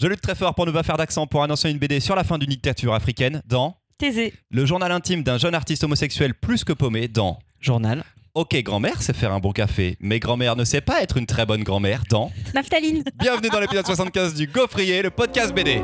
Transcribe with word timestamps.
Je 0.00 0.06
lutte 0.06 0.20
très 0.20 0.36
fort 0.36 0.54
pour 0.54 0.64
ne 0.64 0.70
pas 0.70 0.84
faire 0.84 0.96
d'accent 0.96 1.26
pour 1.26 1.42
annoncer 1.42 1.68
une 1.70 1.78
BD 1.78 1.98
sur 1.98 2.14
la 2.14 2.22
fin 2.22 2.38
d'une 2.38 2.50
dictature 2.50 2.94
africaine 2.94 3.42
dans 3.46 3.76
Taisé. 3.98 4.32
Le 4.48 4.64
journal 4.64 4.92
intime 4.92 5.24
d'un 5.24 5.38
jeune 5.38 5.56
artiste 5.56 5.82
homosexuel 5.82 6.34
plus 6.34 6.62
que 6.62 6.72
paumé 6.72 7.08
dans 7.08 7.40
Journal. 7.60 8.04
Ok, 8.34 8.54
grand-mère 8.62 9.02
sait 9.02 9.12
faire 9.12 9.32
un 9.32 9.40
bon 9.40 9.50
café, 9.50 9.96
mais 9.98 10.20
grand-mère 10.20 10.54
ne 10.54 10.62
sait 10.62 10.82
pas 10.82 11.02
être 11.02 11.16
une 11.16 11.26
très 11.26 11.46
bonne 11.46 11.64
grand-mère 11.64 12.04
dans 12.08 12.30
Naphtaline. 12.54 13.02
Bienvenue 13.18 13.48
dans 13.48 13.58
l'épisode 13.58 13.86
75 13.86 14.34
du 14.34 14.46
Gaufrier, 14.46 15.02
le 15.02 15.10
podcast 15.10 15.52
BD. 15.52 15.82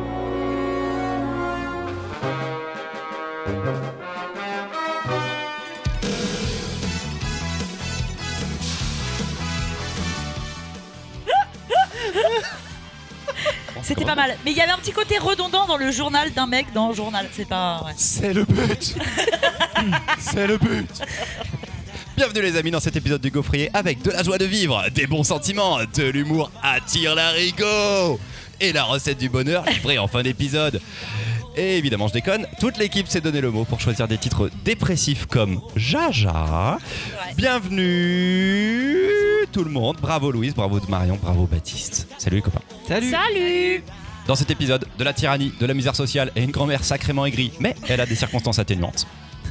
C'était 13.84 14.06
pas 14.06 14.14
mal. 14.14 14.34
Mais 14.44 14.52
il 14.52 14.56
y 14.56 14.62
avait 14.62 14.72
un 14.72 14.78
petit 14.78 14.92
côté 14.92 15.18
redondant 15.18 15.66
dans 15.66 15.76
le 15.76 15.90
journal 15.90 16.32
d'un 16.32 16.46
mec 16.46 16.72
dans 16.72 16.88
le 16.88 16.94
journal. 16.94 17.28
C'est 17.32 17.46
pas. 17.46 17.84
C'est 17.96 18.32
le 18.32 18.44
but 18.44 18.96
C'est 20.18 20.46
le 20.46 20.56
but 20.56 20.88
Bienvenue 22.16 22.40
les 22.40 22.56
amis 22.56 22.70
dans 22.70 22.80
cet 22.80 22.96
épisode 22.96 23.20
du 23.20 23.30
Gaufrier 23.30 23.70
avec 23.74 24.00
de 24.00 24.10
la 24.10 24.22
joie 24.22 24.38
de 24.38 24.46
vivre, 24.46 24.84
des 24.94 25.06
bons 25.06 25.24
sentiments, 25.24 25.80
de 25.96 26.04
l'humour 26.04 26.50
attire 26.62 27.14
l'arigot 27.14 28.18
et 28.60 28.72
la 28.72 28.84
recette 28.84 29.18
du 29.18 29.28
bonheur 29.28 29.64
livrée 29.66 29.98
en 29.98 30.06
fin 30.06 30.22
d'épisode. 30.22 30.80
Et 31.56 31.78
évidemment, 31.78 32.08
je 32.08 32.14
déconne, 32.14 32.46
toute 32.58 32.78
l'équipe 32.78 33.06
s'est 33.06 33.20
donné 33.20 33.40
le 33.40 33.52
mot 33.52 33.64
pour 33.64 33.80
choisir 33.80 34.08
des 34.08 34.18
titres 34.18 34.50
dépressifs 34.64 35.26
comme 35.26 35.60
Jaja. 35.76 36.78
Bienvenue 37.36 39.04
tout 39.52 39.62
le 39.62 39.70
monde, 39.70 39.98
bravo 40.00 40.32
Louise, 40.32 40.52
bravo 40.52 40.80
Marion, 40.88 41.16
bravo 41.22 41.46
Baptiste. 41.46 42.08
Salut 42.18 42.36
les 42.36 42.42
copains. 42.42 42.60
Salut. 42.88 43.10
Salut. 43.10 43.84
Dans 44.26 44.34
cet 44.34 44.50
épisode, 44.50 44.84
de 44.98 45.04
la 45.04 45.12
tyrannie, 45.12 45.52
de 45.60 45.66
la 45.66 45.74
misère 45.74 45.94
sociale 45.94 46.32
et 46.34 46.42
une 46.42 46.50
grand-mère 46.50 46.82
sacrément 46.82 47.24
aigrie, 47.24 47.52
mais 47.60 47.76
elle 47.86 48.00
a 48.00 48.06
des 48.06 48.16
circonstances 48.16 48.58
atténuantes. 48.58 49.06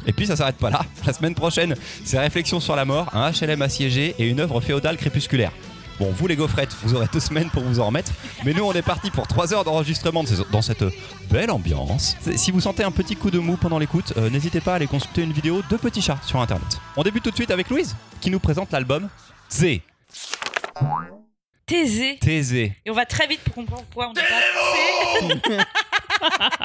Et 0.05 0.11
puis 0.11 0.27
ça 0.27 0.35
s'arrête 0.35 0.57
pas 0.57 0.69
là. 0.69 0.85
La 1.05 1.13
semaine 1.13 1.35
prochaine, 1.35 1.75
c'est 2.03 2.19
réflexions 2.19 2.59
sur 2.59 2.75
la 2.75 2.83
mort, 2.83 3.09
un 3.13 3.31
HLM 3.31 3.61
assiégé 3.61 4.13
et 4.19 4.27
une 4.27 4.41
œuvre 4.41 4.59
féodale 4.59 4.97
crépusculaire. 4.97 5.53
Bon, 5.99 6.11
vous 6.11 6.27
les 6.27 6.35
gaufrettes, 6.35 6.75
vous 6.83 6.95
aurez 6.95 7.07
deux 7.13 7.19
semaines 7.19 7.49
pour 7.49 7.63
vous 7.63 7.79
en 7.79 7.87
remettre, 7.87 8.11
mais 8.43 8.53
nous 8.53 8.63
on 8.63 8.73
est 8.73 8.81
parti 8.81 9.11
pour 9.11 9.27
trois 9.27 9.53
heures 9.53 9.63
d'enregistrement 9.63 10.23
dans 10.51 10.61
cette 10.61 10.83
belle 11.29 11.51
ambiance. 11.51 12.17
Si 12.35 12.51
vous 12.51 12.61
sentez 12.61 12.83
un 12.83 12.91
petit 12.91 13.15
coup 13.15 13.29
de 13.29 13.39
mou 13.39 13.57
pendant 13.57 13.77
l'écoute, 13.77 14.13
euh, 14.17 14.29
n'hésitez 14.29 14.59
pas 14.59 14.73
à 14.73 14.75
aller 14.75 14.87
consulter 14.87 15.21
une 15.21 15.33
vidéo 15.33 15.61
de 15.69 15.77
petits 15.77 16.01
chats 16.01 16.19
sur 16.25 16.41
internet. 16.41 16.79
On 16.97 17.03
débute 17.03 17.23
tout 17.23 17.29
de 17.31 17.35
suite 17.35 17.51
avec 17.51 17.69
Louise, 17.69 17.95
qui 18.21 18.31
nous 18.31 18.39
présente 18.39 18.71
l'album 18.71 19.07
Z. 19.51 19.81
Taisé. 21.65 22.17
Thésée. 22.19 22.75
Et 22.85 22.89
on 22.89 22.93
va 22.93 23.05
très 23.05 23.27
vite 23.27 23.39
pour 23.41 23.53
comprendre 23.53 23.83
pourquoi 23.83 24.09
on 24.09 24.13
dit 24.13 24.21
pas. 24.21 25.65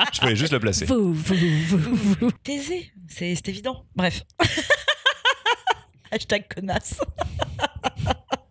Je 0.12 0.20
voulais 0.20 0.36
juste 0.36 0.52
le 0.52 0.60
placer. 0.60 0.86
Vous, 0.86 1.12
vous, 1.12 1.34
vous, 1.68 2.14
vous. 2.20 2.32
Taisé. 2.32 2.90
C'est 3.08 3.34
c'est 3.34 3.48
évident. 3.48 3.84
Bref. 3.94 4.22
Hashtag 6.10 6.46
connasse. 6.52 6.98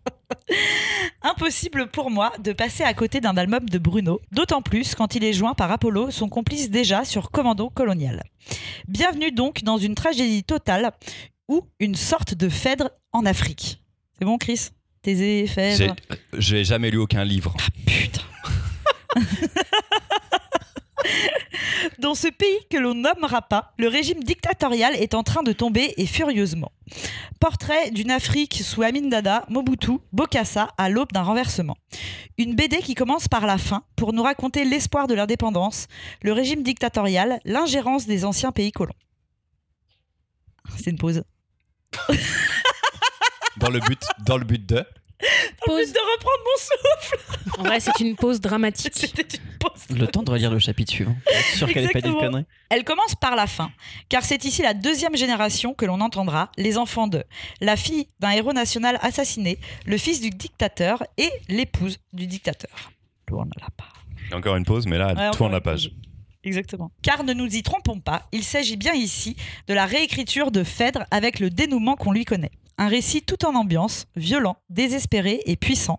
Impossible 1.22 1.88
pour 1.88 2.10
moi 2.10 2.32
de 2.42 2.52
passer 2.52 2.82
à 2.84 2.94
côté 2.94 3.20
d'un 3.20 3.36
album 3.36 3.68
de 3.68 3.78
Bruno, 3.78 4.20
d'autant 4.32 4.62
plus 4.62 4.94
quand 4.94 5.14
il 5.14 5.24
est 5.24 5.32
joint 5.32 5.54
par 5.54 5.70
Apollo, 5.70 6.10
son 6.10 6.28
complice 6.28 6.70
déjà 6.70 7.04
sur 7.04 7.30
Commando 7.30 7.70
Colonial. 7.70 8.22
Bienvenue 8.86 9.32
donc 9.32 9.62
dans 9.62 9.78
une 9.78 9.94
tragédie 9.94 10.44
totale 10.44 10.92
ou 11.48 11.62
une 11.80 11.94
sorte 11.94 12.34
de 12.34 12.48
Phèdre 12.48 12.90
en 13.12 13.26
Afrique. 13.26 13.82
C'est 14.18 14.24
bon, 14.24 14.38
Chris? 14.38 14.68
Thésée, 15.02 15.46
J'ai 15.46 15.52
Phèdre. 15.52 15.96
j'ai 16.36 16.64
jamais 16.64 16.90
lu 16.90 16.98
aucun 16.98 17.24
livre. 17.24 17.54
Putain. 17.86 18.22
Dans 21.98 22.14
ce 22.14 22.28
pays 22.28 22.58
que 22.70 22.76
l'on 22.76 22.94
nommera 22.94 23.42
pas, 23.42 23.72
le 23.76 23.88
régime 23.88 24.22
dictatorial 24.22 24.94
est 24.94 25.14
en 25.14 25.24
train 25.24 25.42
de 25.42 25.52
tomber 25.52 25.94
et 25.96 26.06
furieusement. 26.06 26.70
Portrait 27.40 27.90
d'une 27.90 28.12
Afrique 28.12 28.60
sous 28.62 28.82
Amin 28.82 29.08
Dada, 29.08 29.44
Mobutu, 29.48 29.98
Bokassa 30.12 30.68
à 30.78 30.88
l'aube 30.88 31.10
d'un 31.10 31.22
renversement. 31.22 31.76
Une 32.38 32.54
BD 32.54 32.78
qui 32.78 32.94
commence 32.94 33.26
par 33.26 33.46
la 33.46 33.58
fin 33.58 33.82
pour 33.96 34.12
nous 34.12 34.22
raconter 34.22 34.64
l'espoir 34.64 35.08
de 35.08 35.14
l'indépendance, 35.14 35.88
le 36.22 36.32
régime 36.32 36.62
dictatorial, 36.62 37.40
l'ingérence 37.44 38.06
des 38.06 38.24
anciens 38.24 38.52
pays 38.52 38.70
colons. 38.70 38.94
C'est 40.76 40.90
une 40.90 40.98
pause. 40.98 41.24
Dans 43.56 43.70
le 43.70 43.80
but, 43.80 44.00
dans 44.24 44.36
le 44.36 44.44
but 44.44 44.64
de. 44.64 44.84
Pause. 45.66 45.92
De 45.92 45.98
reprendre 45.98 46.44
mon 46.44 46.58
souffle, 46.60 47.58
En 47.58 47.62
vrai, 47.64 47.80
c'est 47.80 47.98
une 48.00 48.14
pause 48.14 48.40
dramatique. 48.40 48.92
c'était 48.96 49.36
une 49.36 49.58
pause. 49.58 49.96
Le 49.98 50.06
temps 50.06 50.22
de 50.22 50.30
relire 50.30 50.50
le 50.50 50.58
chapitre 50.58 50.92
suivant. 50.92 51.16
pour 51.24 51.32
être 51.36 51.56
sûr 51.56 51.66
qu'elle 51.68 51.84
ait 51.84 51.88
pas 51.88 52.00
dit 52.00 52.08
de 52.08 52.08
Exactement. 52.08 52.20
conneries. 52.30 52.44
Elle 52.70 52.84
commence 52.84 53.14
par 53.16 53.34
la 53.34 53.46
fin, 53.46 53.70
car 54.08 54.22
c'est 54.24 54.44
ici 54.44 54.62
la 54.62 54.74
deuxième 54.74 55.16
génération 55.16 55.74
que 55.74 55.84
l'on 55.86 56.00
entendra, 56.00 56.50
les 56.56 56.78
enfants 56.78 57.08
de 57.08 57.24
la 57.60 57.76
fille 57.76 58.06
d'un 58.20 58.30
héros 58.30 58.52
national 58.52 58.98
assassiné, 59.02 59.58
le 59.86 59.98
fils 59.98 60.20
du 60.20 60.30
dictateur 60.30 61.02
et 61.16 61.30
l'épouse 61.48 61.98
du 62.12 62.26
dictateur. 62.26 62.92
Tourne 63.26 63.50
la 63.60 63.68
page. 63.76 63.88
Encore 64.32 64.56
une 64.56 64.64
pause, 64.64 64.86
mais 64.86 64.98
là, 64.98 65.08
elle 65.10 65.18
Ouais, 65.18 65.30
tourne 65.32 65.52
la 65.52 65.60
page. 65.60 65.90
Exactement. 66.44 66.92
Car 67.02 67.24
ne 67.24 67.32
nous 67.32 67.46
y 67.56 67.62
trompons 67.62 67.98
pas, 68.00 68.28
il 68.32 68.44
s'agit 68.44 68.76
bien 68.76 68.94
ici 68.94 69.36
de 69.66 69.74
la 69.74 69.86
réécriture 69.86 70.50
de 70.50 70.62
Phèdre 70.62 71.04
avec 71.10 71.40
le 71.40 71.50
dénouement 71.50 71.96
qu'on 71.96 72.12
lui 72.12 72.24
connaît. 72.24 72.52
Un 72.80 72.86
récit 72.86 73.22
tout 73.22 73.44
en 73.44 73.56
ambiance, 73.56 74.06
violent, 74.14 74.56
désespéré 74.70 75.42
et 75.46 75.56
puissant, 75.56 75.98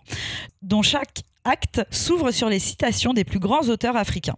dont 0.62 0.82
chaque 0.82 1.24
acte 1.44 1.82
s'ouvre 1.92 2.32
sur 2.32 2.48
les 2.48 2.60
citations 2.60 3.14
des 3.14 3.26
plus 3.26 3.40
grands 3.40 3.68
auteurs 3.68 3.98
africains. 3.98 4.38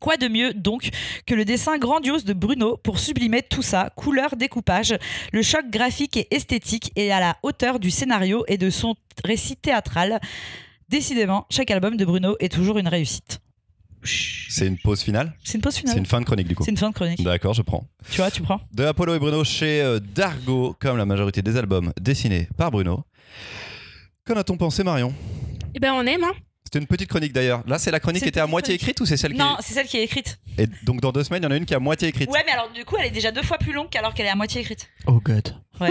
Quoi 0.00 0.16
de 0.16 0.26
mieux 0.26 0.54
donc 0.54 0.88
que 1.26 1.34
le 1.34 1.44
dessin 1.44 1.76
grandiose 1.76 2.24
de 2.24 2.32
Bruno 2.32 2.78
pour 2.78 2.98
sublimer 2.98 3.42
tout 3.42 3.60
ça, 3.60 3.90
couleur, 3.94 4.36
découpage, 4.36 4.96
le 5.32 5.42
choc 5.42 5.68
graphique 5.68 6.16
et 6.16 6.34
esthétique 6.34 6.92
est 6.96 7.10
à 7.10 7.20
la 7.20 7.36
hauteur 7.42 7.78
du 7.78 7.90
scénario 7.90 8.42
et 8.48 8.56
de 8.56 8.70
son 8.70 8.96
récit 9.22 9.56
théâtral? 9.56 10.18
Décidément, 10.88 11.46
chaque 11.50 11.70
album 11.70 11.98
de 11.98 12.06
Bruno 12.06 12.36
est 12.40 12.52
toujours 12.52 12.78
une 12.78 12.88
réussite. 12.88 13.41
C'est 14.04 14.66
une 14.66 14.78
pause 14.78 15.02
finale 15.02 15.34
C'est 15.44 15.54
une 15.54 15.60
pause 15.60 15.76
finale. 15.76 15.94
C'est 15.94 15.98
une 16.00 16.06
fin 16.06 16.20
de 16.20 16.24
chronique 16.24 16.48
du 16.48 16.54
coup. 16.56 16.64
C'est 16.64 16.70
une 16.70 16.76
fin 16.76 16.90
de 16.90 16.94
chronique. 16.94 17.22
D'accord, 17.22 17.54
je 17.54 17.62
prends. 17.62 17.84
Tu 18.10 18.16
vois, 18.18 18.30
tu 18.30 18.42
prends. 18.42 18.60
De 18.72 18.84
Apollo 18.84 19.14
et 19.14 19.18
Bruno 19.18 19.44
chez 19.44 19.80
euh, 19.82 20.00
Dargo, 20.00 20.76
comme 20.80 20.96
la 20.96 21.06
majorité 21.06 21.42
des 21.42 21.56
albums 21.56 21.92
dessinés 22.00 22.48
par 22.56 22.70
Bruno. 22.70 23.04
Qu'en 24.26 24.34
a-t-on 24.36 24.56
pensé, 24.56 24.82
Marion? 24.84 25.12
Eh 25.74 25.80
ben, 25.80 25.92
on 25.94 26.06
aime, 26.06 26.24
hein. 26.24 26.32
C'était 26.64 26.78
une 26.78 26.86
petite 26.86 27.08
chronique 27.08 27.32
d'ailleurs. 27.32 27.62
Là, 27.66 27.78
c'est 27.78 27.90
la 27.90 28.00
chronique 28.00 28.22
qui 28.22 28.28
était 28.28 28.40
à 28.40 28.46
moitié 28.46 28.76
chronique. 28.78 28.82
écrite 28.82 29.00
ou 29.00 29.06
c'est 29.06 29.16
celle 29.16 29.32
qui 29.32 29.38
Non, 29.38 29.56
c'est 29.60 29.74
celle 29.74 29.86
qui 29.86 29.98
est 29.98 30.04
écrite. 30.04 30.38
Et 30.58 30.66
donc 30.84 31.00
dans 31.00 31.12
deux 31.12 31.22
semaines, 31.22 31.42
il 31.42 31.46
y 31.46 31.48
en 31.48 31.50
a 31.50 31.56
une 31.56 31.66
qui 31.66 31.74
est 31.74 31.76
à 31.76 31.80
moitié 31.80 32.08
écrite. 32.08 32.30
Ouais, 32.30 32.42
mais 32.46 32.52
alors 32.52 32.70
du 32.72 32.84
coup, 32.84 32.96
elle 32.98 33.06
est 33.06 33.10
déjà 33.10 33.30
deux 33.30 33.42
fois 33.42 33.58
plus 33.58 33.72
longue 33.72 33.90
qu'alors 33.90 34.14
qu'elle 34.14 34.26
est 34.26 34.30
à 34.30 34.36
moitié 34.36 34.60
écrite. 34.62 34.88
Oh 35.06 35.20
god. 35.20 35.54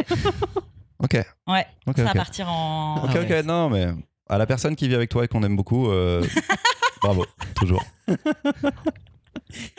Ok. 1.03 1.16
Ouais, 1.47 1.66
Ok, 1.88 1.97
ça 1.97 2.03
va 2.03 2.13
partir 2.13 2.47
en. 2.47 3.03
Ok, 3.03 3.09
Ah 3.16 3.22
ok, 3.22 3.29
ouais. 3.29 3.43
non, 3.43 3.69
mais 3.72 3.88
à 4.29 4.38
la 4.38 4.45
personne 4.45 4.75
qui 4.75 4.88
vit 4.88 4.93
avec 4.93 5.09
toi 5.09 5.25
et 5.25 5.28
qu'on 5.28 5.41
aime 5.43 5.55
beaucoup, 5.55 5.89
euh, 5.89 6.23
bravo, 7.01 7.25
toujours. 7.56 7.84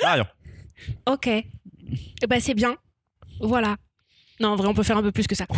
Marion. 0.03 0.27
Ok. 1.07 1.27
Eh 1.29 1.47
ben, 2.29 2.41
c'est 2.41 2.55
bien. 2.55 2.77
Voilà. 3.41 3.77
Non, 4.41 4.51
en 4.51 4.57
vrai, 4.57 4.67
on 4.67 4.75
peut 4.75 4.83
faire 4.83 4.97
un 4.97 5.03
peu 5.03 5.13
plus 5.13 5.27
que 5.27 5.35
ça. 5.35 5.47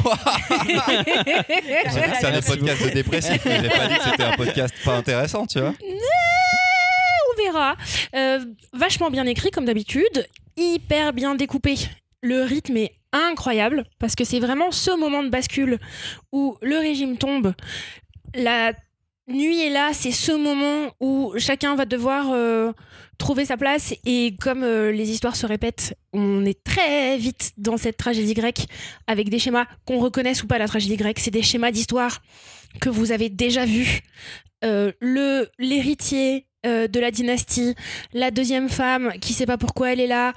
Que 1.85 1.91
c'était 1.91 2.27
un 2.27 2.41
podcast 2.47 2.85
de 2.85 2.91
dépressif, 2.91 3.45
mais 3.45 3.63
j'ai 3.63 3.69
pas 3.69 3.87
dit 3.89 3.97
que 3.97 4.05
c'était 4.05 4.23
un 4.25 4.33
podcast 4.37 4.75
pas 4.85 4.97
intéressant, 4.97 5.47
tu 5.47 5.61
vois. 5.61 5.75
on 5.83 7.43
verra. 7.43 7.77
Euh, 8.15 8.45
vachement 8.73 9.11
bien 9.11 9.27
écrit, 9.27 9.51
comme 9.51 9.65
d'habitude. 9.65 10.27
Hyper 10.57 11.13
bien 11.13 11.35
découpé. 11.35 11.77
Le 12.23 12.43
rythme 12.43 12.77
est 12.77 12.93
incroyable 13.13 13.85
parce 13.99 14.15
que 14.15 14.25
c'est 14.25 14.41
vraiment 14.41 14.71
ce 14.71 14.91
moment 14.99 15.23
de 15.23 15.29
bascule 15.29 15.79
où 16.33 16.57
le 16.63 16.77
régime 16.79 17.17
tombe. 17.17 17.55
La 18.35 18.73
nuit 19.29 19.61
est 19.61 19.71
là, 19.71 19.91
c'est 19.93 20.13
ce 20.13 20.33
moment 20.33 20.91
où 21.01 21.35
chacun 21.39 21.75
va 21.75 21.85
devoir 21.85 22.31
euh, 22.33 22.73
trouver 23.19 23.45
sa 23.45 23.57
place. 23.57 23.95
Et 24.05 24.37
comme 24.41 24.63
euh, 24.63 24.93
les 24.93 25.11
histoires 25.11 25.37
se 25.37 25.47
répètent, 25.47 25.97
on 26.13 26.45
est 26.45 26.63
très 26.63 27.17
vite 27.17 27.53
dans 27.57 27.77
cette 27.77 27.97
tragédie 27.97 28.35
grecque 28.35 28.67
avec 29.07 29.29
des 29.29 29.39
schémas 29.39 29.67
qu'on 29.87 29.99
reconnaisse 29.99 30.43
ou 30.43 30.47
pas. 30.47 30.59
La 30.59 30.69
tragédie 30.69 30.97
grecque, 30.97 31.19
c'est 31.21 31.31
des 31.31 31.43
schémas 31.43 31.71
d'histoire 31.71 32.23
que 32.81 32.89
vous 32.89 33.13
avez 33.13 33.29
déjà 33.29 33.65
vus. 33.65 34.01
Euh, 34.65 34.93
le 35.01 35.49
l'héritier 35.59 36.47
de 36.65 36.99
la 36.99 37.11
dynastie, 37.11 37.75
la 38.15 38.31
deuxième 38.31 38.71
femme 38.71 39.13
qui 39.21 39.35
sait 39.35 39.45
pas 39.45 39.59
pourquoi 39.59 39.93
elle 39.93 40.01
est 40.01 40.07
là, 40.07 40.33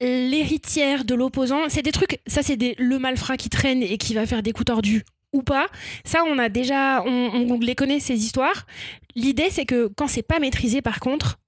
l'héritière 0.00 1.04
de 1.04 1.14
l'opposant, 1.14 1.68
c'est 1.68 1.82
des 1.82 1.92
trucs, 1.92 2.18
ça 2.26 2.42
c'est 2.42 2.58
le 2.76 2.98
malfrat 2.98 3.36
qui 3.36 3.50
traîne 3.50 3.80
et 3.80 3.96
qui 3.96 4.12
va 4.14 4.26
faire 4.26 4.42
des 4.42 4.50
coups 4.50 4.66
tordus 4.66 5.04
ou 5.32 5.42
pas. 5.42 5.66
Ça, 6.04 6.22
on 6.26 6.38
a 6.38 6.48
déjà, 6.48 7.02
on, 7.04 7.30
on 7.50 7.58
les 7.58 7.74
connaît 7.74 8.00
ces 8.00 8.24
histoires. 8.24 8.66
L'idée, 9.14 9.48
c'est 9.50 9.64
que 9.66 9.88
quand 9.96 10.08
c'est 10.08 10.22
pas 10.22 10.38
maîtrisé, 10.38 10.82
par 10.82 11.00
contre, 11.00 11.38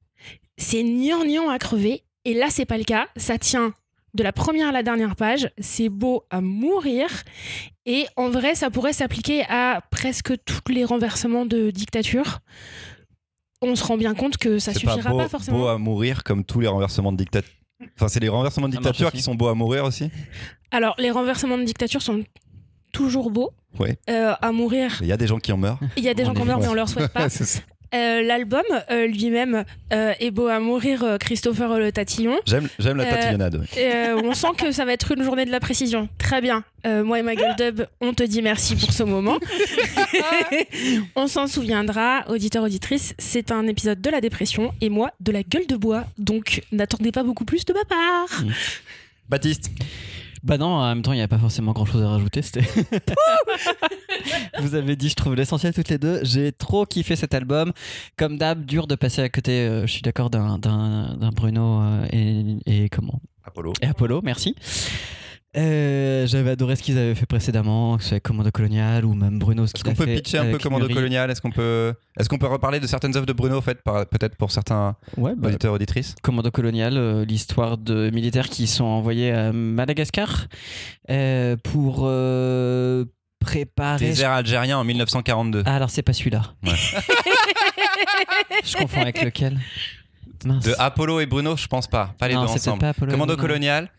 c'est 0.57 0.83
gnangnan 0.83 1.49
à 1.51 1.59
crever. 1.59 2.03
Et 2.25 2.35
là, 2.35 2.47
c'est 2.51 2.65
pas 2.67 2.79
le 2.79 2.85
cas. 2.85 3.09
Ça 3.17 3.39
tient 3.39 3.75
de 4.15 4.23
la 4.23 4.33
première 4.33 4.69
à 4.69 4.73
la 4.73 4.83
dernière 4.83 5.17
page. 5.17 5.51
C'est 5.59 5.89
beau 5.89 6.25
à 6.31 6.41
mourir. 6.41 7.09
Et 7.87 8.07
en 8.17 8.31
vrai, 8.31 8.55
ça 8.55 8.71
pourrait 8.71 8.93
s'appliquer 8.93 9.45
à 9.49 9.83
presque 9.91 10.33
tous 10.45 10.73
les 10.73 10.85
renversements 10.85 11.47
de 11.47 11.71
dictature. 11.71 12.39
on 13.61 13.75
se 13.75 13.85
rend 13.85 13.97
bien 13.97 14.15
compte 14.15 14.37
que 14.37 14.59
ça 14.59 14.73
C'est 14.73 14.85
pas 14.85 14.93
suffira 14.95 15.11
beau, 15.11 15.19
pas, 15.19 15.29
forcément. 15.29 15.59
beau 15.59 15.67
à 15.67 15.79
mourir 15.79 16.23
comme 16.25 16.45
tous 16.45 16.61
les 16.61 16.69
renversements 16.69 17.11
de 17.13 17.17
dictature. 17.17 17.53
Enfin, 17.97 18.07
c'est 18.09 18.21
les 18.21 18.29
renversements 18.29 18.69
de 18.69 18.73
dictature 18.77 19.11
qui 19.11 19.23
sont 19.23 19.35
beaux 19.35 19.49
à 19.49 19.55
mourir 19.55 19.85
aussi? 19.85 20.11
Alors, 20.71 20.95
les 20.99 21.11
renversements 21.11 21.59
de 21.59 21.65
dictature 21.65 22.01
sont 22.03 22.23
toujours 22.93 23.31
beaux. 23.31 23.53
Ouais. 23.79 23.97
Euh, 24.11 24.33
à 24.41 24.53
mourir, 24.53 24.99
Il 25.01 25.07
y 25.09 25.13
a 25.13 25.17
des 25.17 25.27
gens 25.27 25.39
qui 25.39 25.51
en 25.53 25.57
meurent. 25.57 25.81
il 25.97 26.05
y 26.05 26.09
a 26.09 26.15
des 26.15 26.23
On 26.25 26.27
gens 26.27 26.35
qui 26.35 26.43
est- 26.43 26.45
meurent, 26.45 26.61
mais 26.61 26.69
on 26.69 26.75
leur 26.75 26.89
souhaite 26.89 27.13
pas. 27.13 27.27
Euh, 27.95 28.23
L'album 28.23 28.63
euh, 28.91 29.07
lui-même 29.07 29.65
euh, 29.93 30.15
est 30.19 30.31
beau 30.31 30.47
à 30.47 30.61
mourir, 30.61 31.05
euh, 31.05 31.19
Christopher 31.19 31.79
Le 31.79 31.93
Tatillon. 31.93 32.39
J'aime, 32.47 32.67
j'aime 32.79 32.97
la 32.97 33.05
tatillonnade. 33.05 33.67
euh, 33.77 34.19
on 34.25 34.33
sent 34.33 34.47
que 34.57 34.73
ça 34.73 34.87
va 34.87 34.95
être 34.95 35.13
une 35.15 35.23
journée 35.23 35.45
de 35.45 35.51
la 35.51 35.61
précision. 35.61 36.09
Très 36.17 36.41
bien. 36.41 36.65
Euh, 36.87 37.05
moi 37.05 37.19
et 37.19 37.23
ma 37.23 37.35
gueule 37.35 37.55
dub, 37.55 37.83
on 38.01 38.15
te 38.15 38.23
dit 38.23 38.41
merci 38.41 38.77
pour 38.77 38.95
ce 38.95 39.03
moment. 39.03 39.37
on 41.17 41.27
s'en 41.27 41.47
souviendra, 41.47 42.25
auditeur, 42.29 42.65
auditrice. 42.65 43.15
C'est 43.19 43.51
un 43.51 43.67
épisode 43.67 44.01
de 44.01 44.09
la 44.09 44.23
dépression 44.23 44.73
et 44.81 44.89
moi 44.89 45.11
de 45.21 45.31
la 45.31 45.43
gueule 45.43 45.67
de 45.67 45.77
bois. 45.77 46.05
Donc 46.17 46.63
n'attendez 46.73 47.13
pas 47.13 47.23
beaucoup 47.25 47.45
plus 47.45 47.67
de 47.67 47.75
ma 47.75 47.85
part. 47.85 48.43
Baptiste, 49.29 49.71
Bah 50.43 50.59
non, 50.59 50.67
en 50.67 50.89
même 50.89 51.03
temps, 51.03 51.13
il 51.13 51.17
n'y 51.17 51.23
a 51.23 51.29
pas 51.29 51.39
forcément 51.39 51.73
grand 51.73 51.85
chose 51.85 52.03
à 52.03 52.09
rajouter. 52.09 52.43
C'était. 52.43 52.63
Vous 54.61 54.75
avez 54.75 54.97
dit, 54.97 55.09
je 55.09 55.15
trouve 55.15 55.35
l'essentiel 55.35 55.73
toutes 55.73 55.89
les 55.89 55.99
deux. 55.99 56.21
J'ai 56.25 56.53
trop 56.53 56.85
kiffé 56.85 57.15
cet 57.17 57.35
album. 57.35 57.73
Comme 58.17 58.39
d'hab, 58.39 58.65
dur 58.65 58.87
de 58.87 58.95
passer 58.97 59.23
à 59.23 59.29
côté. 59.29 59.53
euh, 59.53 59.87
je 59.87 59.93
suis 59.93 60.03
d'accord 60.03 60.31
d'un, 60.31 60.59
Bruno 61.35 61.81
euh, 61.83 62.07
et, 62.13 62.85
et 62.85 62.89
comment? 62.89 63.21
Apollo. 63.45 63.73
Et 63.83 63.87
Apollo, 63.87 64.21
merci. 64.23 64.55
Euh, 65.55 66.27
J'avais 66.27 66.51
adoré 66.51 66.77
ce 66.77 66.83
qu'ils 66.83 66.97
avaient 66.97 67.15
fait 67.15 67.27
précédemment, 67.27 67.99
que 67.99 68.03
ce 68.03 68.11
soit 68.11 68.21
Commando 68.21 68.51
Colonial 68.51 69.05
ou 69.05 69.13
même 69.15 69.39
Bruno. 69.39 69.67
Ce 69.67 69.73
Est-ce 69.75 69.85
qu'on 69.85 69.91
a 69.91 69.95
peut 69.95 70.07
fait 70.07 70.15
pitcher 70.17 70.39
un 70.39 70.51
peu 70.51 70.59
Commando. 70.59 70.89
Colonial? 70.89 71.31
Est-ce 71.31 71.43
qu'on 71.43 71.51
peut, 71.51 71.93
est-ce 72.19 72.29
qu'on 72.29 72.39
peut 72.39 72.47
reparler 72.47 72.81
de 72.81 72.87
certaines 72.87 73.15
œuvres 73.17 73.27
de 73.27 73.35
Bruno, 73.35 73.59
en 73.59 73.61
fait, 73.61 73.79
peut-être 73.83 74.37
pour 74.37 74.51
certains 74.51 74.97
Ouais, 75.19 75.35
bah, 75.37 75.49
auditeurs 75.49 75.75
auditrices? 75.75 76.15
Commando 76.23 76.51
colonial, 76.51 76.97
euh, 76.97 77.25
l'histoire 77.27 77.77
de 77.77 78.09
militaires 78.11 78.49
qui 78.49 78.67
sont 78.67 78.85
envoyés 78.85 79.31
à 79.33 79.53
Madagascar 79.53 80.47
euh, 81.11 81.57
pour 81.63 82.01
euh, 82.05 83.05
préparer. 83.39 84.07
Désert 84.07 84.31
algérien 84.31 84.79
en 84.79 84.85
1942. 84.85 85.65
Ah, 85.67 85.77
alors 85.77 85.91
c'est 85.91 86.03
pas 86.03 86.15
celui-là. 86.15 86.55
Ouais. 86.65 86.73
Je 88.65 88.77
confonds 88.77 89.03
avec 89.03 89.23
lequel? 89.23 89.59
Mince. 90.47 90.65
De 90.65 90.75
Apollo 90.79 91.21
et 91.21 91.27
Bruno, 91.27 91.57
je 91.57 91.67
pense 91.69 91.87
pas. 91.87 92.15
Pas 92.19 92.27
les 92.29 92.35
non, 92.35 92.47
deux 92.47 92.51
ensemble. 92.51 92.81
pas 92.81 92.89
Apollo. 92.91 93.13
Commando 93.13 93.37
colonial. 93.37 93.91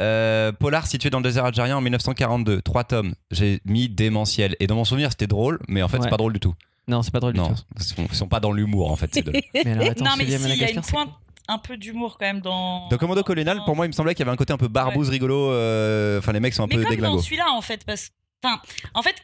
Euh, 0.00 0.52
Polar 0.52 0.86
situé 0.86 1.10
dans 1.10 1.18
le 1.18 1.24
désert 1.24 1.44
algérien 1.44 1.76
en 1.76 1.80
1942, 1.80 2.62
trois 2.62 2.84
tomes. 2.84 3.14
J'ai 3.30 3.60
mis 3.64 3.88
démentiel. 3.88 4.56
Et 4.60 4.66
dans 4.66 4.76
mon 4.76 4.84
souvenir, 4.84 5.10
c'était 5.10 5.26
drôle, 5.26 5.58
mais 5.68 5.82
en 5.82 5.88
fait, 5.88 5.96
Ouais. 5.98 6.04
c'est 6.04 6.10
pas 6.10 6.16
drôle 6.16 6.32
du 6.32 6.40
tout. 6.40 6.54
Non, 6.86 7.02
c'est 7.02 7.10
pas 7.10 7.20
drôle 7.20 7.34
du 7.34 7.40
Non, 7.40 7.48
tout. 7.48 7.54
ils 7.76 7.82
sont, 7.82 8.06
ils 8.10 8.14
sont 8.16 8.28
pas 8.28 8.40
dans 8.40 8.52
l'humour 8.52 8.90
en 8.90 8.96
fait. 8.96 9.12
ces 9.14 9.22
deux. 9.22 9.32
Mais 9.54 9.66
alors, 9.72 9.90
attends, 9.90 10.04
non, 10.04 10.10
mais 10.16 10.24
y 10.24 10.64
a 10.64 10.70
une 10.70 10.80
pointe 10.80 11.10
un 11.46 11.58
peu 11.58 11.76
d'humour 11.76 12.16
quand 12.18 12.26
même 12.26 12.40
dans. 12.40 12.88
Dans 12.88 12.96
Commando 12.96 13.22
colonial, 13.22 13.60
pour 13.66 13.74
moi, 13.76 13.84
il 13.86 13.88
me 13.88 13.92
semblait 13.92 14.14
qu'il 14.14 14.24
y 14.24 14.28
avait 14.28 14.32
un 14.34 14.36
côté 14.36 14.52
un 14.52 14.58
peu 14.58 14.68
barbouze, 14.68 15.08
rigolo. 15.10 15.50
euh, 15.52 16.18
Enfin, 16.18 16.32
les 16.32 16.40
mecs 16.40 16.54
sont 16.54 16.62
un 16.64 16.66
mais 16.66 16.76
peu 16.76 16.84
comme 16.84 16.96
dans 17.00 17.18
celui-là 17.18 17.50
en 17.52 17.60
fait, 17.60 17.84
parce 17.84 18.10
enfin, 18.42 18.60
en 18.94 19.02
fait, 19.02 19.14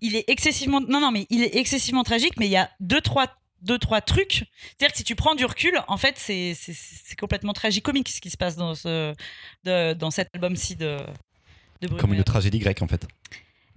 il 0.00 0.16
est 0.16 0.24
excessivement, 0.28 0.80
non 0.80 1.00
non, 1.00 1.10
mais 1.12 1.26
il 1.30 1.42
est 1.42 1.56
excessivement 1.56 2.02
tragique, 2.02 2.34
mais 2.38 2.46
il 2.46 2.52
y 2.52 2.56
a 2.56 2.70
deux 2.80 3.00
trois 3.00 3.26
deux 3.62 3.78
trois 3.78 4.00
trucs. 4.00 4.44
C'est-à-dire 4.78 4.92
que 4.92 4.98
si 4.98 5.04
tu 5.04 5.14
prends 5.16 5.34
du 5.34 5.44
recul, 5.44 5.72
en 5.88 5.96
fait, 5.96 6.14
c'est 6.18 6.54
c'est- 6.54 7.16
complètement 7.18 7.52
tragicomique 7.54 8.08
ce 8.10 8.20
qui 8.20 8.30
se 8.30 8.36
passe 8.36 8.56
dans 8.56 8.74
ce 8.74 9.14
de- 9.64 9.92
dans 9.94 10.10
cet 10.10 10.28
album-ci 10.34 10.76
de 10.76 10.98
de 11.80 11.86
Bruno. 11.88 12.00
Comme 12.00 12.14
une 12.14 12.24
tragédie 12.24 12.58
grecque 12.58 12.82
en 12.82 12.88
fait. 12.88 13.06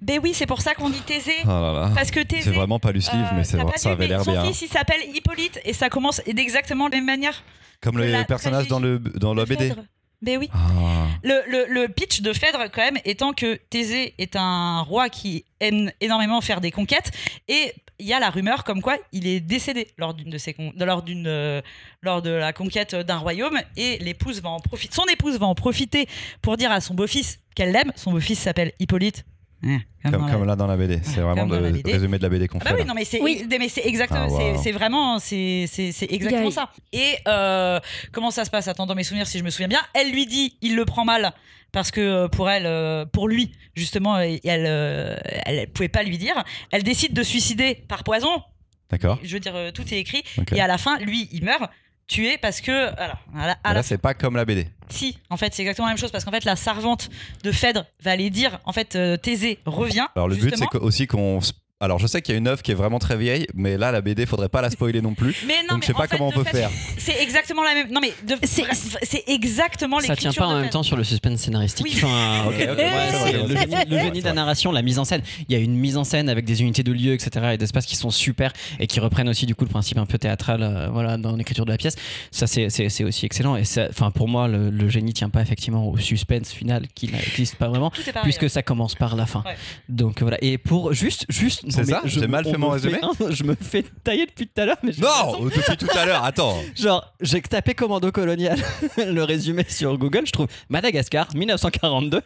Ben 0.01 0.19
oui, 0.23 0.33
c'est 0.33 0.45
pour 0.45 0.61
ça 0.61 0.75
qu'on 0.75 0.89
dit 0.89 1.01
Thésée. 1.01 1.43
Là 1.45 1.73
là. 1.73 1.91
Parce 1.93 2.09
que 2.11 2.21
Thésée. 2.21 2.43
C'est 2.43 2.49
vraiment 2.51 2.79
pas 2.79 2.91
Lucive, 2.93 3.13
euh, 3.15 3.35
mais 3.35 3.43
ça 3.43 3.59
avait 3.91 4.07
l'air 4.07 4.23
son 4.23 4.31
bien. 4.31 4.45
fils, 4.45 4.61
il 4.61 4.69
s'appelle 4.69 5.01
Hippolyte 5.13 5.59
et 5.65 5.73
ça 5.73 5.89
commence 5.89 6.21
d'exactement 6.25 6.87
de 6.87 6.91
la 6.93 6.97
même 6.97 7.05
manière. 7.05 7.43
Comme 7.81 7.97
le 7.97 8.23
personnage 8.25 8.67
dans 8.67 8.79
le 8.79 8.99
dans 8.99 9.33
la 9.33 9.45
BD. 9.45 9.69
Phèdre. 9.69 9.83
Ben 10.21 10.37
oui. 10.37 10.49
Ah. 10.53 11.07
Le, 11.23 11.41
le- 11.49 11.65
le 11.73 11.87
pitch 11.87 12.19
de 12.21 12.33
Phèdre, 12.33 12.65
quand 12.73 12.81
même, 12.81 12.97
étant 13.05 13.31
que 13.33 13.55
Thésée 13.69 14.15
est 14.17 14.35
un 14.35 14.81
roi 14.81 15.07
qui 15.09 15.45
aime 15.61 15.91
énormément 16.01 16.41
faire 16.41 16.59
des 16.59 16.71
conquêtes, 16.71 17.11
et 17.47 17.73
il 17.99 18.07
y 18.07 18.13
a 18.13 18.19
la 18.19 18.29
rumeur 18.29 18.63
comme 18.63 18.81
quoi 18.81 18.97
il 19.11 19.27
est 19.27 19.39
décédé 19.39 19.87
lors 19.97 20.13
d'une 20.13 20.29
de 20.29 20.85
lors 20.85 21.03
d'une 21.03 21.27
euh, 21.27 21.61
lors 22.01 22.21
de 22.21 22.29
la 22.29 22.53
conquête 22.53 22.95
d'un 22.95 23.17
royaume, 23.17 23.59
et 23.77 23.97
l'épouse 23.99 24.41
va 24.41 24.49
en. 24.49 24.59
Son 24.91 25.05
épouse 25.05 25.37
va 25.37 25.45
en 25.45 25.55
profiter 25.55 26.07
pour 26.41 26.57
dire 26.57 26.71
à 26.71 26.81
son 26.81 26.93
beau-fils 26.93 27.39
qu'elle 27.55 27.71
l'aime. 27.71 27.91
Son 27.95 28.11
beau-fils 28.11 28.39
s'appelle 28.39 28.71
Hippolyte. 28.79 29.25
Hein, 29.61 29.79
comme 30.03 30.11
Comme, 30.11 30.21
dans 30.21 30.25
la- 30.27 30.31
comme 30.33 30.45
là 30.45 30.55
dans 30.55 30.67
la 30.67 30.77
BD. 30.77 30.99
C'est 31.03 31.19
vraiment 31.19 31.45
le 31.45 31.81
résumé 31.85 32.17
de 32.17 32.23
la 32.23 32.29
BD 32.29 32.47
qu'on 32.47 32.59
Ah 32.59 32.63
bah 32.63 32.69
fait. 32.69 32.75
oui, 32.75 32.79
là. 32.81 32.85
non 32.87 32.93
mais 32.93 33.03
c'est 33.05 33.21
Oui. 33.21 33.45
mais 33.49 33.67
c'est 33.67 33.85
exactement 33.85 34.27
Ah, 34.27 34.29
c'est- 34.29 34.51
wow. 34.53 34.61
c'est 34.63 34.71
vraiment 34.71 35.19
c'est 35.19 35.65
c'est 35.67 35.91
c'est 35.91 36.09
exactement 36.11 36.51
ça. 36.51 36.69
Et 36.93 37.15
euh, 37.27 37.79
comment 38.13 38.31
ça 38.31 38.45
se 38.45 38.49
passe? 38.49 38.67
Attends 38.69 38.85
dans 38.85 38.95
mes 38.95 39.03
souvenirs 39.03 39.27
si 39.27 39.37
je 39.37 39.43
me 39.43 39.49
souviens 39.49 39.67
bien, 39.67 39.81
elle 39.93 40.11
lui 40.11 40.25
dit 40.25 40.57
il 40.61 40.75
le 40.77 40.85
prend 40.85 41.03
mal 41.03 41.33
parce 41.73 41.91
que 41.91 41.99
euh, 41.99 42.27
pour 42.29 42.49
elle 42.49 42.65
euh, 42.65 43.05
pour 43.05 43.27
lui 43.27 43.51
justement 43.75 44.17
elle 44.17 44.39
elle 44.43 45.67
pouvait 45.73 45.89
pas 45.89 46.03
lui 46.03 46.17
dire. 46.17 46.41
Elle 46.71 46.83
décide 46.83 47.13
de 47.13 47.23
suicider 47.23 47.75
par 47.89 48.03
poison. 48.05 48.41
D'accord. 48.89 49.19
Je 49.23 49.33
veux 49.33 49.39
dire 49.41 49.53
tout 49.73 49.83
est 49.93 49.99
écrit 49.99 50.23
et 50.55 50.61
à 50.61 50.67
la 50.67 50.77
fin 50.77 50.97
lui 50.99 51.27
il 51.33 51.43
meurt 51.43 51.69
tué 52.09 52.37
parce 52.37 52.59
que 52.59 52.71
alors 52.99 53.17
à 53.33 53.47
la- 53.47 53.51
à 53.53 53.57
Mais 53.63 53.69
la 53.69 53.73
Là, 53.75 53.83
c'est 53.83 53.97
pas 53.97 54.13
comme 54.13 54.35
la 54.35 54.43
BD. 54.43 54.67
si, 54.89 55.17
en 55.29 55.37
fait, 55.37 55.53
c'est 55.53 55.61
exactement 55.61 55.87
la 55.87 55.93
même 55.93 55.97
chose 55.99 56.11
parce 56.11 56.25
qu'en 56.25 56.31
fait, 56.31 56.43
la 56.43 56.57
servante 56.57 57.09
de 57.43 57.51
Phèdre 57.53 57.85
va 58.03 58.11
aller 58.11 58.29
dire, 58.29 58.59
en 58.65 58.73
fait, 58.73 58.95
euh, 58.95 59.15
Thésée 59.15 59.59
revient. 59.65 60.07
Alors 60.15 60.27
le 60.27 60.35
but, 60.35 60.53
c'est 60.57 60.75
aussi 60.79 61.07
qu'on. 61.07 61.39
Alors 61.81 61.97
je 61.97 62.07
sais 62.07 62.21
qu'il 62.21 62.33
y 62.33 62.35
a 62.35 62.39
une 62.39 62.47
œuvre 62.49 62.61
qui 62.61 62.71
est 62.71 62.75
vraiment 62.75 62.99
très 62.99 63.15
vieille, 63.15 63.47
mais 63.53 63.77
là 63.77 63.93
la 63.93 64.01
BD, 64.01 64.25
faudrait 64.25 64.49
pas 64.49 64.61
la 64.61 64.69
spoiler 64.69 65.01
non 65.01 65.13
plus. 65.13 65.33
Mais 65.47 65.53
non, 65.61 65.75
Donc 65.75 65.77
mais 65.77 65.81
je 65.83 65.87
sais 65.87 65.93
pas 65.93 66.07
fait, 66.07 66.17
comment 66.17 66.27
on 66.27 66.31
peut 66.33 66.43
fait, 66.43 66.57
faire. 66.57 66.69
C'est 66.97 67.21
exactement 67.23 67.63
la 67.63 67.73
même. 67.73 67.89
Non, 67.89 68.01
mais 68.01 68.11
de- 68.27 68.35
C'est- 68.43 69.23
exactement 69.27 70.01
Ça 70.01 70.17
tient 70.17 70.33
pas 70.33 70.47
en 70.47 70.59
même 70.59 70.69
temps 70.69 70.83
sur 70.83 70.97
le 70.97 71.05
suspense 71.05 71.39
scénaristique. 71.39 71.85
Oui. 71.87 71.93
Enfin, 72.03 72.47
ouais, 72.49 72.65
le 72.67 73.55
génie, 73.55 73.75
le 73.87 74.19
de 74.19 74.25
la 74.25 74.33
narration, 74.33 74.73
la 74.73 74.81
mise 74.81 74.99
en 74.99 75.05
scène. 75.05 75.21
Il 75.47 75.53
y 75.53 75.55
a 75.57 75.63
une 75.63 75.73
mise 75.77 75.95
en 75.95 76.03
scène 76.03 76.27
avec 76.27 76.43
des 76.43 76.61
unités 76.61 76.83
de 76.83 76.91
lieux, 76.91 77.13
etc. 77.13 77.51
et 77.53 77.57
d'espaces 77.57 77.85
qui 77.85 77.95
sont 77.95 78.09
super 78.09 78.51
et 78.79 78.85
qui 78.87 78.99
reprennent 78.99 79.29
aussi 79.29 79.45
du 79.45 79.55
coup 79.55 79.63
le 79.63 79.69
principe 79.69 79.99
un 79.99 80.05
peu 80.05 80.17
théâtral, 80.17 80.61
euh, 80.61 80.89
voilà, 80.91 81.15
dans 81.15 81.33
l'écriture 81.37 81.63
de 81.65 81.71
la 81.71 81.77
pièce. 81.77 81.95
Ça, 82.31 82.45
c'est 82.45 83.03
aussi 83.05 83.25
excellent. 83.25 83.55
Et 83.55 83.63
ça- 83.63 83.87
enfin, 83.89 84.11
pour 84.11 84.27
moi, 84.27 84.49
le, 84.49 84.69
le 84.69 84.89
génie 84.89 85.13
tient 85.13 85.29
pas 85.29 85.41
effectivement 85.41 85.87
au 85.87 85.97
suspense 85.97 86.51
final 86.51 86.87
qui 86.93 87.07
n'existe 87.09 87.55
pas 87.55 87.69
vraiment. 87.69 87.89
Pareil. 87.91 88.23
Puisque 88.23 88.49
ça 88.49 88.63
commence 88.63 88.95
par 88.95 89.15
la 89.15 89.25
fin. 89.25 89.43
Ouais. 89.45 89.55
Donc 89.87 90.21
voilà. 90.21 90.37
Et 90.41 90.57
pour 90.57 90.91
juste, 90.91 91.25
juste. 91.29 91.63
C'est 91.69 91.85
ça 91.85 92.01
J'ai 92.05 92.27
mal 92.27 92.45
fait 92.45 92.57
mon 92.57 92.69
résumé 92.69 92.99
Je 93.29 93.43
me 93.43 93.55
fais 93.55 93.83
tailler 94.03 94.25
depuis 94.25 94.47
tout 94.47 94.61
à 94.61 94.65
l'heure. 94.65 94.77
mais. 94.83 94.91
Non, 94.97 95.45
depuis 95.45 95.77
tout 95.77 95.87
à 95.97 96.05
l'heure. 96.05 96.23
Attends. 96.23 96.57
Genre, 96.75 97.13
j'ai 97.21 97.41
tapé 97.41 97.73
commando 97.73 98.11
colonial, 98.11 98.59
le 98.97 99.23
résumé 99.23 99.65
sur 99.67 99.97
Google, 99.97 100.25
je 100.25 100.31
trouve 100.31 100.47
Madagascar, 100.69 101.27
1942. 101.35 102.21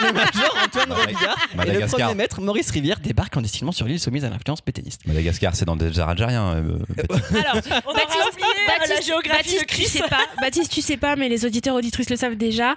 Le 0.00 0.12
major 0.12 0.56
Antoine 0.64 0.92
Robillard 0.92 1.36
et 1.48 1.52
le 1.52 1.56
Madagascar. 1.56 2.00
premier 2.00 2.14
maître 2.14 2.40
Maurice 2.40 2.70
Rivière 2.70 3.00
débarquent 3.00 3.32
clandestinement 3.32 3.72
sur 3.72 3.86
l'île 3.86 4.00
soumise 4.00 4.24
à 4.24 4.30
l'influence 4.30 4.60
pétainiste. 4.60 5.06
Madagascar, 5.06 5.54
c'est 5.54 5.64
dans 5.64 5.74
le 5.74 5.80
désert 5.88 6.08
algérien. 6.08 6.54
euh, 6.54 6.78
Baptiste. 7.08 7.34
Alors, 7.36 7.56
on 7.86 7.90
a 7.90 8.28
oublié 8.28 8.46
euh, 8.68 8.88
la 8.94 9.00
géographie 9.00 9.56
Baptiste, 9.56 9.60
de 9.60 9.66
Chris. 9.66 9.82
tu 9.84 9.88
sais 9.90 10.08
pas. 10.08 10.20
Baptiste, 10.40 10.72
tu 10.72 10.82
sais 10.82 10.96
pas, 10.96 11.16
mais 11.16 11.28
les 11.28 11.44
auditeurs 11.44 11.74
auditrices 11.74 12.10
le 12.10 12.16
savent 12.16 12.36
déjà. 12.36 12.74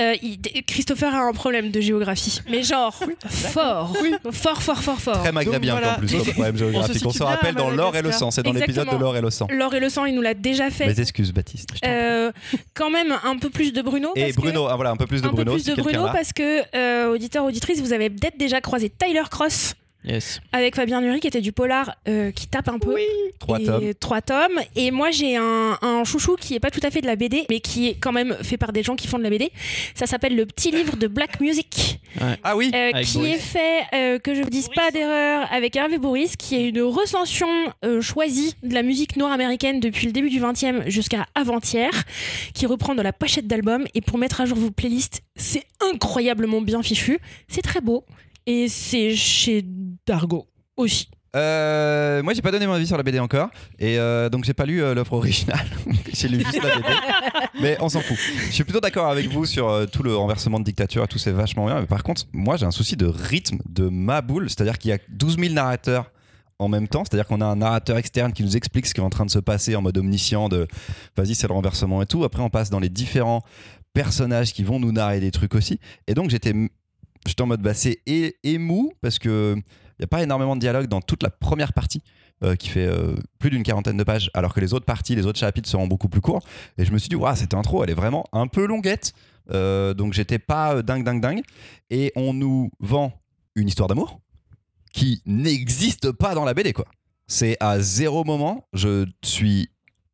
Euh, 0.00 0.14
il- 0.22 0.38
Christopher 0.66 1.14
a 1.14 1.18
un 1.20 1.32
problème 1.32 1.70
de 1.70 1.80
géographie, 1.80 2.40
mais 2.50 2.62
genre 2.62 2.98
fort, 3.28 3.92
fort, 4.32 4.62
fort, 4.62 4.82
fort, 4.82 4.98
fort. 5.00 5.18
Très 5.20 5.32
maghrébien 5.32 5.72
voilà. 5.74 5.94
en 5.96 5.98
plus 5.98 6.12
comme 6.16 6.24
problème 6.32 6.56
géographique. 6.56 7.02
on 7.04 7.08
On 7.08 7.12
se 7.12 7.22
rappelle 7.22 7.54
dans 7.54 7.70
l'or 7.70 7.94
et 7.96 8.02
le 8.02 8.12
sang. 8.12 8.30
C'est 8.30 8.42
dans 8.42 8.52
l'épisode 8.52 8.88
de 8.90 8.96
l'or 8.96 9.16
et 9.16 9.20
le 9.20 9.30
sang. 9.30 9.46
L'or 9.50 9.74
et 9.74 9.80
le 9.80 9.88
sang, 9.88 10.04
il 10.06 10.14
nous 10.14 10.22
l'a 10.22 10.34
déjà 10.34 10.70
fait. 10.70 10.86
Mes 10.86 11.00
excuses, 11.00 11.32
Baptiste. 11.32 11.70
Euh, 11.84 12.32
quand 12.74 12.90
même 12.90 13.14
un 13.24 13.36
peu 13.38 13.50
plus 13.50 13.72
de 13.72 13.82
Bruno. 13.82 14.12
Et 14.16 14.22
parce 14.24 14.36
que- 14.36 14.40
Bruno, 14.40 14.66
ah, 14.68 14.76
voilà, 14.76 14.90
un 14.90 14.96
peu 14.96 15.06
plus 15.06 15.20
de 15.22 15.26
un 15.28 15.30
Bruno. 15.30 15.52
peu 15.52 15.58
plus 15.58 15.64
si 15.70 15.74
de 15.76 15.82
Bruno 15.82 16.06
parce 16.12 16.32
que 16.32 16.39
euh, 16.42 17.12
auditeur 17.12 17.44
auditrice 17.44 17.80
vous 17.80 17.92
avez 17.92 18.10
peut-être 18.10 18.38
déjà 18.38 18.60
croisé 18.60 18.90
Tyler 18.90 19.22
Cross 19.30 19.74
Yes. 20.02 20.40
avec 20.52 20.76
Fabien 20.76 21.02
Nury 21.02 21.20
qui 21.20 21.26
était 21.26 21.42
du 21.42 21.52
polar 21.52 21.94
euh, 22.08 22.30
qui 22.30 22.46
tape 22.46 22.68
un 22.68 22.78
peu. 22.78 22.96
Trois 23.38 23.60
Et- 23.60 23.64
tomes. 23.66 23.94
trois 24.00 24.20
tomes. 24.22 24.58
Et 24.74 24.90
moi 24.90 25.10
j'ai 25.10 25.36
un, 25.36 25.78
un 25.82 26.04
chouchou 26.04 26.36
qui 26.36 26.54
est 26.54 26.60
pas 26.60 26.70
tout 26.70 26.80
à 26.82 26.90
fait 26.90 27.02
de 27.02 27.06
la 27.06 27.16
BD 27.16 27.44
mais 27.50 27.60
qui 27.60 27.88
est 27.88 27.94
quand 28.00 28.12
même 28.12 28.34
fait 28.42 28.56
par 28.56 28.72
des 28.72 28.82
gens 28.82 28.96
qui 28.96 29.06
font 29.08 29.18
de 29.18 29.22
la 29.22 29.30
BD 29.30 29.50
ça 29.94 30.06
s'appelle 30.06 30.36
le 30.36 30.46
petit 30.46 30.70
livre 30.70 30.96
de 30.96 31.06
Black 31.06 31.38
Music. 31.40 32.00
Ah 32.42 32.56
oui. 32.56 32.70
euh, 32.74 32.92
qui 33.02 33.18
Boris. 33.18 33.34
est 33.34 33.38
fait 33.38 33.80
euh, 33.94 34.18
que 34.18 34.34
je 34.34 34.40
ne 34.40 34.46
dise 34.48 34.68
pas 34.74 34.90
d'erreur 34.90 35.46
avec 35.52 35.76
Hervé 35.76 35.98
Boris 35.98 36.36
qui 36.36 36.56
est 36.56 36.68
une 36.70 36.80
recension 36.82 37.48
euh, 37.84 38.00
choisie 38.00 38.54
de 38.62 38.72
la 38.74 38.82
musique 38.82 39.16
nord-américaine 39.16 39.80
depuis 39.80 40.06
le 40.06 40.12
début 40.12 40.30
du 40.30 40.40
20e 40.40 40.88
jusqu'à 40.88 41.26
avant-hier 41.34 41.90
qui 42.54 42.66
reprend 42.66 42.94
de 42.94 43.02
la 43.02 43.12
pochette 43.12 43.46
d'album. 43.46 43.86
Et 43.94 44.00
pour 44.00 44.16
mettre 44.18 44.40
à 44.40 44.46
jour 44.46 44.56
vos 44.56 44.70
playlists 44.70 45.22
c'est 45.36 45.64
incroyablement 45.92 46.60
bien 46.62 46.82
fichu. 46.82 47.18
C'est 47.48 47.62
très 47.62 47.80
beau 47.80 48.04
et 48.46 48.68
c'est 48.68 49.14
chez 49.16 49.64
Dargo 50.06 50.46
aussi 50.76 51.08
Euh, 51.36 52.22
moi, 52.24 52.34
j'ai 52.34 52.42
pas 52.42 52.50
donné 52.50 52.66
mon 52.66 52.72
avis 52.72 52.88
sur 52.88 52.96
la 52.96 53.04
BD 53.04 53.20
encore, 53.20 53.50
et 53.78 53.98
euh, 54.00 54.28
donc 54.28 54.44
j'ai 54.44 54.52
pas 54.54 54.66
lu 54.66 54.82
euh, 54.82 54.94
l'offre 54.94 55.12
originale. 55.12 55.64
j'ai 56.12 56.26
lu 56.26 56.38
juste 56.44 56.60
la 56.60 56.74
BD, 56.74 56.88
mais 57.60 57.76
on 57.80 57.88
s'en 57.88 58.00
fout. 58.00 58.16
Je 58.48 58.52
suis 58.52 58.64
plutôt 58.64 58.80
d'accord 58.80 59.08
avec 59.08 59.28
vous 59.28 59.46
sur 59.46 59.68
euh, 59.68 59.86
tout 59.86 60.02
le 60.02 60.16
renversement 60.16 60.58
de 60.58 60.64
dictature, 60.64 61.06
tout 61.06 61.18
c'est 61.18 61.30
vachement 61.30 61.66
bien. 61.66 61.80
Mais 61.80 61.86
par 61.86 62.02
contre, 62.02 62.24
moi, 62.32 62.56
j'ai 62.56 62.66
un 62.66 62.72
souci 62.72 62.96
de 62.96 63.06
rythme 63.06 63.58
de 63.68 63.88
ma 63.88 64.22
boule, 64.22 64.50
c'est-à-dire 64.50 64.76
qu'il 64.78 64.90
y 64.90 64.94
a 64.94 64.98
12 65.08 65.38
000 65.38 65.54
narrateurs 65.54 66.10
en 66.58 66.68
même 66.68 66.88
temps. 66.88 67.04
C'est-à-dire 67.04 67.26
qu'on 67.28 67.40
a 67.40 67.46
un 67.46 67.56
narrateur 67.56 67.96
externe 67.96 68.32
qui 68.32 68.42
nous 68.42 68.56
explique 68.56 68.86
ce 68.86 68.94
qui 68.94 69.00
est 69.00 69.04
en 69.04 69.10
train 69.10 69.24
de 69.24 69.30
se 69.30 69.38
passer 69.38 69.76
en 69.76 69.82
mode 69.82 69.96
omniscient 69.98 70.48
de 70.48 70.66
vas-y, 71.16 71.36
c'est 71.36 71.46
le 71.46 71.54
renversement 71.54 72.02
et 72.02 72.06
tout. 72.06 72.24
Après, 72.24 72.42
on 72.42 72.50
passe 72.50 72.70
dans 72.70 72.80
les 72.80 72.88
différents 72.90 73.42
personnages 73.92 74.52
qui 74.52 74.62
vont 74.64 74.80
nous 74.80 74.92
narrer 74.92 75.20
des 75.20 75.30
trucs 75.30 75.54
aussi. 75.54 75.78
Et 76.06 76.14
donc, 76.14 76.30
j'étais 76.30 76.54
j'étais 77.26 77.42
en 77.42 77.46
mode 77.46 77.62
bah, 77.62 77.74
c'est 77.74 78.00
é- 78.06 78.36
émou 78.44 78.92
parce 79.00 79.18
que 79.18 79.54
il 79.56 80.00
n'y 80.00 80.04
a 80.04 80.08
pas 80.08 80.22
énormément 80.22 80.54
de 80.56 80.60
dialogue 80.60 80.86
dans 80.86 81.00
toute 81.00 81.22
la 81.22 81.30
première 81.30 81.72
partie. 81.72 82.02
euh, 82.42 82.56
qui 82.56 82.70
fait 82.70 82.86
euh, 82.86 83.14
plus 83.38 83.50
d'une 83.50 83.62
quarantaine 83.62 83.98
de 83.98 84.02
pages, 84.02 84.30
alors 84.32 84.54
que 84.54 84.60
les 84.60 84.72
autres 84.72 84.86
parties, 84.86 85.14
les 85.14 85.26
autres 85.26 85.38
chapitres 85.38 85.68
seront 85.68 85.86
beaucoup 85.86 86.08
plus 86.08 86.22
courts. 86.22 86.40
Et 86.78 86.86
je 86.86 86.90
me 86.90 86.96
suis 86.96 87.10
dit, 87.10 87.14
waouh, 87.14 87.36
cette 87.36 87.52
intro, 87.52 87.84
elle 87.84 87.90
est 87.90 87.94
vraiment 87.94 88.24
un 88.32 88.46
peu 88.46 88.64
longuette. 88.66 89.12
Euh, 89.52 89.92
donc 89.92 90.14
j'étais 90.14 90.38
pas 90.38 90.80
dingue, 90.82 91.04
dingue, 91.04 91.20
dingue. 91.20 91.42
Et 91.90 92.12
on 92.16 92.32
nous 92.32 92.70
vend 92.80 93.12
une 93.56 93.68
histoire 93.68 93.88
d'amour 93.88 94.20
qui 94.94 95.20
n'existe 95.26 96.12
pas 96.12 96.34
dans 96.34 96.46
la 96.46 96.54
BD, 96.54 96.72
quoi. 96.72 96.86
C'est 97.26 97.58
à 97.60 97.78
zéro 97.80 98.24
moment, 98.24 98.66
je 98.72 99.04
suis 99.22 99.68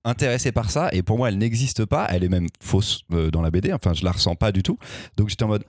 intéressé 0.05 0.51
par 0.51 0.71
ça, 0.73 0.89
et 0.93 1.03
pour 1.05 1.19
moi, 1.19 1.29
elle 1.29 1.39
n'existe 1.39 1.85
pas. 1.85 2.09
Elle 2.11 2.25
est 2.25 2.29
même 2.29 2.49
fausse 2.61 3.05
dans 3.09 3.41
la 3.41 3.53
BD. 3.53 3.73
Enfin, 3.73 3.95
je 3.95 4.05
la 4.05 4.11
ressens 4.11 4.35
pas 4.35 4.51
du 4.51 4.65
tout. 4.65 4.79
Donc 5.17 5.29
j'étais 5.29 5.45
en 5.45 5.49
mode, 5.49 5.65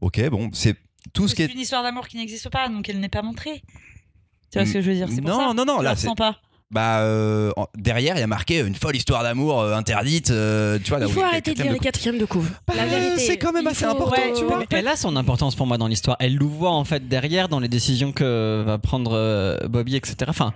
ok, 0.00 0.28
bon, 0.30 0.50
c'est 0.52 0.76
tout 1.12 1.28
ce 1.28 1.34
qui 1.34 1.42
C'est 1.44 1.50
est. 1.50 1.54
une 1.54 1.60
histoire 1.60 1.82
d'amour 1.82 2.08
qui 2.08 2.16
n'existe 2.16 2.48
pas, 2.50 2.68
donc 2.68 2.88
elle 2.88 3.00
n'est 3.00 3.08
pas 3.08 3.22
montrée. 3.22 3.62
Tu 4.50 4.58
vois 4.58 4.66
ce 4.66 4.72
que 4.74 4.80
je 4.80 4.90
veux 4.90 4.96
dire 4.96 5.08
C'est 5.10 5.20
pour 5.20 5.30
Non, 5.30 5.38
ça. 5.48 5.54
non, 5.54 5.64
non, 5.64 5.78
Tu 5.78 5.84
là, 5.84 5.90
la 5.90 5.96
c'est- 5.96 6.06
ressens 6.06 6.14
pas. 6.16 6.40
Bah, 6.70 7.00
euh, 7.00 7.50
derrière, 7.78 8.16
il 8.16 8.20
y 8.20 8.22
a 8.22 8.26
marqué 8.26 8.58
une 8.60 8.74
folle 8.74 8.94
histoire 8.94 9.22
d'amour 9.22 9.60
euh, 9.62 9.74
interdite. 9.74 10.30
euh, 10.30 10.78
tu 10.84 10.90
vois, 10.90 10.98
là 10.98 11.06
Il 11.08 11.12
faut 11.12 11.22
arrêter 11.22 11.52
de 11.52 11.56
quatrième 11.56 11.72
lire 11.72 11.72
les 11.72 11.78
quatrièmes 11.86 12.18
de 12.18 12.24
couve. 12.26 12.50
Bah, 12.66 12.74
c'est 13.16 13.38
quand 13.38 13.52
même 13.54 13.66
assez 13.66 13.86
faut- 13.86 13.90
important, 13.90 14.20
Ouais, 14.20 14.32
tu 14.36 14.44
vois. 14.44 14.58
Mais 14.58 14.66
elle 14.78 14.88
a 14.88 14.94
son 14.96 15.16
importance 15.16 15.54
pour 15.54 15.66
moi 15.66 15.78
dans 15.78 15.86
l'histoire. 15.86 16.18
Elle 16.20 16.34
nous 16.34 16.50
voit 16.50 16.72
en 16.72 16.84
fait 16.84 17.08
derrière 17.08 17.48
dans 17.48 17.58
les 17.58 17.68
décisions 17.68 18.12
que 18.12 18.62
va 18.66 18.76
prendre 18.76 19.12
euh, 19.14 19.56
Bobby, 19.66 19.96
etc. 19.96 20.16
Enfin, 20.28 20.52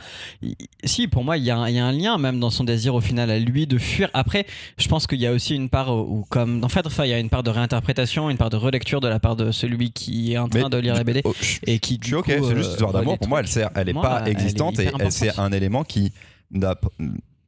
si 0.85 1.09
pour 1.09 1.25
moi 1.25 1.39
il 1.39 1.45
y, 1.45 1.51
a 1.51 1.57
un- 1.57 1.69
il 1.69 1.77
y 1.77 1.79
a 1.79 1.87
un 1.87 1.93
lien 1.93 2.19
même 2.19 2.41
dans 2.41 2.51
son 2.51 2.65
désir 2.65 2.95
au 2.95 3.01
final 3.01 3.31
à 3.31 3.39
lui 3.39 3.67
de 3.67 3.79
fuir. 3.79 4.11
Après, 4.13 4.45
je 4.77 4.89
pense 4.89 5.07
qu'il 5.07 5.21
y 5.21 5.27
a 5.27 5.33
aussi 5.33 5.55
une 5.55 5.71
part 5.71 5.95
où, 5.97 6.01
où, 6.19 6.27
comme 6.29 6.63
en 6.63 6.69
fait, 6.69 6.87
enfin, 6.87 7.05
il 7.07 7.11
y 7.11 7.15
a 7.15 7.19
une 7.19 7.31
part 7.31 7.43
de 7.43 7.49
réinterprétation, 7.51 8.29
une 8.29 8.37
part 8.37 8.51
de 8.51 8.57
relecture 8.59 9.01
de 9.01 9.09
la 9.09 9.19
part 9.19 9.37
de 9.37 9.51
celui 9.51 9.93
qui 9.93 10.35
est 10.35 10.39
en 10.39 10.49
train 10.49 10.65
Mais- 10.65 10.69
de 10.69 10.77
lire 10.77 10.95
la 10.95 11.05
BD 11.05 11.23
Oh, 11.25 11.33
et 11.67 11.79
qui 11.79 11.97
du 11.97 12.15
ok, 12.15 12.25
coup, 12.37 12.49
c'est 12.49 12.57
juste 12.57 12.69
euh, 12.69 12.73
histoire 12.73 12.93
d'amour. 12.93 13.17
Pour 13.19 13.29
moi, 13.29 13.41
elle 13.41 13.49
sert, 13.49 13.71
elle 13.75 13.89
est 13.89 13.93
Moi, 13.95 14.03
pas 14.03 14.21
elle 14.23 14.29
est 14.29 14.33
existante 14.33 14.79
et 14.79 14.91
c'est 15.11 15.39
un 15.39 15.51
élément 15.53 15.85
qui 15.85 16.02
n'a 16.51 16.75
p- 16.75 16.89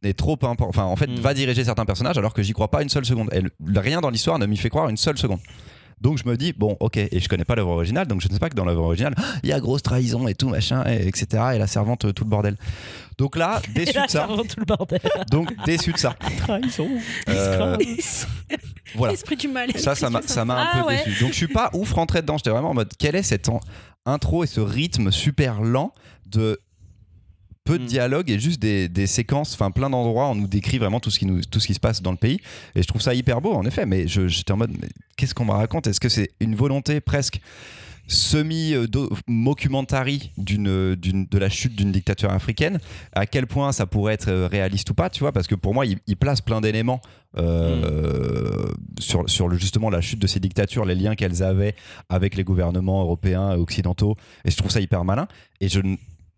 est 0.03 0.13
trop 0.19 0.33
important. 0.35 0.69
Enfin, 0.69 0.85
en 0.85 0.97
fait, 0.97 1.07
Mm. 1.07 1.17
va 1.21 1.33
diriger 1.35 1.65
certains 1.65 1.87
personnages 1.87 2.19
alors 2.19 2.35
que 2.35 2.43
j'y 2.43 2.53
crois 2.53 2.71
pas 2.71 2.83
une 2.83 2.89
seule 2.91 3.07
seconde. 3.07 3.31
Elle, 3.33 3.51
rien 3.75 4.01
dans 4.03 4.11
l'histoire 4.11 4.39
ne 4.39 4.45
m'y 4.47 4.57
fait 4.59 4.69
croire 4.69 4.89
une 4.91 4.97
seule 4.99 5.17
seconde. 5.19 5.41
Donc 6.01 6.19
je 6.19 6.29
me 6.29 6.37
dis 6.37 6.53
bon 6.53 6.77
ok 6.81 6.97
et 6.97 7.21
je 7.21 7.29
connais 7.29 7.45
pas 7.45 7.55
l'œuvre 7.55 7.71
originale 7.71 8.09
donc 8.09 8.21
je 8.21 8.27
ne 8.29 8.33
sais 8.33 8.41
pas 8.41 8.51
que 8.51 8.57
dans 8.57 8.65
l'œuvre 8.65 8.83
originale 8.83 9.15
il 9.45 9.49
y 9.49 9.53
a 9.53 9.61
grosse 9.61 9.81
trahison 9.83 10.27
et 10.27 10.35
tout 10.35 10.49
machin 10.49 10.83
et, 10.89 11.07
etc 11.07 11.25
et 11.55 11.59
la 11.59 11.69
servante 11.69 12.05
euh, 12.05 12.13
tout 12.13 12.25
le 12.25 12.31
bordel 12.31 12.57
donc 13.17 13.37
là 13.37 13.63
déçu 13.75 13.93
de 13.93 13.99
ça 14.01 14.09
ça 14.09 14.27
rend 14.27 14.43
tout 14.43 14.59
le 14.59 14.65
bordel. 14.67 15.01
donc 15.31 15.55
déçu 15.65 15.93
de 15.93 15.97
ça 15.97 16.17
Trahison. 16.41 16.89
Euh, 17.29 17.77
voilà 18.97 19.13
L'esprit 19.13 19.37
du 19.37 19.49
mal. 19.49 19.71
ça, 19.79 19.95
ça 19.95 20.11
m'a, 20.11 20.21
ça 20.23 20.45
m'a 20.45 20.61
un 20.63 20.67
Ah 20.73 20.81
peu 20.81 20.87
ouais. 20.89 21.05
déçu. 21.05 21.21
Donc 21.23 21.31
je 21.31 21.37
suis 21.37 21.49
pas 21.49 21.71
ouf 21.75 21.93
rentré 21.93 22.23
dedans. 22.23 22.37
J'étais 22.39 22.51
vraiment 22.51 22.71
en 22.71 22.75
mode 22.75 22.93
quelle 22.99 23.15
est 23.17 23.23
cette 23.23 23.49
intro 24.05 24.45
et 24.45 24.47
ce 24.49 24.61
rythme 24.61 25.11
super 25.13 25.63
lent 25.63 25.93
de 26.27 26.61
peu 27.65 27.79
de 27.79 27.85
Mm. 27.85 27.87
dialogue 27.87 28.31
et 28.31 28.39
juste 28.39 28.61
des, 28.61 28.89
des 28.89 29.07
séquences, 29.07 29.55
enfin 29.55 29.71
plein 29.71 29.89
d'endroits. 29.91 30.29
On 30.29 30.35
nous 30.35 30.47
décrit 30.47 30.79
vraiment 30.79 31.01
tout 31.01 31.11
ce 31.11 31.19
qui 31.19 31.27
nous, 31.27 31.41
tout 31.43 31.61
ce 31.61 31.67
qui 31.67 31.75
se 31.75 31.81
passe 31.81 32.03
dans 32.03 32.11
le 32.13 32.19
pays. 32.19 32.41
Et 32.75 32.83
je 32.83 32.87
trouve 32.87 33.01
ça 33.01 33.15
hyper 33.15 33.41
beau 33.41 33.53
en 33.55 33.65
effet. 33.65 33.87
Mais 33.87 34.07
je- 34.07 34.29
j'étais 34.29 34.53
en 34.53 34.59
mode 34.59 34.73
mais 34.81 34.89
qu'est-ce 35.17 35.35
qu'on 35.35 35.47
me 35.47 35.53
raconte? 35.53 35.87
Est-ce 35.87 36.01
que 36.01 36.09
c'est 36.11 36.31
une 36.41 36.55
volonté 36.55 37.01
presque 37.01 37.41
semi 38.07 38.75
mockumentary 39.27 40.31
d'une 40.37 40.95
d'une 40.95 41.27
de 41.27 41.39
la 41.39 41.49
chute 41.49 41.75
d'une 41.75 41.91
dictature 41.91 42.31
africaine? 42.31 42.79
À 43.15 43.25
quel 43.27 43.47
point 43.47 43.73
ça 43.73 43.87
pourrait 43.87 44.13
être 44.15 44.29
euh, 44.29 44.47
réaliste 44.47 44.91
ou 44.91 44.95
pas 44.95 45.09
tu 45.09 45.21
vois? 45.21 45.33
Parce 45.33 45.47
que 45.47 45.55
pour 45.55 45.73
moi 45.73 45.87
il, 45.87 45.99
il 46.07 46.17
place 46.19 46.43
plein 46.43 46.61
d'éléments 46.61 47.01
euh, 47.39 48.67
sur, 49.01 49.29
sur 49.29 49.49
le, 49.49 49.57
justement 49.57 49.89
la 49.91 50.01
chute 50.03 50.19
de 50.21 50.27
ces 50.27 50.39
dictatures 50.39 50.85
les 50.85 50.95
liens 50.95 51.15
qu'elles 51.15 51.43
avaient 51.43 51.75
avec 52.09 52.37
les 52.37 52.45
gouvernements 52.45 53.01
européens 53.03 53.53
et 53.53 53.57
occidentaux 53.57 54.17
et 54.45 54.51
je 54.51 54.57
trouve 54.57 54.71
ça 54.71 54.81
hyper 54.81 55.05
malin 55.05 55.27
et 55.61 55.69
je, 55.69 55.81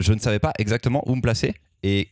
je 0.00 0.12
ne 0.12 0.18
savais 0.18 0.38
pas 0.38 0.52
exactement 0.58 1.02
où 1.06 1.14
me 1.14 1.20
placer 1.20 1.54
et 1.82 2.08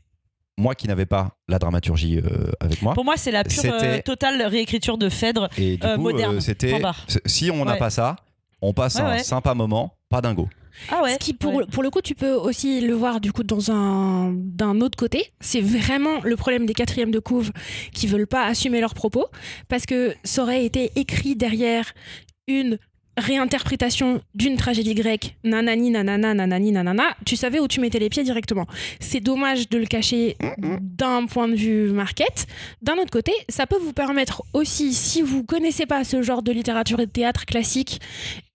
moi 0.56 0.74
qui 0.74 0.86
n'avais 0.86 1.06
pas 1.06 1.36
la 1.48 1.58
dramaturgie 1.58 2.18
euh, 2.18 2.52
avec 2.60 2.80
moi 2.80 2.94
Pour 2.94 3.04
moi, 3.04 3.16
c'est 3.16 3.32
la 3.32 3.42
pure 3.42 3.52
C'était- 3.62 3.98
euh, 3.98 4.02
totale 4.02 4.40
réécriture 4.42 4.98
de 4.98 5.08
Phèdre. 5.08 5.48
et 5.58 5.76
du 5.76 5.86
Euh, 5.86 5.96
coup 5.96 6.02
moderne, 6.02 6.36
euh, 6.36 6.40
c'était 6.40 6.78
barre. 6.78 7.04
c'est- 7.08 7.26
si 7.26 7.50
on 7.50 7.64
n'a 7.64 7.72
Ouais. 7.72 7.78
pas 7.78 7.90
ça 7.90 8.16
on 8.62 8.72
passe 8.72 8.94
Ouais, 8.94 9.00
un 9.02 9.10
ouais. 9.10 9.22
sympa 9.22 9.52
moment 9.54 9.96
pas 10.08 10.20
dingo 10.22 10.48
Ah 10.90 11.02
ouais. 11.02 11.12
Ce 11.14 11.18
qui, 11.18 11.34
pour, 11.34 11.54
ouais. 11.54 11.66
pour 11.70 11.82
le 11.82 11.90
coup, 11.90 12.00
tu 12.00 12.14
peux 12.14 12.32
aussi 12.32 12.80
le 12.80 12.94
voir 12.94 13.20
du 13.20 13.30
coup 13.32 13.42
dans 13.44 13.70
un 13.70 14.32
d'un 14.34 14.80
autre 14.80 14.96
côté. 14.96 15.32
C'est 15.40 15.60
vraiment 15.60 16.20
le 16.24 16.34
problème 16.36 16.64
des 16.66 16.72
quatrièmes 16.72 17.10
de 17.10 17.18
couve 17.20 17.52
qui 17.92 18.06
veulent 18.06 18.26
pas 18.26 18.46
assumer 18.46 18.80
leurs 18.80 18.94
propos 18.94 19.26
parce 19.68 19.84
que 19.86 20.14
ça 20.24 20.42
aurait 20.42 20.64
été 20.64 20.90
écrit 20.96 21.36
derrière 21.36 21.92
une 22.48 22.78
réinterprétation 23.16 24.22
d'une 24.34 24.56
tragédie 24.56 24.94
grecque, 24.94 25.36
nanani 25.44 25.90
nanana 25.90 26.34
nanani 26.34 26.72
nanana, 26.72 27.16
tu 27.24 27.36
savais 27.36 27.60
où 27.60 27.68
tu 27.68 27.80
mettais 27.80 27.98
les 27.98 28.08
pieds 28.08 28.24
directement. 28.24 28.66
C'est 29.00 29.20
dommage 29.20 29.68
de 29.68 29.78
le 29.78 29.86
cacher 29.86 30.36
d'un 30.58 31.26
point 31.26 31.48
de 31.48 31.54
vue 31.54 31.90
market. 31.90 32.46
D'un 32.82 32.94
autre 32.94 33.10
côté, 33.10 33.32
ça 33.48 33.66
peut 33.66 33.78
vous 33.78 33.92
permettre 33.92 34.42
aussi, 34.52 34.94
si 34.94 35.22
vous 35.22 35.44
connaissez 35.44 35.86
pas 35.86 36.04
ce 36.04 36.22
genre 36.22 36.42
de 36.42 36.52
littérature 36.52 37.00
et 37.00 37.06
de 37.06 37.10
théâtre 37.10 37.46
classique, 37.46 38.00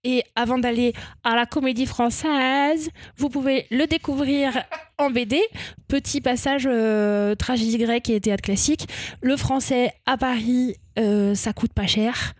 et 0.02 0.24
avant 0.34 0.58
d'aller 0.58 0.94
à 1.24 1.36
la 1.36 1.46
comédie 1.46 1.86
française, 1.86 2.90
vous 3.16 3.28
pouvez 3.28 3.66
le 3.70 3.86
découvrir 3.86 4.62
en 4.98 5.10
BD. 5.10 5.40
Petit 5.88 6.20
passage 6.20 6.66
euh, 6.66 7.34
tragédie 7.34 7.78
grecque 7.78 8.08
et 8.08 8.20
théâtre 8.20 8.42
classique. 8.42 8.88
Le 9.20 9.36
français 9.36 9.92
à 10.06 10.16
Paris, 10.16 10.76
euh, 10.98 11.34
ça 11.34 11.52
coûte 11.52 11.72
pas 11.74 11.86
cher 11.86 12.34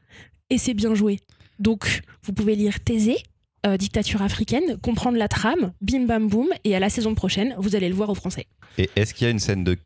et 0.49 0.59
c'est 0.59 0.75
bien 0.75 0.95
joué. 0.95 1.19
Donc, 1.61 2.02
vous 2.25 2.33
pouvez 2.33 2.57
lire 2.57 2.81
Thésée, 2.81 3.19
euh, 3.67 3.76
dictature 3.76 4.23
africaine, 4.23 4.79
comprendre 4.83 5.19
la 5.19 5.29
trame, 5.29 5.73
bim 5.81 6.07
bam 6.07 6.29
boum, 6.29 6.49
et 6.64 6.75
à 6.75 6.81
la 6.81 6.88
saison 6.90 7.14
prochaine, 7.14 7.55
vous 7.59 7.76
allez 7.76 7.88
le 7.88 7.95
voir 7.95 8.09
au 8.11 8.14
français. 8.14 8.47
et 8.79 8.88
est-ce 8.97 9.12
qu'il 9.14 9.26
y 9.26 9.29
a 9.29 9.31
une 9.31 9.38
scène 9.38 9.62
de 9.62 9.76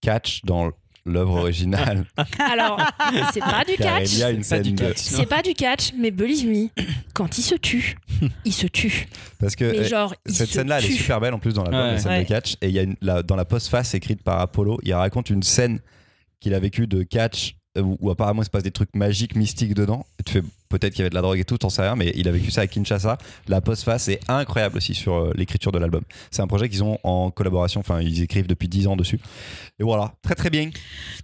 catch 0.00 0.42
dans 0.44 0.70
l'œuvre 1.06 1.34
originale 1.40 2.06
Alors, 2.38 2.80
c'est 3.34 3.40
pas 3.40 3.64
du 3.64 3.74
catch. 3.76 4.12
il 4.12 4.18
y 4.20 4.22
a 4.22 4.30
une 4.30 4.38
pas 4.38 4.42
scène 4.44 4.62
du 4.62 4.72
de... 4.72 4.78
catch. 4.84 4.96
C'est 4.98 5.26
pas 5.26 5.42
du 5.42 5.52
catch, 5.54 5.92
mais 5.98 6.10
believe 6.10 6.46
me, 6.48 6.68
quand 7.12 7.36
il 7.36 7.42
se 7.42 7.56
tue, 7.56 7.96
il 8.44 8.52
se 8.54 8.66
tue. 8.66 9.06
Parce 9.40 9.56
que 9.56 9.64
Mais 9.64 9.78
euh, 9.80 9.84
genre, 9.88 10.14
cette 10.26 10.48
scène-là, 10.50 10.78
elle 10.78 10.86
est 10.86 10.92
super 10.92 11.20
belle 11.20 11.34
en 11.34 11.38
plus 11.38 11.52
dans 11.52 11.64
la, 11.64 11.70
Ouais. 11.70 11.92
la 11.92 11.98
scène 11.98 12.12
Ouais. 12.12 12.22
de 12.22 12.28
catch. 12.28 12.54
Et 12.62 12.68
il 12.68 12.72
y 12.74 12.78
a 12.78 12.82
une, 12.82 12.96
la- 13.02 13.22
dans 13.22 13.36
la 13.36 13.44
postface 13.44 13.94
écrite 13.94 14.22
par 14.22 14.38
Apollo, 14.40 14.78
il 14.82 14.94
raconte 14.94 15.28
une 15.30 15.42
scène 15.42 15.80
qu'il 16.40 16.54
a 16.54 16.58
vécue 16.60 16.86
de 16.86 17.02
catch 17.02 17.56
où, 17.78 17.96
où 18.00 18.10
apparemment 18.10 18.42
il 18.42 18.44
se 18.44 18.50
passe 18.50 18.62
des 18.62 18.70
trucs 18.70 18.94
magiques, 18.94 19.34
mystiques 19.36 19.74
dedans. 19.74 20.06
Tu 20.24 20.32
fais 20.34 20.42
peut-être 20.68 20.92
qu'il 20.92 21.00
y 21.00 21.02
avait 21.02 21.10
de 21.10 21.14
la 21.14 21.22
drogue 21.22 21.38
et 21.38 21.44
tout, 21.44 21.56
t'en 21.58 21.68
sais 21.70 21.82
rien, 21.82 21.94
mais 21.94 22.12
il 22.16 22.26
a 22.26 22.32
vécu 22.32 22.50
ça 22.50 22.62
à 22.62 22.66
Kinshasa. 22.66 23.18
La 23.46 23.60
postface 23.60 24.08
est 24.08 24.20
incroyable 24.28 24.76
aussi 24.76 24.94
sur 24.94 25.14
euh, 25.14 25.32
l'écriture 25.36 25.70
de 25.70 25.78
l'album. 25.78 26.02
C'est 26.30 26.42
un 26.42 26.46
projet 26.46 26.68
qu'ils 26.68 26.82
ont 26.82 26.98
en 27.04 27.30
collaboration, 27.30 27.80
enfin 27.80 28.00
ils 28.00 28.22
écrivent 28.22 28.46
depuis 28.46 28.68
10 28.68 28.88
ans 28.88 28.96
dessus. 28.96 29.20
Et 29.78 29.84
voilà, 29.84 30.14
très 30.22 30.34
très 30.34 30.50
bien. 30.50 30.70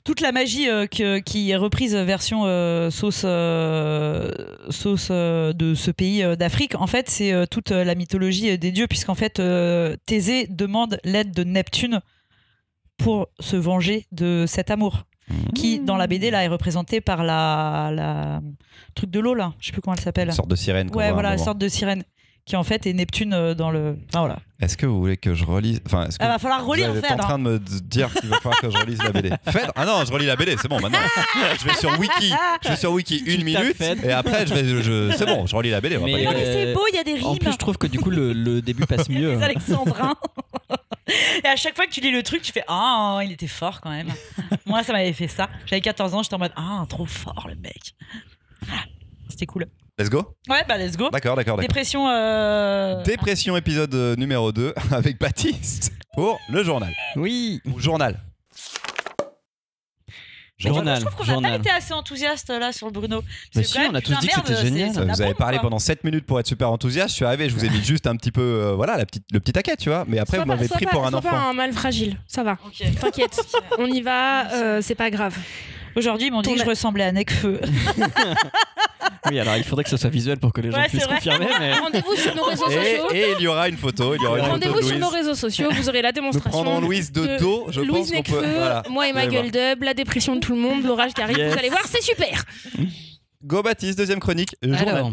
toute 0.05 0.21
la 0.21 0.33
magie 0.33 0.69
euh, 0.69 0.87
qui 0.87 1.51
est 1.51 1.57
reprise 1.57 1.95
version 1.95 2.43
euh, 2.47 2.91
sauce, 2.91 3.23
euh, 3.25 4.31
sauce 4.71 5.09
euh, 5.11 5.53
de 5.53 5.75
ce 5.75 5.91
pays 5.91 6.23
euh, 6.23 6.37
d'Afrique, 6.37 6.75
en 6.75 6.87
fait, 6.87 7.09
c'est 7.11 7.33
euh, 7.33 7.47
toute 7.47 7.73
euh, 7.73 7.85
la 7.85 7.95
mythologie 7.95 8.51
euh, 8.51 8.57
des 8.57 8.71
dieux, 8.73 8.87
puisqu'en 8.87 9.15
fait, 9.15 9.41
euh, 9.41 9.97
Thésée 10.07 10.47
demande 10.49 10.99
l'aide 11.05 11.33
de 11.33 11.45
Neptune 11.45 12.01
pour 12.99 13.29
se 13.41 13.57
venger 13.57 14.07
de 14.13 14.45
cet 14.47 14.71
amour, 14.71 15.05
qui, 15.55 15.81
dans 15.81 15.97
la 15.97 16.07
BD, 16.07 16.31
là, 16.31 16.45
est 16.45 16.49
représenté 16.49 17.01
par 17.01 17.23
la, 17.25 17.91
la 17.93 18.41
truc 18.95 19.11
de 19.11 19.21
l'eau, 19.21 19.35
là, 19.35 19.53
je 19.61 19.67
sais 19.67 19.73
plus 19.73 19.81
comment 19.81 19.95
elle 19.95 20.03
s'appelle. 20.03 20.29
Une 20.29 20.35
sorte 20.35 20.51
de 20.51 20.57
sirène. 20.57 20.91
Ouais, 20.95 21.13
voilà, 21.13 21.33
une 21.33 21.39
sorte 21.39 21.59
de 21.59 21.69
sirène, 21.69 22.05
qui 22.47 22.57
en 22.57 22.65
fait 22.65 22.87
est 22.87 22.93
Neptune 22.93 23.33
euh, 23.33 23.55
dans 23.55 23.71
le. 23.71 23.97
Enfin, 24.09 24.21
voilà. 24.21 24.39
Est-ce 24.61 24.77
que 24.77 24.85
vous 24.87 24.99
voulez 25.01 25.17
que 25.17 25.35
je 25.35 25.45
relise 25.45 25.81
Enfin, 25.87 26.07
est-ce 26.07 26.19
que 26.19 26.25
Ah, 26.25 26.29
va 26.29 26.39
falloir 26.39 26.65
relire 26.67 26.93
vous 26.93 26.99
êtes 26.99 27.11
en 27.13 27.17
train 27.17 27.39
de 27.39 27.45
me 27.45 27.59
dire 27.59 28.13
qu'il 28.15 28.29
va 28.29 28.37
falloir 28.41 28.61
que 28.61 28.71
je 28.71 28.77
relise 28.77 29.03
la 29.03 29.11
BD. 29.13 29.31
Phèdre 29.49 29.73
Ah 29.77 29.85
non, 29.87 30.05
je 30.05 30.13
relis 30.13 30.27
la 30.27 30.37
BD, 30.37 30.57
c'est 30.61 30.69
bon 30.69 30.81
maintenant. 30.81 30.99
Je 31.59 31.65
vais 31.65 31.75
sur 31.75 31.99
Wiki, 31.99 32.33
je 32.63 32.69
vais 32.69 32.77
sur 32.77 32.93
Wiki 32.93 33.19
une 33.27 33.45
minute 33.45 33.81
et 33.81 34.13
après 34.13 34.47
je 34.47 34.55
vais, 34.55 34.65
je, 34.83 35.15
c'est 35.17 35.25
bon, 35.27 35.47
je 35.47 35.55
relis 35.57 35.71
la 35.71 35.81
BD. 35.81 35.97
On 35.97 36.01
va 36.01 36.07
Mais, 36.07 36.13
pas 36.13 36.19
y 36.21 36.25
Non, 36.25 36.31
aller. 36.33 36.41
mais 36.41 36.53
c'est 36.53 36.67
Euh, 36.67 36.75
beau, 36.75 36.83
il 36.93 36.97
y 36.97 36.99
a 36.99 37.05
des 37.05 37.15
rimes. 37.15 37.27
En 37.27 37.37
plus, 37.37 37.53
je 37.53 37.57
trouve 37.57 37.79
que 37.79 37.87
du 37.87 37.99
coup, 38.01 38.11
le, 38.11 38.33
le 38.33 38.61
début 38.61 38.85
passe 38.87 39.09
mieux. 39.09 39.35
les 39.37 39.43
Alexandrins. 39.43 40.15
Et 41.45 41.49
à 41.49 41.57
chaque 41.57 41.75
fois 41.75 41.87
que 41.87 41.91
tu 41.91 42.01
lis 42.01 42.13
le 42.13 42.23
truc, 42.23 42.43
tu 42.43 42.53
fais 42.53 42.63
Ah, 42.69 43.21
il 43.25 43.33
était 43.33 43.47
fort 43.49 43.81
quand 43.81 43.91
même. 43.91 44.09
Moi, 44.67 44.83
ça 44.85 44.93
m'avait 44.93 45.13
fait 45.13 45.27
ça. 45.27 45.49
J'avais 45.67 45.81
14 45.81 46.15
ans, 46.15 46.23
j'étais 46.23 46.35
en 46.35 46.39
mode 46.39 46.53
Ah, 46.57 46.85
trop 46.89 47.07
fort 47.07 47.47
le 47.49 47.55
mec. 47.57 47.95
C'était 49.29 49.47
cool. 49.47 49.67
Let's 50.01 50.09
go 50.09 50.35
Ouais, 50.49 50.65
bah 50.67 50.79
let's 50.79 50.97
go. 50.97 51.11
D'accord, 51.11 51.37
d'accord, 51.37 51.57
d'accord. 51.57 51.59
Dépression. 51.59 52.09
euh, 52.09 53.03
Dépression 53.03 53.55
épisode 53.59 53.95
euh, 53.95 54.17
numéro 54.17 54.51
2 54.51 54.73
avec 54.93 55.19
Baptiste 55.21 55.93
pour 56.15 56.39
le 56.49 56.65
journal. 56.65 56.91
Oui. 57.17 57.61
Ou 57.67 57.79
journal. 57.79 58.19
Journal, 60.57 61.01
Je 61.01 61.07
trouve 61.07 61.15
qu'on 61.17 61.25
n'a 61.25 61.27
pas 61.27 61.33
journal. 61.33 61.61
été 61.61 61.71
assez 61.71 61.93
enthousiaste 61.93 62.49
là 62.49 62.73
sur 62.73 62.87
le 62.87 62.93
Bruno. 62.93 63.23
Mais 63.55 63.63
C'est 63.63 63.73
si, 63.73 63.79
on 63.91 63.95
a 63.95 64.01
tous 64.01 64.19
dit 64.21 64.29
que 64.29 64.35
c'était 64.35 64.57
génial. 64.63 64.91
Vous 64.93 64.99
avez 65.23 65.31
bombe, 65.33 65.37
parlé 65.39 65.57
quoi. 65.59 65.65
pendant 65.69 65.79
7 65.79 66.03
minutes 66.05 66.25
pour 66.25 66.41
être 66.41 66.47
super 66.47 66.71
enthousiaste. 66.71 67.11
Je 67.11 67.15
suis 67.17 67.25
arrivé, 67.27 67.49
je 67.51 67.55
vous 67.55 67.65
ai 67.67 67.69
mis 67.71 67.83
juste 67.85 68.07
un 68.07 68.17
petit 68.17 68.31
peu, 68.33 68.41
euh, 68.41 68.75
voilà, 68.75 68.97
la 68.97 69.05
petite, 69.07 69.25
le 69.33 69.41
petit 69.41 69.53
taquet, 69.53 69.77
tu 69.77 69.91
vois. 69.91 70.05
Mais 70.09 70.19
après, 70.19 70.37
Sois 70.39 70.45
vous 70.45 70.51
pas- 70.51 70.57
m'avez 70.57 70.67
sois 70.69 70.77
pris 70.77 70.85
pas- 70.87 70.93
pour 70.93 71.07
un 71.07 71.11
sois 71.11 71.19
enfant. 71.19 71.31
pas 71.31 71.37
un 71.41 71.53
mal 71.55 71.73
fragile, 71.75 72.19
ça 72.27 72.43
va. 72.43 72.57
T'inquiète, 73.01 73.39
on 73.79 73.87
y 73.87 74.01
va, 74.03 74.51
euh, 74.53 74.81
c'est 74.83 74.95
pas 74.95 75.11
grave. 75.11 75.37
Aujourd'hui, 75.97 76.29
ils 76.29 76.31
m'ont 76.31 76.43
dit 76.43 76.49
Ton 76.51 76.55
que 76.55 76.61
je 76.61 76.65
a- 76.67 76.69
ressemblais 76.69 77.05
à 77.05 77.13
Necfeu. 77.13 77.61
Oui, 79.29 79.39
alors 79.39 79.57
il 79.57 79.65
faudrait 79.65 79.85
que 79.85 79.91
ce 79.91 79.97
soit 79.99 80.09
visuel 80.09 80.39
pour 80.39 80.53
que 80.53 80.61
les 80.63 80.71
gens 80.71 80.79
Ouais, 80.79 80.89
puissent 80.89 81.07
confirmer. 81.07 81.47
Mais... 81.59 81.75
Rendez-vous 81.75 82.17
sur 82.17 82.35
nos 82.35 82.43
réseaux 82.45 82.65
sociaux. 82.71 83.11
Et, 83.13 83.35
il 83.39 83.43
y 83.43 83.47
aura 83.49 83.69
une 83.69 83.77
photo. 83.77 84.15
Il 84.15 84.23
y 84.23 84.27
aura 84.27 84.39
une 84.39 84.45
photo 84.45 84.53
Rendez-vous 84.55 84.81
de 84.81 84.85
sur 84.87 84.99
nos 84.99 85.09
réseaux 85.09 85.35
sociaux, 85.35 85.69
vous 85.71 85.89
aurez 85.89 86.01
la 86.03 86.09
Nous 86.09 86.15
démonstration. 86.15 86.51
prendrons 86.51 86.81
Louise 86.81 87.13
de, 87.13 87.39
dos, 87.39 87.67
je 87.71 87.81
Louise 87.83 88.13
pense 88.13 88.23
qu'on 88.29 88.33
peut. 88.33 88.47
Voilà. 88.47 88.83
moi 88.89 89.09
et 89.09 89.13
ma 89.13 89.27
gueule 89.27 89.51
dub, 89.51 89.83
la 89.83 89.93
dépression 89.95 90.37
de 90.37 90.41
tout 90.41 90.53
le 90.55 90.61
monde, 90.61 90.85
l'orage 90.85 91.13
qui 91.13 91.21
arrive, 91.21 91.37
Yes. 91.39 91.53
vous 91.53 91.59
allez 91.59 91.69
voir, 91.69 91.83
c'est 91.87 92.03
super. 92.03 92.45
Go 93.43 93.63
Baptiste, 93.63 93.97
deuxième 93.97 94.21
chronique. 94.21 94.55
Alors, 94.63 95.13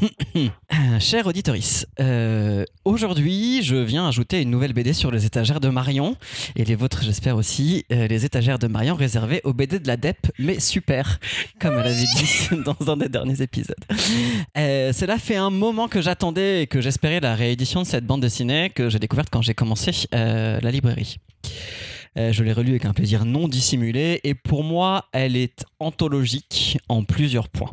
cher 0.98 1.26
auditorice, 1.26 1.86
euh, 2.00 2.64
aujourd'hui, 2.86 3.62
je 3.62 3.76
viens 3.76 4.08
ajouter 4.08 4.40
une 4.40 4.48
nouvelle 4.50 4.72
BD 4.72 4.94
sur 4.94 5.10
les 5.10 5.26
étagères 5.26 5.60
de 5.60 5.68
Marion 5.68 6.16
et 6.56 6.64
les 6.64 6.74
vôtres, 6.74 7.02
j'espère 7.02 7.36
aussi, 7.36 7.84
euh, 7.92 8.06
les 8.06 8.24
étagères 8.24 8.58
de 8.58 8.66
Marion 8.66 8.94
réservées 8.94 9.42
aux 9.44 9.52
BD 9.52 9.78
de 9.78 9.86
la 9.86 9.98
DEP, 9.98 10.26
mais 10.38 10.58
super, 10.58 11.20
comme 11.60 11.74
elle 11.74 11.88
avait 11.88 12.06
dit 12.16 12.48
dans 12.64 12.90
un 12.90 12.96
des 12.96 13.10
derniers 13.10 13.42
épisodes. 13.42 13.76
Euh, 14.56 14.94
cela 14.94 15.18
fait 15.18 15.36
un 15.36 15.50
moment 15.50 15.86
que 15.88 16.00
j'attendais 16.00 16.62
et 16.62 16.66
que 16.66 16.80
j'espérais 16.80 17.20
la 17.20 17.34
réédition 17.34 17.82
de 17.82 17.86
cette 17.86 18.06
bande 18.06 18.22
dessinée 18.22 18.70
que 18.70 18.88
j'ai 18.88 18.98
découverte 18.98 19.28
quand 19.30 19.42
j'ai 19.42 19.54
commencé 19.54 19.90
euh, 20.14 20.60
la 20.62 20.70
librairie. 20.70 21.18
Euh, 22.18 22.32
je 22.32 22.44
l'ai 22.44 22.52
relue 22.52 22.70
avec 22.70 22.84
un 22.84 22.92
plaisir 22.92 23.24
non 23.24 23.48
dissimulé 23.48 24.20
et 24.24 24.34
pour 24.34 24.64
moi, 24.64 25.06
elle 25.12 25.36
est 25.36 25.64
anthologique 25.80 26.78
en 26.88 27.04
plusieurs 27.04 27.48
points. 27.48 27.72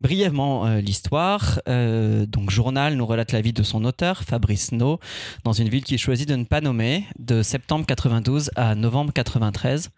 Brièvement, 0.00 0.66
euh, 0.66 0.80
l'histoire. 0.80 1.60
Euh, 1.68 2.24
donc, 2.24 2.50
Journal 2.50 2.94
nous 2.96 3.04
relate 3.04 3.32
la 3.32 3.42
vie 3.42 3.52
de 3.52 3.62
son 3.62 3.84
auteur, 3.84 4.22
Fabrice 4.22 4.72
No, 4.72 4.98
dans 5.44 5.52
une 5.52 5.68
ville 5.68 5.84
qu'il 5.84 5.98
choisit 5.98 6.26
de 6.26 6.36
ne 6.36 6.44
pas 6.44 6.62
nommer, 6.62 7.04
de 7.18 7.42
septembre 7.42 7.84
92 7.84 8.50
à 8.56 8.74
novembre 8.74 9.12
93. 9.12 9.90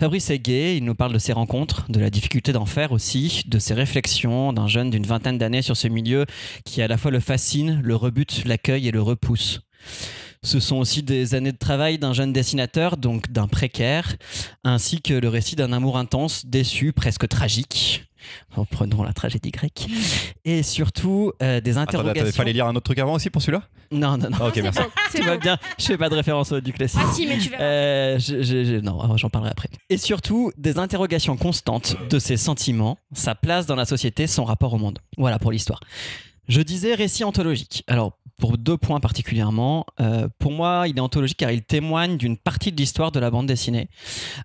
Fabrice 0.00 0.30
est 0.30 0.38
gay, 0.38 0.78
il 0.78 0.84
nous 0.84 0.94
parle 0.94 1.12
de 1.12 1.18
ses 1.18 1.34
rencontres, 1.34 1.90
de 1.90 2.00
la 2.00 2.08
difficulté 2.08 2.52
d'en 2.52 2.64
faire 2.64 2.92
aussi, 2.92 3.42
de 3.46 3.58
ses 3.58 3.74
réflexions 3.74 4.54
d'un 4.54 4.68
jeune 4.68 4.88
d'une 4.88 5.06
vingtaine 5.06 5.36
d'années 5.36 5.62
sur 5.62 5.76
ce 5.76 5.88
milieu 5.88 6.24
qui 6.64 6.80
à 6.80 6.88
la 6.88 6.96
fois 6.96 7.10
le 7.10 7.20
fascine, 7.20 7.80
le 7.82 7.94
rebute, 7.94 8.44
l'accueille 8.46 8.88
et 8.88 8.92
le 8.92 9.02
repousse. 9.02 9.60
Ce 10.42 10.60
sont 10.60 10.76
aussi 10.76 11.02
des 11.02 11.34
années 11.34 11.52
de 11.52 11.58
travail 11.58 11.98
d'un 11.98 12.12
jeune 12.12 12.32
dessinateur, 12.32 12.96
donc 12.96 13.30
d'un 13.32 13.48
précaire, 13.48 14.14
ainsi 14.64 15.00
que 15.00 15.14
le 15.14 15.28
récit 15.28 15.56
d'un 15.56 15.72
amour 15.72 15.98
intense, 15.98 16.46
déçu, 16.46 16.92
presque 16.92 17.28
tragique. 17.28 18.04
Reprenons 18.50 19.04
la 19.04 19.12
tragédie 19.12 19.50
grecque. 19.52 19.86
Et 20.44 20.62
surtout, 20.64 21.32
euh, 21.42 21.60
des 21.60 21.78
interrogations. 21.78 22.22
attendez, 22.22 22.32
fallait 22.36 22.52
lire 22.52 22.66
un 22.66 22.74
autre 22.74 22.84
truc 22.84 22.98
avant 22.98 23.14
aussi 23.14 23.30
pour 23.30 23.40
celui-là? 23.40 23.62
Non, 23.92 24.16
non, 24.18 24.30
non. 24.30 24.36
Ah, 24.40 24.46
Ok, 24.48 24.56
merci. 24.62 24.80
Tout 25.14 25.22
va 25.22 25.34
bon. 25.34 25.40
bien. 25.40 25.58
Je 25.78 25.84
fais 25.84 25.96
pas 25.96 26.08
de 26.08 26.14
référence 26.16 26.50
au 26.50 26.60
du 26.60 26.72
classique. 26.72 27.00
Ah 27.04 27.12
si, 27.14 27.24
mais 27.26 27.38
tu 27.38 27.50
verras. 27.50 27.62
Euh, 27.62 28.18
je- 28.18 28.42
je- 28.42 28.64
je- 28.64 28.80
non, 28.80 29.16
j'en 29.16 29.30
parlerai 29.30 29.52
après. 29.52 29.68
Et 29.90 29.96
surtout, 29.96 30.50
des 30.58 30.78
interrogations 30.78 31.36
constantes 31.36 31.94
de 32.10 32.18
ses 32.18 32.36
sentiments, 32.36 32.98
sa 33.14 33.36
place 33.36 33.66
dans 33.66 33.76
la 33.76 33.84
société, 33.84 34.26
son 34.26 34.44
rapport 34.44 34.74
au 34.74 34.78
monde. 34.78 34.98
Voilà 35.18 35.38
pour 35.38 35.52
l'histoire. 35.52 35.78
Je 36.48 36.60
disais 36.62 36.94
récit 36.94 37.22
anthologique. 37.22 37.84
Alors, 37.86 38.18
pour 38.38 38.58
deux 38.58 38.76
points 38.76 39.00
particulièrement, 39.00 39.86
euh, 40.00 40.28
pour 40.38 40.52
moi, 40.52 40.84
il 40.88 40.96
est 40.96 41.00
anthologique 41.00 41.38
car 41.38 41.50
il 41.50 41.62
témoigne 41.62 42.16
d'une 42.16 42.36
partie 42.36 42.72
de 42.72 42.76
l'histoire 42.76 43.12
de 43.12 43.20
la 43.20 43.30
bande 43.30 43.46
dessinée, 43.46 43.88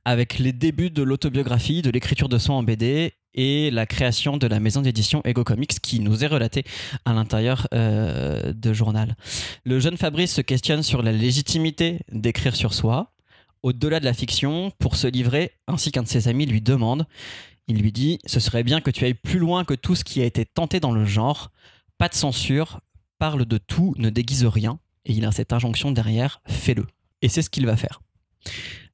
avec 0.06 0.40
les 0.40 0.54
débuts 0.54 0.90
de 0.90 1.04
l'autobiographie, 1.04 1.82
de 1.82 1.90
l'écriture 1.90 2.30
de 2.30 2.38
son 2.38 2.54
en 2.54 2.64
BD 2.64 3.14
et 3.34 3.72
la 3.72 3.86
création 3.86 4.38
de 4.38 4.48
la 4.48 4.60
maison 4.60 4.82
d'édition 4.82 5.22
Ego 5.26 5.44
Comics 5.44 5.80
qui 5.82 6.00
nous 6.00 6.24
est 6.24 6.28
relatée 6.28 6.64
à 7.06 7.14
l'intérieur 7.14 7.68
euh, 7.74 8.54
de 8.54 8.74
journal. 8.74 9.16
Le 9.64 9.80
jeune 9.80 9.98
Fabrice 9.98 10.36
se 10.36 10.42
questionne 10.42 10.84
sur 10.84 11.02
la 11.02 11.12
légitimité 11.12 12.00
d'écrire 12.12 12.56
sur 12.56 12.74
soi, 12.74 13.14
au-delà 13.64 14.00
de 14.00 14.06
la 14.06 14.14
fiction, 14.14 14.72
pour 14.80 14.96
se 14.96 15.08
livrer, 15.08 15.52
ainsi 15.68 15.92
qu'un 15.92 16.04
de 16.04 16.08
ses 16.08 16.28
amis 16.28 16.46
lui 16.46 16.62
demande. 16.62 17.06
Il 17.68 17.82
lui 17.82 17.92
dit 17.92 18.20
Ce 18.26 18.40
serait 18.40 18.64
bien 18.64 18.82
que 18.82 18.92
tu 18.92 19.06
ailles 19.06 19.14
plus 19.14 19.40
loin 19.40 19.64
que 19.64 19.74
tout 19.74 19.96
ce 19.96 20.04
qui 20.04 20.22
a 20.22 20.25
été 20.25 20.46
tenté 20.46 20.80
dans 20.80 20.92
le 20.92 21.06
genre. 21.06 21.51
Pas 21.98 22.10
de 22.10 22.16
censure, 22.16 22.82
parle 23.22 23.46
de 23.46 23.60
tout, 23.60 23.94
ne 24.00 24.10
déguise 24.10 24.46
rien. 24.46 24.79
Et 25.05 25.14
il 25.14 25.25
a 25.25 25.31
cette 25.31 25.53
injonction 25.53 25.92
derrière 25.92 26.42
Fais-le. 26.48 26.88
Et 27.22 27.29
c'est 27.29 27.44
ce 27.44 27.51
qu'il 27.51 27.68
va 27.68 27.77
faire. 27.77 28.01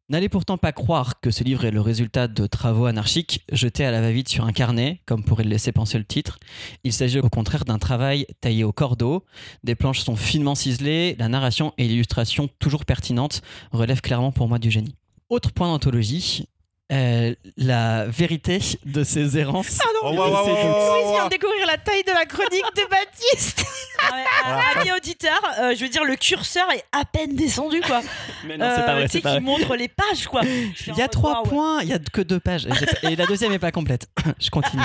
N'allez 0.09 0.27
pourtant 0.27 0.57
pas 0.57 0.73
croire 0.73 1.21
que 1.21 1.31
ce 1.31 1.45
livre 1.45 1.63
est 1.63 1.71
le 1.71 1.79
résultat 1.79 2.27
de 2.27 2.45
travaux 2.45 2.87
anarchiques 2.87 3.45
jetés 3.53 3.85
à 3.85 3.91
la 3.91 4.01
va-vite 4.01 4.27
sur 4.27 4.43
un 4.43 4.51
carnet, 4.51 5.01
comme 5.05 5.23
pourrait 5.23 5.45
le 5.45 5.49
laisser 5.49 5.71
penser 5.71 5.97
le 5.97 6.03
titre. 6.03 6.39
Il 6.83 6.91
s'agit 6.91 7.19
au 7.19 7.29
contraire 7.29 7.63
d'un 7.63 7.79
travail 7.79 8.27
taillé 8.41 8.65
au 8.65 8.73
cordeau. 8.73 9.23
Des 9.63 9.75
planches 9.75 10.01
sont 10.01 10.17
finement 10.17 10.55
ciselées, 10.55 11.15
la 11.17 11.29
narration 11.29 11.73
et 11.77 11.87
l'illustration 11.87 12.49
toujours 12.59 12.83
pertinentes 12.83 13.41
relèvent 13.71 14.01
clairement 14.01 14.33
pour 14.33 14.49
moi 14.49 14.59
du 14.59 14.71
génie. 14.71 14.95
Autre 15.29 15.53
point 15.53 15.69
d'anthologie, 15.69 16.49
euh, 16.91 17.35
la 17.57 18.05
vérité 18.05 18.59
de 18.85 19.03
ses 19.03 19.37
errances. 19.37 19.79
Oh, 20.03 20.09
et 20.09 20.15
de 20.15 20.17
wow, 20.19 20.29
wow, 20.29 20.45
ses 20.45 20.51
wow, 20.51 20.55
doutes. 20.55 20.65
wow, 20.65 20.93
Louise 20.95 21.05
wow. 21.05 21.13
vient 21.13 21.25
de 21.25 21.29
découvrir 21.29 21.67
la 21.67 21.77
taille 21.77 22.03
de 22.03 22.11
la 22.11 22.25
chronique 22.25 22.65
de 22.75 22.89
Baptiste. 22.89 23.65
Ah 23.99 24.15
ouais, 24.15 24.23
ah, 24.45 24.79
Amis 24.79 24.91
auditeurs, 24.91 25.41
euh, 25.59 25.73
je 25.75 25.83
veux 25.83 25.89
dire, 25.89 26.03
le 26.03 26.15
curseur 26.15 26.69
est 26.71 26.83
à 26.91 27.03
peine 27.03 27.35
descendu, 27.35 27.81
quoi. 27.81 28.01
Mais 28.45 28.55
non, 28.55 28.71
c'est 28.75 28.85
pas 28.85 28.91
Euh, 28.91 28.95
vrai, 28.97 29.09
tu 29.09 29.19
sais, 29.19 29.21
qui 29.21 29.39
montre 29.39 29.75
les 29.75 29.87
pages, 29.87 30.27
quoi. 30.27 30.43
Il 30.87 30.95
y 30.95 31.01
a 31.01 31.07
trois 31.07 31.41
points, 31.41 31.81
il 31.81 31.89
y 31.89 31.93
a 31.93 31.97
que 31.97 32.21
deux 32.21 32.39
pages. 32.39 32.67
Et 33.01 33.15
la 33.15 33.25
deuxième 33.25 33.51
n'est 33.51 33.57
pas 33.57 33.71
complète. 33.71 34.07
Je 34.39 34.51
continue. 34.51 34.83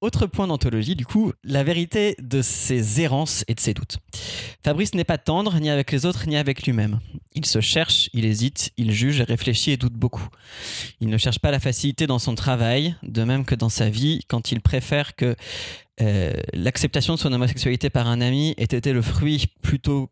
Autre 0.00 0.26
point 0.26 0.46
d'anthologie, 0.46 0.96
du 0.96 1.04
coup, 1.04 1.32
la 1.44 1.62
vérité 1.62 2.16
de 2.20 2.40
ses 2.40 3.02
errances 3.02 3.44
et 3.48 3.54
de 3.54 3.60
ses 3.60 3.74
doutes. 3.74 3.98
Fabrice 4.64 4.94
n'est 4.94 5.04
pas 5.04 5.18
tendre, 5.18 5.54
ni 5.60 5.68
avec 5.68 5.92
les 5.92 6.06
autres, 6.06 6.26
ni 6.26 6.38
avec 6.38 6.62
lui-même. 6.64 7.00
Il 7.36 7.46
se 7.46 7.60
cherche, 7.60 8.10
il 8.12 8.24
hésite, 8.24 8.72
il 8.76 8.92
juge, 8.92 9.20
réfléchit 9.20 9.72
et 9.72 9.76
doute 9.76 9.94
beaucoup. 9.94 10.28
Il 11.00 11.08
ne 11.08 11.18
cherche 11.18 11.40
pas 11.40 11.50
la 11.50 11.58
facilité 11.58 12.06
dans 12.06 12.20
son 12.20 12.36
travail, 12.36 12.94
de 13.02 13.24
même 13.24 13.44
que 13.44 13.56
dans 13.56 13.68
sa 13.68 13.90
vie, 13.90 14.20
quand 14.28 14.52
il 14.52 14.60
préfère 14.60 15.16
que 15.16 15.34
euh, 16.00 16.32
l'acceptation 16.52 17.14
de 17.14 17.18
son 17.18 17.32
homosexualité 17.32 17.90
par 17.90 18.06
un 18.06 18.20
ami 18.20 18.54
ait 18.56 18.64
été 18.64 18.92
le 18.92 19.02
fruit 19.02 19.46
plutôt 19.62 20.10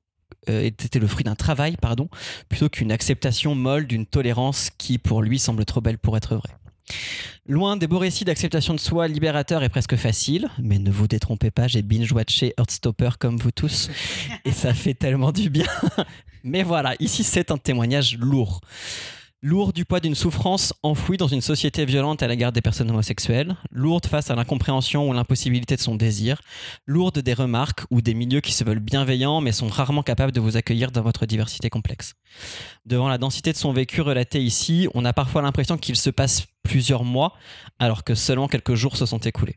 euh, 0.49 0.71
le 0.95 1.07
fruit 1.07 1.23
d'un 1.23 1.37
travail, 1.37 1.77
pardon, 1.81 2.09
plutôt 2.49 2.69
qu'une 2.69 2.91
acceptation 2.91 3.55
molle 3.55 3.87
d'une 3.87 4.07
tolérance 4.07 4.71
qui, 4.77 4.99
pour 4.99 5.23
lui, 5.23 5.39
semble 5.39 5.65
trop 5.65 5.81
belle 5.81 5.99
pour 5.99 6.17
être 6.17 6.35
vraie. 6.35 6.57
Loin 7.47 7.77
des 7.77 7.87
beaux 7.87 7.99
récits 7.99 8.25
d'acceptation 8.25 8.75
de 8.75 8.81
soi 8.81 9.07
libérateur 9.07 9.63
et 9.63 9.69
presque 9.69 9.97
facile, 9.97 10.49
mais 10.59 10.79
ne 10.79 10.91
vous 10.91 11.07
détrompez 11.07 11.53
pas, 11.53 11.69
j'ai 11.69 11.83
binge-watché 11.83 12.55
Heartstopper 12.59 13.11
comme 13.19 13.37
vous 13.37 13.53
tous, 13.53 13.89
et 14.45 14.53
ça 14.53 14.75
fait 14.75 14.95
tellement 14.95 15.31
du 15.31 15.49
bien. 15.51 15.69
Mais 16.45 16.63
voilà, 16.63 16.95
ici 17.01 17.25
c'est 17.25 17.51
un 17.51 17.59
témoignage 17.59 18.17
lourd. 18.19 18.61
Lourd 19.45 19.73
du 19.73 19.85
poids 19.85 19.99
d'une 19.99 20.15
souffrance 20.15 20.73
enfouie 20.85 21.17
dans 21.17 21.27
une 21.27 21.41
société 21.41 21.85
violente 21.85 22.23
à 22.23 22.29
l'égard 22.29 22.53
des 22.53 22.61
personnes 22.61 22.91
homosexuelles, 22.91 23.57
lourde 23.73 24.07
face 24.07 24.31
à 24.31 24.37
l'incompréhension 24.37 25.09
ou 25.09 25.13
l'impossibilité 25.13 25.75
de 25.75 25.81
son 25.81 25.97
désir, 25.97 26.41
lourde 26.87 27.19
des 27.19 27.35
remarques 27.35 27.85
ou 27.91 28.01
des 28.01 28.15
milieux 28.15 28.41
qui 28.41 28.53
se 28.53 28.63
veulent 28.63 28.79
bienveillants 28.79 29.41
mais 29.41 29.51
sont 29.51 29.67
rarement 29.67 30.05
capables 30.05 30.31
de 30.31 30.39
vous 30.39 30.57
accueillir 30.57 30.93
dans 30.93 31.03
votre 31.03 31.27
diversité 31.27 31.71
complexe. 31.71 32.15
Devant 32.87 33.09
la 33.09 33.19
densité 33.19 33.51
de 33.51 33.57
son 33.57 33.73
vécu 33.73 34.01
relaté 34.01 34.41
ici, 34.41 34.87
on 34.95 35.05
a 35.05 35.13
parfois 35.13 35.43
l'impression 35.43 35.77
qu'il 35.77 35.97
se 35.97 36.11
passe 36.11 36.47
plusieurs 36.63 37.03
mois 37.03 37.35
alors 37.81 38.05
que 38.05 38.15
seulement 38.15 38.47
quelques 38.47 38.77
jours 38.77 38.97
se 38.97 39.07
sont 39.07 39.19
écoulés. 39.19 39.57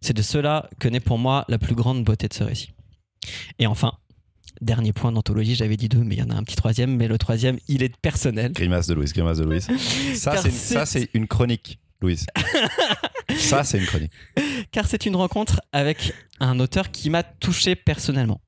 C'est 0.00 0.16
de 0.16 0.22
cela 0.22 0.70
que 0.78 0.86
naît 0.86 1.00
pour 1.00 1.18
moi 1.18 1.44
la 1.48 1.58
plus 1.58 1.74
grande 1.74 2.04
beauté 2.04 2.28
de 2.28 2.34
ce 2.34 2.44
récit. 2.44 2.70
Et 3.58 3.66
enfin, 3.66 3.94
dernier 4.60 4.92
point 4.92 5.12
d'anthologie, 5.12 5.54
j'avais 5.54 5.76
dit 5.76 5.88
deux, 5.88 6.02
mais 6.04 6.16
il 6.16 6.18
y 6.18 6.22
en 6.22 6.30
a 6.30 6.34
un 6.34 6.42
petit 6.42 6.56
troisième, 6.56 6.96
mais 6.96 7.08
le 7.08 7.18
troisième, 7.18 7.58
il 7.68 7.82
est 7.82 7.96
personnel. 7.96 8.52
Grimace 8.52 8.86
de 8.86 8.94
Louise, 8.94 9.12
grimace 9.12 9.38
de 9.38 9.44
Louise. 9.44 9.68
Ça, 10.14 10.86
c'est 10.86 11.10
une 11.14 11.26
chronique, 11.26 11.78
Louise. 12.00 12.26
ça, 13.36 13.64
c'est 13.64 13.78
une 13.78 13.86
chronique. 13.86 14.12
car 14.72 14.86
c'est 14.86 15.04
une 15.06 15.16
rencontre 15.16 15.60
avec 15.72 16.12
un 16.40 16.60
auteur 16.60 16.90
qui 16.90 17.10
m'a 17.10 17.22
touché 17.22 17.76
personnellement. 17.76 18.40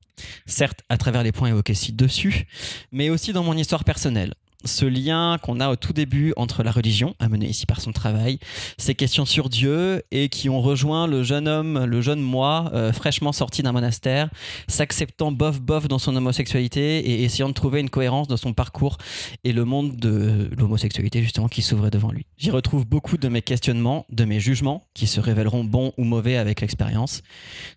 Certes, 0.45 0.81
à 0.89 0.97
travers 0.97 1.23
les 1.23 1.31
points 1.31 1.49
évoqués 1.49 1.73
ci-dessus, 1.73 2.45
mais 2.91 3.09
aussi 3.09 3.33
dans 3.33 3.43
mon 3.43 3.57
histoire 3.57 3.83
personnelle. 3.83 4.33
Ce 4.65 4.85
lien 4.85 5.37
qu'on 5.41 5.59
a 5.59 5.69
au 5.69 5.75
tout 5.75 5.93
début 5.93 6.33
entre 6.37 6.63
la 6.63 6.71
religion, 6.71 7.15
amenée 7.19 7.47
ici 7.47 7.65
par 7.65 7.81
son 7.81 7.91
travail, 7.91 8.39
ces 8.77 8.95
questions 8.95 9.25
sur 9.25 9.49
Dieu 9.49 10.03
et 10.11 10.29
qui 10.29 10.49
ont 10.49 10.61
rejoint 10.61 11.07
le 11.07 11.23
jeune 11.23 11.47
homme, 11.47 11.83
le 11.85 12.01
jeune 12.01 12.21
moi, 12.21 12.69
euh, 12.73 12.93
fraîchement 12.93 13.31
sorti 13.31 13.63
d'un 13.63 13.71
monastère, 13.71 14.29
s'acceptant 14.67 15.31
bof-bof 15.31 15.87
dans 15.87 15.99
son 15.99 16.15
homosexualité 16.15 16.99
et 16.99 17.23
essayant 17.23 17.49
de 17.49 17.53
trouver 17.53 17.79
une 17.79 17.89
cohérence 17.89 18.27
dans 18.27 18.37
son 18.37 18.53
parcours 18.53 18.97
et 19.43 19.53
le 19.53 19.65
monde 19.65 19.95
de 19.95 20.49
l'homosexualité 20.57 21.23
justement 21.23 21.47
qui 21.47 21.61
s'ouvrait 21.61 21.91
devant 21.91 22.11
lui. 22.11 22.25
J'y 22.37 22.51
retrouve 22.51 22.85
beaucoup 22.85 23.17
de 23.17 23.27
mes 23.27 23.41
questionnements, 23.41 24.05
de 24.11 24.25
mes 24.25 24.39
jugements 24.39 24.83
qui 24.93 25.07
se 25.07 25.19
révéleront 25.19 25.63
bons 25.63 25.93
ou 25.97 26.03
mauvais 26.03 26.37
avec 26.37 26.61
l'expérience. 26.61 27.21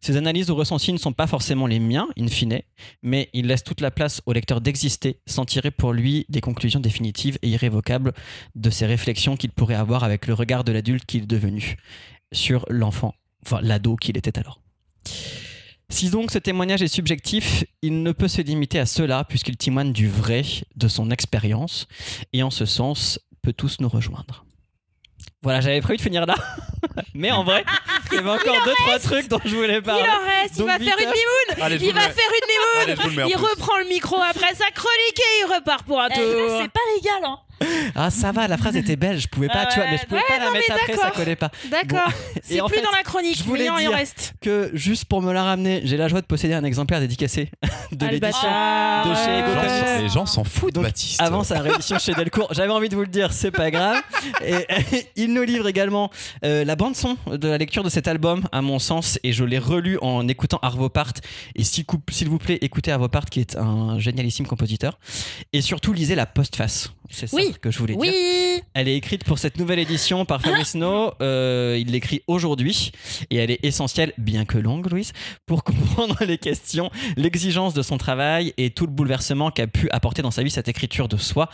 Ces 0.01 0.17
analyses 0.17 0.51
ou 0.51 0.55
ressentis 0.55 0.93
ne 0.93 0.99
sont 0.99 1.13
pas 1.13 1.27
forcément 1.27 1.67
les 1.67 1.81
miens, 1.81 2.09
in 2.19 2.29
fine, 2.29 2.61
mais 3.03 3.31
ils 3.33 3.47
laissent 3.47 3.65
toute 3.65 3.81
la 3.81 3.91
place 3.91 4.21
au 4.27 4.33
lecteur 4.33 4.61
d'exister 4.61 5.21
sans 5.27 5.45
tirer 5.45 5.71
pour 5.71 5.93
lui 5.93 6.27
des 6.29 6.41
conclusions 6.41 6.74
définitive 6.81 7.39
et 7.43 7.49
irrévocable 7.49 8.13
de 8.55 8.71
ses 8.71 8.87
réflexions 8.87 9.37
qu'il 9.37 9.51
pourrait 9.51 9.75
avoir 9.75 10.05
avec 10.05 10.27
le 10.27 10.35
regard 10.35 10.65
de 10.65 10.73
l'adulte 10.73 11.05
qu'il 11.05 11.25
est 11.25 11.27
devenu 11.27 11.77
sur 12.33 12.65
l'enfant, 12.69 13.15
enfin 13.45 13.61
l'ado 13.63 13.97
qu'il 13.97 14.17
était 14.17 14.39
alors. 14.39 14.61
Si 15.89 16.11
donc 16.11 16.31
ce 16.31 16.39
témoignage 16.39 16.83
est 16.83 16.89
subjectif, 16.89 17.65
il 17.83 18.03
ne 18.03 18.13
peut 18.13 18.29
se 18.29 18.43
limiter 18.43 18.79
à 18.79 18.87
cela 18.87 19.25
puisqu'il 19.25 19.57
témoigne 19.57 19.93
du 19.93 20.09
vrai, 20.09 20.43
de 20.77 20.89
son 20.89 21.11
expérience, 21.11 21.87
et 22.33 22.43
en 22.43 22.51
ce 22.51 22.65
sens 22.65 23.21
peut 23.43 23.53
tous 23.53 23.81
nous 23.81 23.89
rejoindre. 23.89 24.44
Voilà, 25.45 25.61
j'avais 25.61 25.81
prévu 25.81 25.99
de 25.99 26.03
finir 26.03 26.27
là, 26.27 26.35
mais 27.15 27.31
en 27.31 27.45
vrai, 27.45 27.65
il 28.11 28.17
y 28.17 28.19
avait 28.19 28.31
encore 28.31 28.57
deux 28.65 28.73
trois 28.75 28.99
trucs 28.99 29.29
dont 29.29 29.41
je 29.45 29.55
voulais 29.55 29.77
Il 29.77 29.83
parler. 29.83 30.03
en 30.03 30.27
reste, 30.43 30.57
il 30.59 30.65
va 30.65 30.79
faire 30.79 30.97
une 30.99 31.07
mimoune. 31.07 31.63
Allez, 31.63 31.77
Il 31.77 31.93
va 31.95 32.01
mets. 32.01 32.13
faire 32.15 32.31
une 32.31 32.81
Allez, 32.83 32.95
mimoune 33.11 33.29
Il 33.31 33.37
reprend 33.37 33.79
le 33.79 33.85
micro 33.85 34.17
après 34.21 34.55
sa 34.55 34.71
chronique 34.73 35.19
et 35.21 35.41
il 35.43 35.55
repart 35.55 35.85
pour 35.87 36.01
un 36.01 36.09
Eh, 36.11 36.15
tour. 36.15 36.61
c'est 36.61 36.69
pas 36.73 36.81
légal, 36.97 37.23
hein. 37.25 37.39
Ah 37.97 38.11
ça 38.11 38.33
va, 38.33 38.49
la 38.49 38.57
phrase 38.57 38.77
était 38.77 38.97
belle, 38.97 39.19
je 39.21 39.29
pouvais 39.29 39.47
pas, 39.47 39.63
Ah 39.65 39.67
tu 39.67 39.79
vois, 39.79 39.89
mais 39.89 39.99
je 39.99 40.07
pouvais 40.07 40.21
ouais, 40.21 40.27
pas 40.39 40.45
la 40.45 40.51
mettre 40.51 40.73
après, 40.73 40.95
ça 40.95 41.03
d'accord. 41.03 41.13
collait 41.13 41.37
pas. 41.37 41.51
D'accord. 41.71 42.11
C'est 42.43 42.59
plus 42.61 42.77
fait, 42.77 42.83
dans 42.83 42.91
la 42.91 43.03
chronique, 43.05 43.39
je 43.39 43.45
voulais 43.45 43.65
mais 43.65 43.69
non, 43.71 43.79
il 43.79 43.87
en 43.87 43.91
dire 43.91 43.99
reste. 43.99 44.35
Que 44.41 44.71
juste 44.75 45.05
pour 45.05 45.23
me 45.23 45.33
la 45.33 45.45
ramener, 45.45 45.83
j'ai 45.85 45.97
la 45.97 46.09
joie 46.09 46.21
de 46.21 46.27
posséder 46.27 46.55
un 46.55 46.65
exemplaire 46.65 46.99
dédicacé 47.01 47.51
de 47.93 48.07
Ah, 48.07 48.11
l'édition. 48.11 48.49
de 49.11 49.15
chez 49.15 49.31
Les 49.31 49.39
Ego 49.39 49.55
gens 49.55 49.69
s'en- 49.69 50.03
Les 50.03 50.09
gens 50.09 50.27
s'en 50.27 50.45
foutent, 50.45 50.75
Donc, 50.75 50.85
Baptiste. 50.85 51.21
Avant 51.21 51.45
sa 51.45 51.61
réédition 51.61 51.99
chez 51.99 52.15
Delcourt, 52.15 52.49
j'avais 52.53 52.73
envie 52.73 52.89
de 52.89 52.95
vous 52.97 53.03
le 53.03 53.07
dire, 53.07 53.33
c'est 53.33 53.51
pas 53.53 53.71
grave. 53.71 53.97
Et 54.45 54.67
il 55.17 55.33
nous 55.33 55.43
livre 55.43 55.69
également 55.69 56.11
euh, 56.45 56.65
la 56.65 56.75
bande 56.77 56.97
son 56.97 57.17
de 57.31 57.49
la 57.49 57.59
lecture 57.59 57.85
de 57.85 57.91
cet 57.91 58.09
album, 58.09 58.43
à 58.51 58.61
mon 58.63 58.79
sens, 58.79 59.19
et 59.23 59.33
je 59.33 59.45
l'ai 59.45 59.59
relu 59.59 59.99
en 60.03 60.27
écoutant 60.29 60.59
Arvo 60.63 60.89
Part. 60.89 61.13
Et 61.55 61.63
s'il 61.65 61.85
vous 62.29 62.39
plaît, 62.39 62.59
écoutez 62.63 62.91
Arvo 62.91 63.09
Part, 63.09 63.27
qui 63.27 63.41
est 63.41 63.57
un 63.57 63.99
génialissime 63.99 64.47
compositeur. 64.47 64.99
Et 65.53 65.61
surtout, 65.63 65.93
lisez 65.93 66.15
la 66.15 66.27
postface. 66.27 66.91
C'est 67.11 67.27
ça 67.27 67.37
Oui. 67.37 67.55
que 67.61 67.71
je 67.71 67.79
voulais 67.79 67.97
dire. 67.97 68.13
Elle 68.75 68.89
est 68.89 68.97
écrite 68.97 69.25
pour 69.25 69.39
cette 69.39 69.59
nouvelle 69.59 69.79
édition 69.79 70.25
par 70.25 70.41
Fabrice 70.41 70.75
No. 70.75 71.13
Euh, 71.21 71.77
il 71.79 71.93
l'écrit 71.93 72.23
aujourd'hui 72.27 72.93
et 73.31 73.37
elle 73.37 73.51
est 73.51 73.65
essentielle, 73.65 74.13
bien 74.19 74.45
que 74.45 74.59
longue, 74.59 74.91
Louise, 74.91 75.13
pour 75.47 75.65
comprendre 75.65 76.25
les 76.25 76.39
questions, 76.39 76.91
l'exigence 77.17 77.75
de 77.75 77.83
son 77.83 77.99
travail 77.99 78.55
et 78.57 78.71
tout 78.71 78.87
le 78.87 78.93
bouleversement 78.93 79.51
qu'a 79.51 79.67
pu 79.67 79.89
apporter 79.91 80.23
dans 80.23 80.31
sa 80.31 80.43
vie 80.43 80.51
cette 80.51 80.69
écriture 80.69 81.09
de 81.09 81.17
soi, 81.17 81.49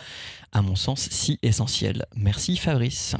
à 0.51 0.61
mon 0.61 0.75
sens, 0.75 1.07
si 1.11 1.37
essentielle. 1.43 2.05
Merci 2.15 2.57
Fabrice. 2.57 3.15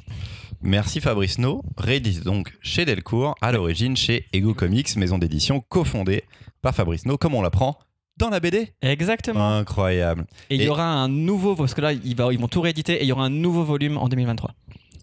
Merci 0.61 1.01
Fabrice 1.01 1.37
No, 1.39 1.63
réédité 1.77 2.21
donc 2.23 2.53
chez 2.61 2.85
Delcourt, 2.85 3.35
à 3.41 3.51
l'origine 3.51 3.97
chez 3.97 4.27
Ego 4.31 4.53
Comics, 4.53 4.95
maison 4.95 5.17
d'édition 5.17 5.59
cofondée 5.69 6.23
par 6.61 6.75
Fabrice 6.75 7.05
No, 7.05 7.17
comme 7.17 7.33
on 7.33 7.41
l'apprend? 7.41 7.77
Dans 8.21 8.29
la 8.29 8.39
BD. 8.39 8.69
Exactement. 8.81 9.57
Incroyable. 9.57 10.25
Et 10.49 10.55
il 10.55 10.63
y 10.63 10.69
aura 10.69 10.85
un 10.87 11.07
nouveau, 11.09 11.55
parce 11.55 11.73
que 11.73 11.81
là, 11.81 11.91
ils 11.93 12.15
va- 12.15 12.31
ils 12.31 12.39
vont 12.39 12.47
tout 12.47 12.61
rééditer 12.61 12.93
et 12.95 13.03
il 13.03 13.07
y 13.07 13.11
aura 13.11 13.25
un 13.25 13.29
nouveau 13.29 13.63
volume 13.63 13.97
en 13.97 14.07
2023. 14.07 14.53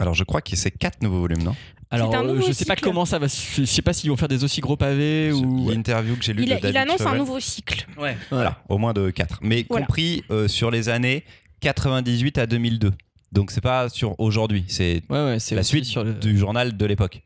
Alors 0.00 0.14
je 0.14 0.22
crois 0.24 0.40
que 0.40 0.54
c'est 0.54 0.70
quatre 0.70 1.02
nouveaux 1.02 1.20
volumes, 1.20 1.42
non? 1.42 1.56
Alors, 1.90 2.14
un 2.14 2.22
euh, 2.22 2.34
nouveau 2.34 2.46
je 2.46 2.52
sais 2.52 2.66
pas 2.66 2.76
comment 2.76 3.04
ça 3.06 3.18
va. 3.18 3.26
Je 3.28 3.64
sais 3.64 3.82
pas 3.82 3.92
s'ils 3.94 4.10
vont 4.10 4.16
faire 4.16 4.28
des 4.28 4.44
aussi 4.44 4.60
gros 4.60 4.76
pavés 4.76 5.32
ou. 5.32 5.70
L'interview 5.70 6.14
que 6.16 6.22
j'ai 6.22 6.34
lue 6.34 6.42
il, 6.44 6.50
de 6.50 6.54
il 6.54 6.60
David 6.60 6.76
annonce 6.76 7.00
un 7.00 7.16
nouveau 7.16 7.40
cycle. 7.40 7.86
Ouais. 7.98 8.16
Voilà, 8.30 8.62
au 8.68 8.76
moins 8.78 8.92
de 8.92 9.10
4. 9.10 9.38
Mais 9.42 9.64
Voilà. 9.68 9.86
compris 9.86 10.22
euh, 10.30 10.46
sur 10.48 10.70
les 10.70 10.88
années 10.90 11.24
98 11.60 12.38
à 12.38 12.46
2002. 12.46 12.92
Donc 13.32 13.50
c'est 13.50 13.60
pas 13.62 13.88
sur 13.88 14.14
aujourd'hui, 14.20 14.64
c'est 14.68 15.02
Ouais, 15.10 15.24
ouais, 15.24 15.38
c'est 15.40 15.54
la 15.54 15.62
suite 15.62 15.84
sur 15.86 16.04
le. 16.04 16.12
du 16.14 16.38
journal 16.38 16.76
de 16.76 16.86
l'époque. 16.86 17.22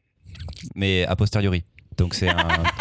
Mais 0.75 1.05
a 1.07 1.17
posteriori. 1.17 1.65
Donc 1.97 2.15
c'est 2.15 2.29
un, 2.29 2.37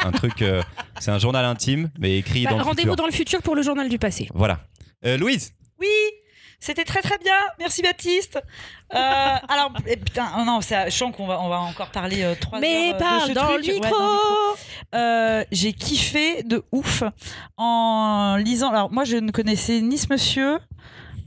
un 0.06 0.12
truc, 0.12 0.41
euh, 0.41 0.62
c'est 1.00 1.12
un 1.12 1.19
journal 1.19 1.45
intime, 1.45 1.89
mais 2.00 2.17
écrit 2.17 2.43
Bah, 2.45 2.52
dans 2.52 2.58
le 2.58 2.63
Rendez-vous 2.63 2.89
futur. 2.89 2.95
dans 2.95 3.06
le 3.06 3.12
futur 3.12 3.41
pour 3.41 3.56
le 3.56 3.62
journal 3.62 3.89
du 3.89 4.00
passé. 4.00 4.30
Voilà. 4.34 4.60
Euh, 5.06 5.17
Louise, 5.17 5.54
Oui, 5.80 5.88
c'était 6.60 6.84
très 6.86 7.02
très 7.02 7.17
bien. 7.17 7.34
Merci 7.60 7.82
Baptiste. 7.82 8.39
Euh, 8.93 8.97
alors, 9.50 9.71
eh, 9.88 9.97
putain, 9.97 10.28
oh 10.38 10.43
non, 10.45 10.62
c'est 10.62 10.89
je 10.89 10.95
sens 10.95 11.15
qu'on 11.15 11.28
va, 11.28 11.39
on 11.41 11.50
va 11.50 11.60
encore 11.60 11.89
parler 11.89 12.24
euh, 12.24 12.36
trois 12.39 12.60
Mais 12.60 12.89
heures 12.89 12.93
de 12.93 13.00
parle 13.00 13.28
ce 13.30 13.34
dans 13.34 13.47
truc. 13.47 13.65
le 13.67 13.74
Ouais, 13.74 13.80
dans 13.80 13.88
le 13.88 13.89
micro. 13.89 14.58
Euh, 14.95 15.43
J'ai 15.52 15.74
kiffé 15.74 16.43
de 16.43 16.63
ouf 16.71 17.04
en 17.58 18.36
lisant. 18.38 18.69
Alors, 18.69 18.91
moi, 18.91 19.04
je 19.06 19.17
ne 19.17 19.32
connaissais 19.32 19.82
ni 19.82 19.97
ce 19.97 20.08
monsieur. 20.12 20.58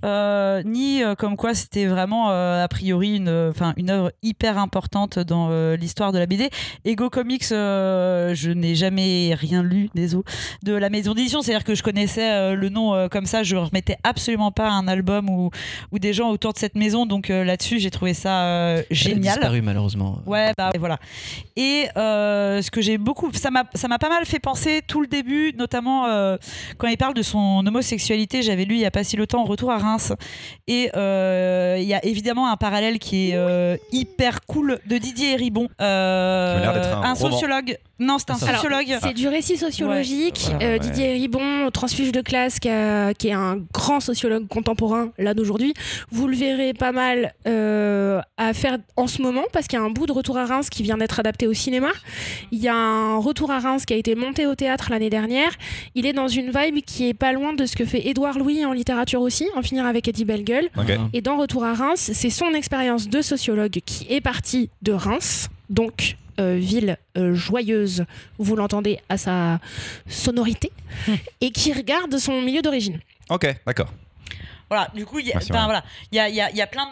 Euh, 0.04 0.62
ni 0.64 1.02
euh, 1.02 1.14
comme 1.14 1.36
quoi 1.36 1.54
c'était 1.54 1.86
vraiment 1.86 2.30
euh, 2.30 2.62
a 2.62 2.68
priori 2.68 3.16
une, 3.16 3.48
enfin 3.50 3.72
une 3.76 3.90
œuvre 3.90 4.12
hyper 4.22 4.58
importante 4.58 5.18
dans 5.18 5.50
l'histoire 5.74 6.12
de 6.12 6.18
la 6.18 6.26
BD. 6.26 6.50
Ego 6.84 7.10
Comics, 7.10 7.48
je 7.48 8.50
n'ai 8.52 8.74
jamais 8.74 9.34
rien 9.34 9.62
lu, 9.62 9.88
désolé, 9.94 10.24
de 10.62 10.74
la 10.74 10.90
maison 10.90 11.14
d'édition. 11.14 11.42
C'est-à-dire 11.42 11.64
que 11.64 11.74
je 11.74 11.82
connaissais 11.82 12.54
le 12.54 12.68
nom 12.68 13.08
comme 13.08 13.26
ça, 13.26 13.42
je 13.42 13.56
remettais 13.56 13.96
absolument 14.04 14.52
pas 14.52 14.70
un 14.70 14.88
album 14.88 15.30
ou, 15.30 15.50
ou 15.92 15.98
des 15.98 16.12
gens 16.12 16.30
autour 16.30 16.52
de 16.52 16.58
cette 16.58 16.74
maison. 16.74 17.06
Donc 17.06 17.28
là-dessus, 17.28 17.78
j'ai 17.78 17.90
trouvé 17.90 18.14
ça 18.14 18.44
euh, 18.44 18.76
Elle 18.76 18.84
a 18.90 18.94
génial. 18.94 19.34
disparu 19.34 19.62
malheureusement. 19.62 20.20
Ouais, 20.26 20.52
bah 20.56 20.70
ouais, 20.72 20.78
voilà. 20.78 20.98
Et 21.56 21.86
ce 21.94 22.70
que 22.70 22.80
j'ai 22.80 22.98
beaucoup, 22.98 23.30
ça 23.32 23.50
m'a, 23.50 23.64
ça 23.74 23.88
m'a 23.88 23.98
pas 23.98 24.08
mal 24.08 24.24
fait 24.24 24.40
penser 24.40 24.82
tout 24.86 25.00
le 25.00 25.06
début, 25.06 25.52
notamment 25.56 26.06
quand 26.78 26.88
il 26.88 26.96
parle 26.96 27.14
de 27.14 27.22
son 27.22 27.64
homosexualité. 27.66 28.42
J'avais 28.42 28.64
lu 28.64 28.74
il 28.74 28.80
y 28.80 28.86
a 28.86 28.90
pas 28.90 29.04
si 29.04 29.16
longtemps 29.16 29.44
Retour 29.44 29.70
à 29.70 29.78
Reims, 29.78 29.93
et 30.66 30.90
euh, 30.96 31.76
il 31.78 31.84
y 31.86 31.94
a 31.94 32.04
évidemment 32.04 32.50
un 32.50 32.56
parallèle 32.56 32.98
qui 32.98 33.30
est 33.30 33.36
euh, 33.36 33.76
hyper 33.92 34.40
cool 34.46 34.78
de 34.86 34.98
Didier 34.98 35.36
Ribon, 35.36 35.68
euh, 35.80 36.94
un 37.02 37.14
sociologue. 37.14 37.76
Non, 38.00 38.16
c'est 38.18 38.30
un 38.32 38.34
Alors, 38.48 38.60
sociologue. 38.62 38.98
C'est 39.02 39.12
du 39.14 39.28
récit 39.28 39.56
sociologique. 39.56 40.48
Ouais, 40.60 40.64
Euh. 40.74 40.78
Didier 40.78 41.12
Ribon, 41.12 41.70
transfuge 41.72 42.10
de 42.10 42.20
classe, 42.22 42.58
qui, 42.58 42.68
a- 42.68 43.14
qui 43.14 43.28
est 43.28 43.32
un 43.32 43.58
grand 43.72 44.00
sociologue 44.00 44.48
contemporain, 44.48 45.10
là 45.16 45.32
d'aujourd'hui. 45.32 45.74
Vous 46.10 46.26
le 46.26 46.34
verrez 46.36 46.74
pas 46.74 46.90
mal 46.90 47.34
euh, 47.46 48.20
à 48.36 48.52
faire 48.52 48.78
en 48.96 49.06
ce 49.06 49.22
moment, 49.22 49.44
parce 49.52 49.68
qu'il 49.68 49.78
y 49.78 49.82
a 49.82 49.84
un 49.84 49.90
bout 49.90 50.06
de 50.06 50.12
Retour 50.12 50.38
à 50.38 50.44
Reims 50.44 50.70
qui 50.70 50.82
vient 50.82 50.96
d'être 50.96 51.20
adapté 51.20 51.46
au 51.46 51.54
cinéma. 51.54 51.90
Il 52.50 52.58
y 52.60 52.66
a 52.68 52.74
un 52.74 53.16
Retour 53.18 53.52
à 53.52 53.60
Reims 53.60 53.84
qui 53.86 53.94
a 53.94 53.96
été 53.96 54.16
monté 54.16 54.46
au 54.46 54.56
théâtre 54.56 54.88
l'année 54.90 55.10
dernière. 55.10 55.52
Il 55.94 56.04
est 56.04 56.12
dans 56.12 56.28
une 56.28 56.50
vibe 56.50 56.84
qui 56.84 57.08
est 57.08 57.14
pas 57.14 57.32
loin 57.32 57.52
de 57.52 57.64
ce 57.64 57.76
que 57.76 57.84
fait 57.84 58.08
Édouard 58.08 58.38
Louis 58.38 58.64
en 58.64 58.72
littérature 58.72 59.20
aussi, 59.20 59.46
en 59.56 59.62
avec 59.86 60.08
Eddie 60.08 60.24
Bellegueule. 60.24 60.68
Ok. 60.76 60.90
Ah. 60.90 61.08
Et 61.12 61.20
dans 61.20 61.36
Retour 61.36 61.64
à 61.64 61.74
Reims, 61.74 62.10
c'est 62.12 62.30
son 62.30 62.52
expérience 62.54 63.08
de 63.08 63.22
sociologue 63.22 63.80
qui 63.84 64.06
est 64.10 64.20
partie 64.20 64.70
de 64.82 64.92
Reims, 64.92 65.48
donc 65.70 66.16
euh, 66.40 66.56
ville 66.58 66.98
euh, 67.16 67.34
joyeuse, 67.34 68.04
vous 68.38 68.56
l'entendez 68.56 68.98
à 69.08 69.16
sa 69.16 69.60
sonorité, 70.08 70.72
et 71.40 71.50
qui 71.50 71.72
regarde 71.72 72.16
son 72.18 72.42
milieu 72.42 72.62
d'origine. 72.62 73.00
ok, 73.30 73.54
d'accord. 73.66 73.92
Voilà, 74.70 74.88
du 74.94 75.04
coup, 75.06 75.18
il 75.18 75.32
voilà, 75.50 75.84
il 76.12 76.16
y 76.16 76.20
a, 76.20 76.28
il 76.28 76.34
y 76.34 76.40
a- 76.40 76.50
y 76.50 76.60
a 76.60 76.66
plein 76.66 76.86
de. 76.86 76.90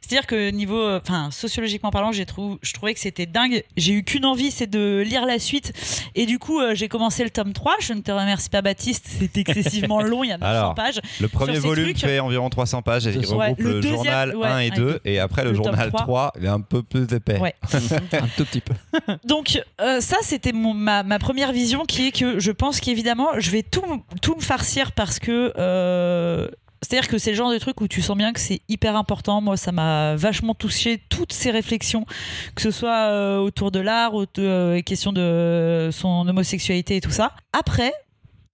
C'est-à-dire 0.00 0.26
que 0.26 0.50
niveau. 0.50 0.78
euh, 0.80 1.00
Enfin, 1.02 1.30
sociologiquement 1.30 1.90
parlant, 1.90 2.12
j'ai 2.12 2.24
trou- 2.26 2.58
je 2.62 2.72
trouvais 2.72 2.94
que 2.94 3.00
c'était 3.00 3.26
dingue. 3.26 3.64
J'ai 3.76 3.92
eu 3.92 4.04
qu'une 4.04 4.24
envie, 4.24 4.50
c'est 4.50 4.66
de 4.68 5.02
lire 5.06 5.26
la 5.26 5.38
suite. 5.38 5.72
Et 6.14 6.26
du 6.26 6.38
coup, 6.38 6.60
euh, 6.60 6.74
j'ai 6.74 6.88
commencé 6.88 7.24
le 7.24 7.30
tome 7.30 7.52
3. 7.52 7.74
Je 7.80 7.92
ne 7.94 8.00
te 8.00 8.10
remercie 8.12 8.48
pas, 8.50 8.62
Baptiste. 8.62 9.06
C'est 9.08 9.36
excessivement 9.36 10.00
long, 10.02 10.22
il 10.24 10.28
y 10.28 10.32
a 10.32 10.38
900 10.38 10.50
Alors, 10.50 10.74
pages. 10.74 11.00
Le 11.20 11.28
premier 11.28 11.58
volume 11.58 11.84
trucs- 11.94 11.98
fait 12.00 12.20
environ 12.20 12.48
300 12.50 12.82
pages 12.82 13.06
et 13.06 13.10
il 13.10 13.20
200. 13.20 13.36
regroupe 13.38 13.58
Ouais, 13.58 13.64
le 13.64 13.70
le, 13.74 13.80
deuxième, 13.80 13.94
journal 13.96 14.36
ouais, 14.36 14.46
1 14.46 14.50
et 14.50 14.52
un 14.52 14.58
et 14.60 14.70
2 14.70 14.76
deux. 14.76 15.00
et 15.04 15.18
après 15.18 15.44
le, 15.44 15.54
journal 15.54 15.88
3. 15.88 16.00
3, 16.02 16.32
il 16.38 16.44
est 16.44 16.48
un 16.48 16.60
peu 16.60 16.82
plus 16.82 17.12
épais. 17.12 17.38
Ouais. 17.38 17.54
Un 18.12 18.28
tout 18.36 18.44
petit 18.44 18.60
peu. 18.60 18.74
Donc, 19.24 19.60
euh, 19.80 20.00
ça, 20.00 20.16
c'était 20.22 20.52
ma, 20.52 21.02
ma 21.02 21.18
première 21.18 21.52
vision 21.52 21.84
qui 21.84 22.08
est 22.08 22.12
que 22.12 22.38
je 22.38 22.50
pense 22.52 22.80
qu'évidemment, 22.80 23.28
je 23.38 23.50
vais 23.50 23.62
tout, 23.62 23.82
tout 24.22 24.34
me 24.36 24.40
farcir 24.40 24.92
parce 24.92 25.18
que. 25.18 25.52
euh, 25.58 26.48
c'est-à-dire 26.82 27.08
que 27.08 27.18
c'est 27.18 27.30
le 27.30 27.36
genre 27.36 27.52
de 27.52 27.58
truc 27.58 27.80
où 27.80 27.88
tu 27.88 28.00
sens 28.00 28.16
bien 28.16 28.32
que 28.32 28.40
c'est 28.40 28.62
hyper 28.68 28.96
important. 28.96 29.40
Moi, 29.40 29.56
ça 29.56 29.72
m'a 29.72 30.16
vachement 30.16 30.54
touché 30.54 31.02
toutes 31.08 31.32
ces 31.32 31.50
réflexions, 31.50 32.06
que 32.54 32.62
ce 32.62 32.70
soit 32.70 33.08
euh, 33.08 33.38
autour 33.38 33.70
de 33.70 33.80
l'art, 33.80 34.14
autour 34.14 34.44
euh, 34.44 34.80
question 34.80 35.12
de 35.12 35.90
son 35.92 36.26
homosexualité 36.26 36.96
et 36.96 37.00
tout 37.00 37.10
ça. 37.10 37.34
Après, 37.52 37.92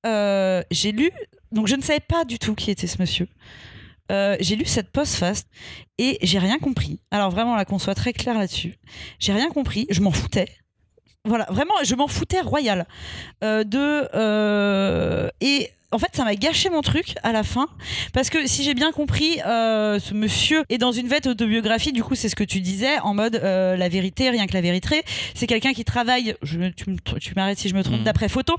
euh, 0.06 0.62
j'ai 0.70 0.92
lu, 0.92 1.10
donc 1.52 1.68
je 1.68 1.76
ne 1.76 1.82
savais 1.82 2.00
pas 2.00 2.24
du 2.24 2.38
tout 2.38 2.54
qui 2.54 2.70
était 2.70 2.86
ce 2.86 3.00
monsieur. 3.00 3.28
Euh, 4.12 4.36
j'ai 4.40 4.54
lu 4.56 4.64
cette 4.64 4.90
postface 4.90 5.46
et 5.98 6.18
j'ai 6.22 6.38
rien 6.38 6.58
compris. 6.58 7.00
Alors 7.10 7.30
vraiment, 7.30 7.56
là, 7.56 7.64
qu'on 7.64 7.78
soit 7.78 7.94
très 7.94 8.12
clair 8.12 8.38
là-dessus, 8.38 8.74
j'ai 9.18 9.32
rien 9.32 9.48
compris. 9.48 9.86
Je 9.90 10.00
m'en 10.00 10.12
foutais. 10.12 10.48
Voilà, 11.24 11.46
vraiment, 11.50 11.74
je 11.82 11.94
m'en 11.96 12.06
foutais 12.06 12.40
royal. 12.40 12.86
Euh, 13.42 13.64
de 13.64 14.08
euh, 14.14 15.28
et 15.40 15.70
en 15.92 15.98
fait, 15.98 16.08
ça 16.12 16.24
m'a 16.24 16.34
gâché 16.34 16.68
mon 16.70 16.80
truc 16.82 17.14
à 17.22 17.32
la 17.32 17.42
fin 17.42 17.66
parce 18.12 18.28
que 18.30 18.46
si 18.46 18.64
j'ai 18.64 18.74
bien 18.74 18.92
compris, 18.92 19.40
euh, 19.46 19.98
ce 20.00 20.14
monsieur 20.14 20.64
est 20.68 20.78
dans 20.78 20.92
une 20.92 21.06
vête 21.08 21.26
autobiographie. 21.26 21.92
Du 21.92 22.02
coup, 22.02 22.14
c'est 22.14 22.28
ce 22.28 22.36
que 22.36 22.44
tu 22.44 22.60
disais 22.60 22.98
en 23.00 23.14
mode 23.14 23.36
euh, 23.36 23.76
la 23.76 23.88
vérité, 23.88 24.30
rien 24.30 24.46
que 24.46 24.54
la 24.54 24.60
vérité. 24.60 25.02
C'est 25.34 25.46
quelqu'un 25.46 25.72
qui 25.72 25.84
travaille. 25.84 26.34
Je, 26.42 26.58
tu 27.20 27.34
m'arrêtes 27.34 27.58
si 27.58 27.68
je 27.68 27.74
me 27.74 27.82
trompe. 27.82 27.98
Mhm. 27.98 28.04
D'après 28.04 28.28
photo. 28.28 28.54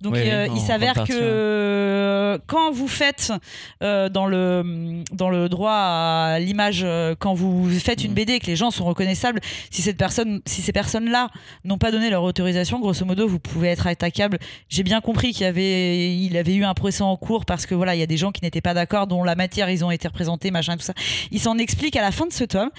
Donc, 0.00 0.14
Oui, 0.14 0.22
euh, 0.24 0.48
il 0.54 0.60
s'avère 0.60 1.04
que 1.04 2.40
quand 2.46 2.70
vous 2.70 2.88
faites 2.88 3.32
dans 3.80 4.26
le 4.26 5.02
dans 5.12 5.30
le 5.30 5.48
droit 5.48 5.72
à 5.72 6.38
l'image, 6.38 6.86
quand 7.18 7.34
vous 7.34 7.68
faites 7.78 8.04
une 8.04 8.10
Mhm. 8.10 8.14
BD 8.14 8.32
et 8.34 8.40
que 8.40 8.46
les 8.46 8.56
gens 8.56 8.70
sont 8.70 8.84
reconnaissables, 8.84 9.40
si 9.70 9.82
cette 9.82 9.96
personne, 9.96 10.40
si 10.46 10.62
ces 10.62 10.72
personnes-là 10.72 11.28
n'ont 11.64 11.78
pas 11.78 11.90
donné 11.92 12.10
leur 12.10 12.22
autorisation, 12.22 12.80
grosso 12.80 13.04
modo, 13.04 13.28
vous 13.28 13.38
pouvez 13.38 13.68
être 13.68 13.86
attaquable. 13.86 14.38
J'ai 14.68 14.82
bien 14.82 15.00
compris 15.00 15.32
qu'il 15.32 15.46
avait, 15.46 16.14
il 16.16 16.36
avait 16.36 16.54
eu 16.54 16.64
un 16.64 16.74
procès 16.80 17.02
en 17.02 17.16
cours 17.16 17.44
parce 17.44 17.66
que 17.66 17.74
voilà, 17.74 17.94
il 17.94 17.98
y 18.00 18.02
a 18.02 18.06
des 18.06 18.16
gens 18.16 18.32
qui 18.32 18.42
n'étaient 18.42 18.60
pas 18.60 18.74
d'accord, 18.74 19.06
dont 19.06 19.22
la 19.22 19.34
matière 19.36 19.68
ils 19.70 19.84
ont 19.84 19.90
été 19.90 20.08
représentés, 20.08 20.50
machin, 20.50 20.76
tout 20.76 20.82
ça. 20.82 20.94
Il 21.30 21.38
s'en 21.40 21.58
explique 21.58 21.94
à 21.96 22.00
la 22.00 22.10
fin 22.10 22.26
de 22.26 22.32
ce 22.32 22.44
tome. 22.44 22.70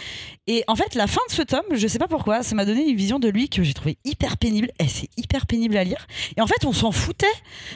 Et 0.48 0.64
en 0.68 0.76
fait, 0.76 0.96
la 0.96 1.08
fin 1.08 1.22
de 1.30 1.34
ce 1.34 1.42
tome, 1.44 1.62
je 1.74 1.88
sais 1.88 2.00
pas 2.00 2.08
pourquoi, 2.08 2.44
ça 2.44 2.56
m'a 2.56 2.66
donné 2.66 2.82
une 2.90 2.96
vision 2.98 3.20
de 3.20 3.30
lui 3.30 3.48
que 3.48 3.64
j'ai 3.64 3.74
trouvé 3.74 3.98
hyper 4.04 4.38
pénible. 4.38 4.70
Et 4.80 4.88
c'est 4.88 5.08
hyper 5.18 5.46
pénible 5.46 5.78
à 5.78 5.84
lire. 5.84 6.08
Et 6.36 6.42
en 6.42 6.48
fait, 6.48 6.66
on 6.66 6.74
s'en 6.74 6.92
foutait. 6.92 7.26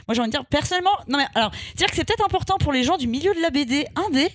Moi, 0.08 0.16
j'ai 0.16 0.20
envie 0.22 0.30
de 0.30 0.36
dire 0.36 0.46
personnellement, 0.46 0.90
non 1.08 1.18
mais 1.20 1.26
alors, 1.36 1.52
c'est-à-dire 1.68 1.88
que 1.92 1.96
c'est 1.96 2.04
peut-être 2.06 2.26
important 2.26 2.58
pour 2.58 2.74
les 2.74 2.84
gens 2.84 2.98
du 2.98 3.08
milieu 3.08 3.34
de 3.34 3.42
la 3.42 3.52
BD 3.52 3.86
indé, 4.08 4.28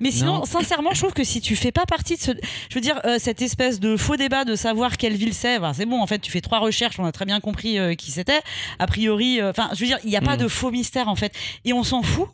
mais 0.00 0.10
sinon, 0.10 0.38
Non. 0.40 0.44
sincèrement, 0.44 0.90
je 0.92 1.00
trouve 1.00 1.12
que 1.14 1.24
si 1.24 1.40
tu 1.40 1.54
fais 1.56 1.72
pas 1.72 1.86
partie 1.86 2.16
de 2.16 2.20
ce, 2.20 2.32
je 2.68 2.74
veux 2.74 2.80
dire, 2.80 3.00
euh, 3.04 3.18
cette 3.20 3.40
espèce 3.40 3.78
de 3.80 3.96
faux 3.96 4.16
débat 4.16 4.44
de 4.44 4.56
savoir 4.56 4.96
quelle 4.96 5.14
ville 5.14 5.32
c'est, 5.34 5.58
ben, 5.60 5.72
c'est 5.72 5.86
bon. 5.86 6.00
En 6.02 6.06
fait, 6.06 6.18
tu 6.18 6.30
fais 6.30 6.40
trois 6.40 6.58
recherches, 6.58 6.98
on 6.98 7.04
a 7.04 7.12
très 7.12 7.24
bien 7.24 7.40
compris 7.40 7.78
euh, 7.78 7.94
qui 7.94 8.10
c'était. 8.10 8.40
A 8.78 8.86
priori, 8.86 9.40
euh, 9.40 9.50
enfin, 9.50 9.70
je 9.74 9.80
veux 9.80 9.86
dire, 9.86 9.98
il 10.04 10.10
n'y 10.10 10.16
a 10.16 10.20
pas 10.20 10.34
Mm. 10.36 10.40
de 10.40 10.48
faux 10.48 10.70
mystère 10.70 11.08
en 11.08 11.14
fait, 11.16 11.25
et 11.64 11.72
on 11.72 11.82
s'en 11.84 12.02
fout. 12.02 12.28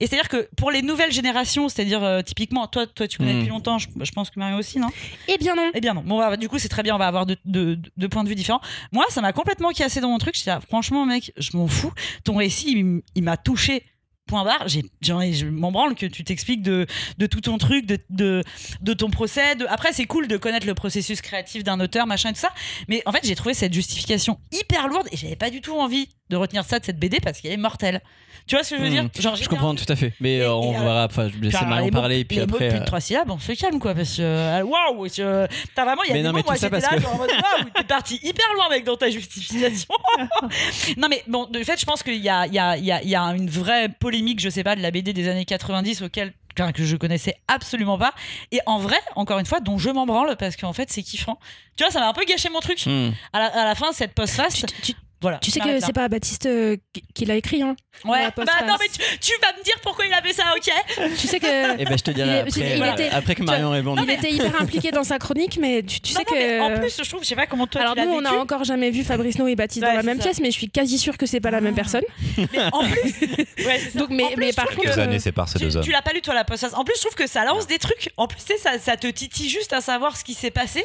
Et 0.00 0.08
c'est-à-dire 0.08 0.28
que 0.28 0.48
pour 0.56 0.72
les 0.72 0.82
nouvelles 0.82 1.12
générations, 1.12 1.68
c'est-à-dire 1.68 2.02
euh, 2.02 2.20
typiquement, 2.20 2.66
toi, 2.66 2.88
toi, 2.88 3.06
tu 3.06 3.18
connais 3.18 3.34
Mm. 3.34 3.36
depuis 3.36 3.50
longtemps, 3.50 3.78
je, 3.78 3.86
je 4.02 4.10
pense 4.10 4.30
que 4.30 4.38
Marion 4.40 4.56
aussi, 4.58 4.80
non? 4.80 4.88
Eh 5.28 5.38
bien 5.38 5.54
non. 5.54 5.70
Eh 5.74 5.80
bien 5.80 5.94
non. 5.94 6.02
Bon, 6.04 6.18
bah, 6.18 6.36
du 6.36 6.48
coup, 6.48 6.58
c'est 6.58 6.68
très 6.68 6.82
bien, 6.82 6.96
on 6.96 6.98
va 6.98 7.06
avoir 7.06 7.24
deux, 7.24 7.78
points 8.10 8.24
de 8.24 8.28
vue 8.28 8.34
différents. 8.34 8.60
Moi, 8.90 9.04
ça 9.10 9.20
m'a 9.20 9.32
complètement 9.32 9.70
cassé 9.70 10.00
dans 10.00 10.08
mon 10.10 10.18
truc. 10.18 10.34
J'étais 10.34 10.50
là, 10.50 10.60
franchement, 10.60 11.06
mec, 11.06 11.32
je 11.36 11.56
m'en 11.56 11.68
fous. 11.68 11.92
Ton 12.24 12.34
récit, 12.36 13.02
il, 13.14 13.22
m'a 13.22 13.36
touché. 13.36 13.84
Point 14.26 14.42
barre, 14.42 14.66
j'ai, 14.66 14.82
je 15.02 15.44
m'en 15.44 15.70
branle 15.70 15.94
que 15.94 16.04
tu 16.04 16.24
t'expliques 16.24 16.62
de, 16.62 16.84
de 17.16 17.26
tout 17.28 17.40
ton 17.42 17.58
truc, 17.58 17.86
de, 17.86 17.96
de, 18.10 18.42
de 18.80 18.92
ton 18.92 19.08
procès. 19.08 19.54
de- 19.54 19.66
Après, 19.68 19.92
c'est 19.92 20.06
cool 20.06 20.26
de 20.26 20.36
connaître 20.36 20.66
le 20.66 20.74
processus 20.74 21.20
créatif 21.20 21.62
d'un 21.62 21.78
auteur, 21.78 22.08
machin 22.08 22.30
et 22.30 22.32
tout 22.32 22.40
ça. 22.40 22.50
Mais 22.88 23.04
en 23.06 23.12
fait, 23.12 23.20
j'ai 23.24 23.36
trouvé 23.36 23.54
cette 23.54 23.72
justification 23.72 24.40
hyper 24.50 24.88
lourde 24.88 25.06
et 25.12 25.16
j'avais 25.16 25.36
pas 25.36 25.48
du 25.50 25.60
tout 25.60 25.74
envie 25.78 26.08
de 26.30 26.36
retenir 26.36 26.64
ça 26.64 26.78
de 26.78 26.84
cette 26.84 26.98
BD 26.98 27.20
parce 27.20 27.40
qu'elle 27.40 27.52
est 27.52 27.56
mortelle. 27.56 28.00
Tu 28.46 28.54
vois 28.54 28.62
ce 28.62 28.70
que 28.70 28.76
je 28.76 28.82
veux 28.82 28.88
Hmm. 28.88 29.08
dire 29.08 29.22
Genre, 29.22 29.34
Je 29.36 29.48
comprends 29.48 29.74
tout 29.74 29.84
à 29.88 29.96
fait. 29.96 30.12
Mais 30.20 30.36
Et- 30.36 30.42
euh, 30.42 30.52
on 30.54 30.72
et, 30.72 30.76
euh, 30.76 30.80
verra. 30.80 31.04
Enfin, 31.06 31.28
je 31.28 31.36
vais 31.38 31.46
laisser 31.46 31.64
Marion 31.64 31.86
mots- 31.86 31.90
parler. 31.92 32.20
Et 32.20 32.24
puis 32.24 32.36
les 32.36 32.46
mots 32.46 32.54
après. 32.54 32.68
plus 32.68 32.76
de 32.78 32.82
euh, 32.82 32.86
trois 32.86 33.00
syllabes, 33.00 33.30
on 33.30 33.38
se 33.40 33.52
calme 33.52 33.78
quoi. 33.80 33.94
Parce 33.94 34.16
que 34.16 34.62
waouh, 34.62 35.06
je- 35.08 35.46
t'as 35.74 35.84
vraiment, 35.84 36.02
il 36.04 36.08
y 36.08 36.10
a 36.10 36.14
Mais 36.14 36.20
des 36.20 36.26
non, 36.26 36.30
mots, 36.32 36.38
mais 36.38 36.42
moi 36.46 36.54
j'étais 36.54 36.80
là, 36.80 36.88
que- 36.96 37.00
genre 37.00 37.14
en 37.14 37.18
mode 37.18 37.30
waouh, 37.30 37.70
t'es 37.74 37.84
parti 37.84 38.20
hyper 38.22 38.46
loin 38.54 38.68
mec 38.68 38.84
dans 38.84 38.96
ta 38.96 39.10
justification. 39.10 39.88
non 40.96 41.08
mais 41.08 41.22
bon, 41.26 41.46
de 41.46 41.62
fait, 41.64 41.80
je 41.80 41.86
pense 41.86 42.02
qu'il 42.02 42.16
y 42.22 42.28
a, 42.28 42.46
il 42.46 42.54
y, 42.54 42.58
a, 42.58 42.76
il 42.76 42.84
y, 42.84 42.92
a, 42.92 43.02
il 43.02 43.08
y 43.08 43.16
a 43.16 43.22
une 43.22 43.48
vraie 43.50 43.88
polémique, 43.88 44.40
je 44.40 44.48
sais 44.48 44.62
pas, 44.64 44.76
de 44.76 44.82
la 44.82 44.90
BD 44.90 45.12
des 45.12 45.28
années 45.28 45.44
90 45.44 46.02
auquel 46.02 46.32
que 46.74 46.84
je 46.84 46.96
connaissais 46.96 47.34
absolument 47.48 47.98
pas 47.98 48.14
et 48.50 48.60
en 48.64 48.78
vrai 48.78 48.96
encore 49.14 49.38
une 49.38 49.44
fois 49.44 49.60
dont 49.60 49.76
je 49.76 49.90
m'en 49.90 50.06
branle 50.06 50.36
parce 50.38 50.56
qu'en 50.56 50.72
fait 50.72 50.90
c'est 50.90 51.02
kiffant 51.02 51.38
tu 51.76 51.84
vois 51.84 51.92
ça 51.92 52.00
m'a 52.00 52.08
un 52.08 52.14
peu 52.14 52.24
gâché 52.24 52.48
mon 52.48 52.60
truc 52.60 52.82
hmm. 52.86 53.10
à 53.34 53.38
la, 53.40 53.46
à 53.60 53.64
la 53.66 53.74
fin 53.74 53.92
cette 53.92 54.14
post-face 54.14 54.64
Tu, 54.82 54.94
tu- 54.94 54.98
voilà 55.22 55.38
tu 55.38 55.50
sais 55.50 55.60
que 55.60 55.80
c'est 55.80 55.92
pas 55.94 56.08
Baptiste 56.08 56.46
euh, 56.46 56.76
qui- 57.14 57.24
l'a 57.24 57.36
écrit. 57.36 57.62
Hein. 57.62 57.74
ouais 58.04 58.22
la 58.22 58.30
bah 58.30 58.44
non 58.66 58.74
mais 58.78 58.86
tu, 58.88 59.00
tu 59.18 59.32
vas 59.40 59.56
me 59.58 59.64
dire 59.64 59.74
pourquoi 59.82 60.04
il 60.06 60.12
a 60.12 60.20
fait 60.20 60.34
ça 60.34 60.44
ok? 60.56 60.70
Tu 61.18 61.26
sais 61.26 61.40
que. 61.40 61.80
Eh 61.80 61.84
ben, 61.84 61.96
je 61.96 62.02
te 62.04 62.10
dirai 62.10 62.28
Il 62.28 62.38
après, 62.40 62.60
il 62.60 62.92
était- 62.92 63.08
après 63.14 63.34
que 63.34 63.42
Marion 63.42 63.70
réponde. 63.70 64.00
Il 64.02 64.10
était 64.10 64.30
hyper 64.30 64.60
impliqué 64.60 64.90
dans 64.90 65.04
sa 65.04 65.18
chronique, 65.18 65.58
mais 65.60 65.82
tu, 65.82 66.00
tu 66.00 66.12
Non, 66.12 66.20
sais 66.20 66.24
non, 66.30 66.36
mais 66.38 66.58
que. 66.58 66.76
en 66.76 66.80
plus 66.80 66.96
je 67.02 67.08
trouve 67.08 67.22
je 67.22 67.28
sais 67.28 67.34
pas 67.34 67.46
comment 67.46 67.66
toi 67.66 67.80
Alors 67.80 67.94
tu 67.94 68.02
nous, 68.02 68.12
on 68.12 68.24
a 68.24 68.30
vécu. 68.30 68.40
encore 68.42 68.64
jamais 68.64 68.90
vu 68.90 69.04
Fabrice 69.04 69.38
No 69.38 69.48
et 69.48 69.56
Baptiste 69.56 69.82
Ouais, 69.84 69.90
dans 69.90 69.96
la 69.96 70.02
même 70.02 70.18
ça. 70.18 70.24
pièce, 70.24 70.40
mais 70.40 70.50
je 70.50 70.56
suis 70.58 70.68
quasi 70.70 70.98
sûre 70.98 71.16
que 71.16 71.24
c'est 71.26 71.40
pas 71.40 71.50
la 71.50 71.60
même 71.62 71.74
personne. 71.74 72.04
Mais 72.36 72.46
en 72.72 72.84
plus, 72.84 73.02
ouais, 73.66 73.80
c'est 73.82 73.90
ça. 73.92 73.98
Donc, 73.98 74.10
mais- 74.10 74.22
En 74.24 74.26
plus, 74.28 74.36
mais 74.36 74.52
par 74.52 74.66
contre, 74.66 74.84
Deux 74.94 74.98
années 75.00 75.18
séparent 75.18 75.48
ces 75.48 75.58
tu, 75.58 75.64
deux 75.64 75.76
hommes. 75.78 75.84
tu 75.84 75.90
l'as 75.92 76.02
pas 76.02 76.12
lu 76.12 76.20
toi 76.20 76.34
la 76.34 76.44
post 76.44 76.66
En 76.74 76.84
plus, 76.84 76.94
je 76.96 77.00
trouve 77.00 77.14
que 77.14 77.26
ça 77.26 77.44
lance 77.44 77.66
des 77.66 77.78
trucs. 77.78 78.10
En 78.18 78.26
plus, 78.28 78.38
tu 78.44 78.52
sais, 78.52 78.58
ça, 78.58 78.78
ça 78.78 78.96
te 78.98 79.06
titille 79.06 79.48
juste 79.48 79.72
à 79.72 79.80
savoir 79.80 80.16
ce 80.16 80.24
qui 80.24 80.34
s'est 80.34 80.50
passé. 80.50 80.84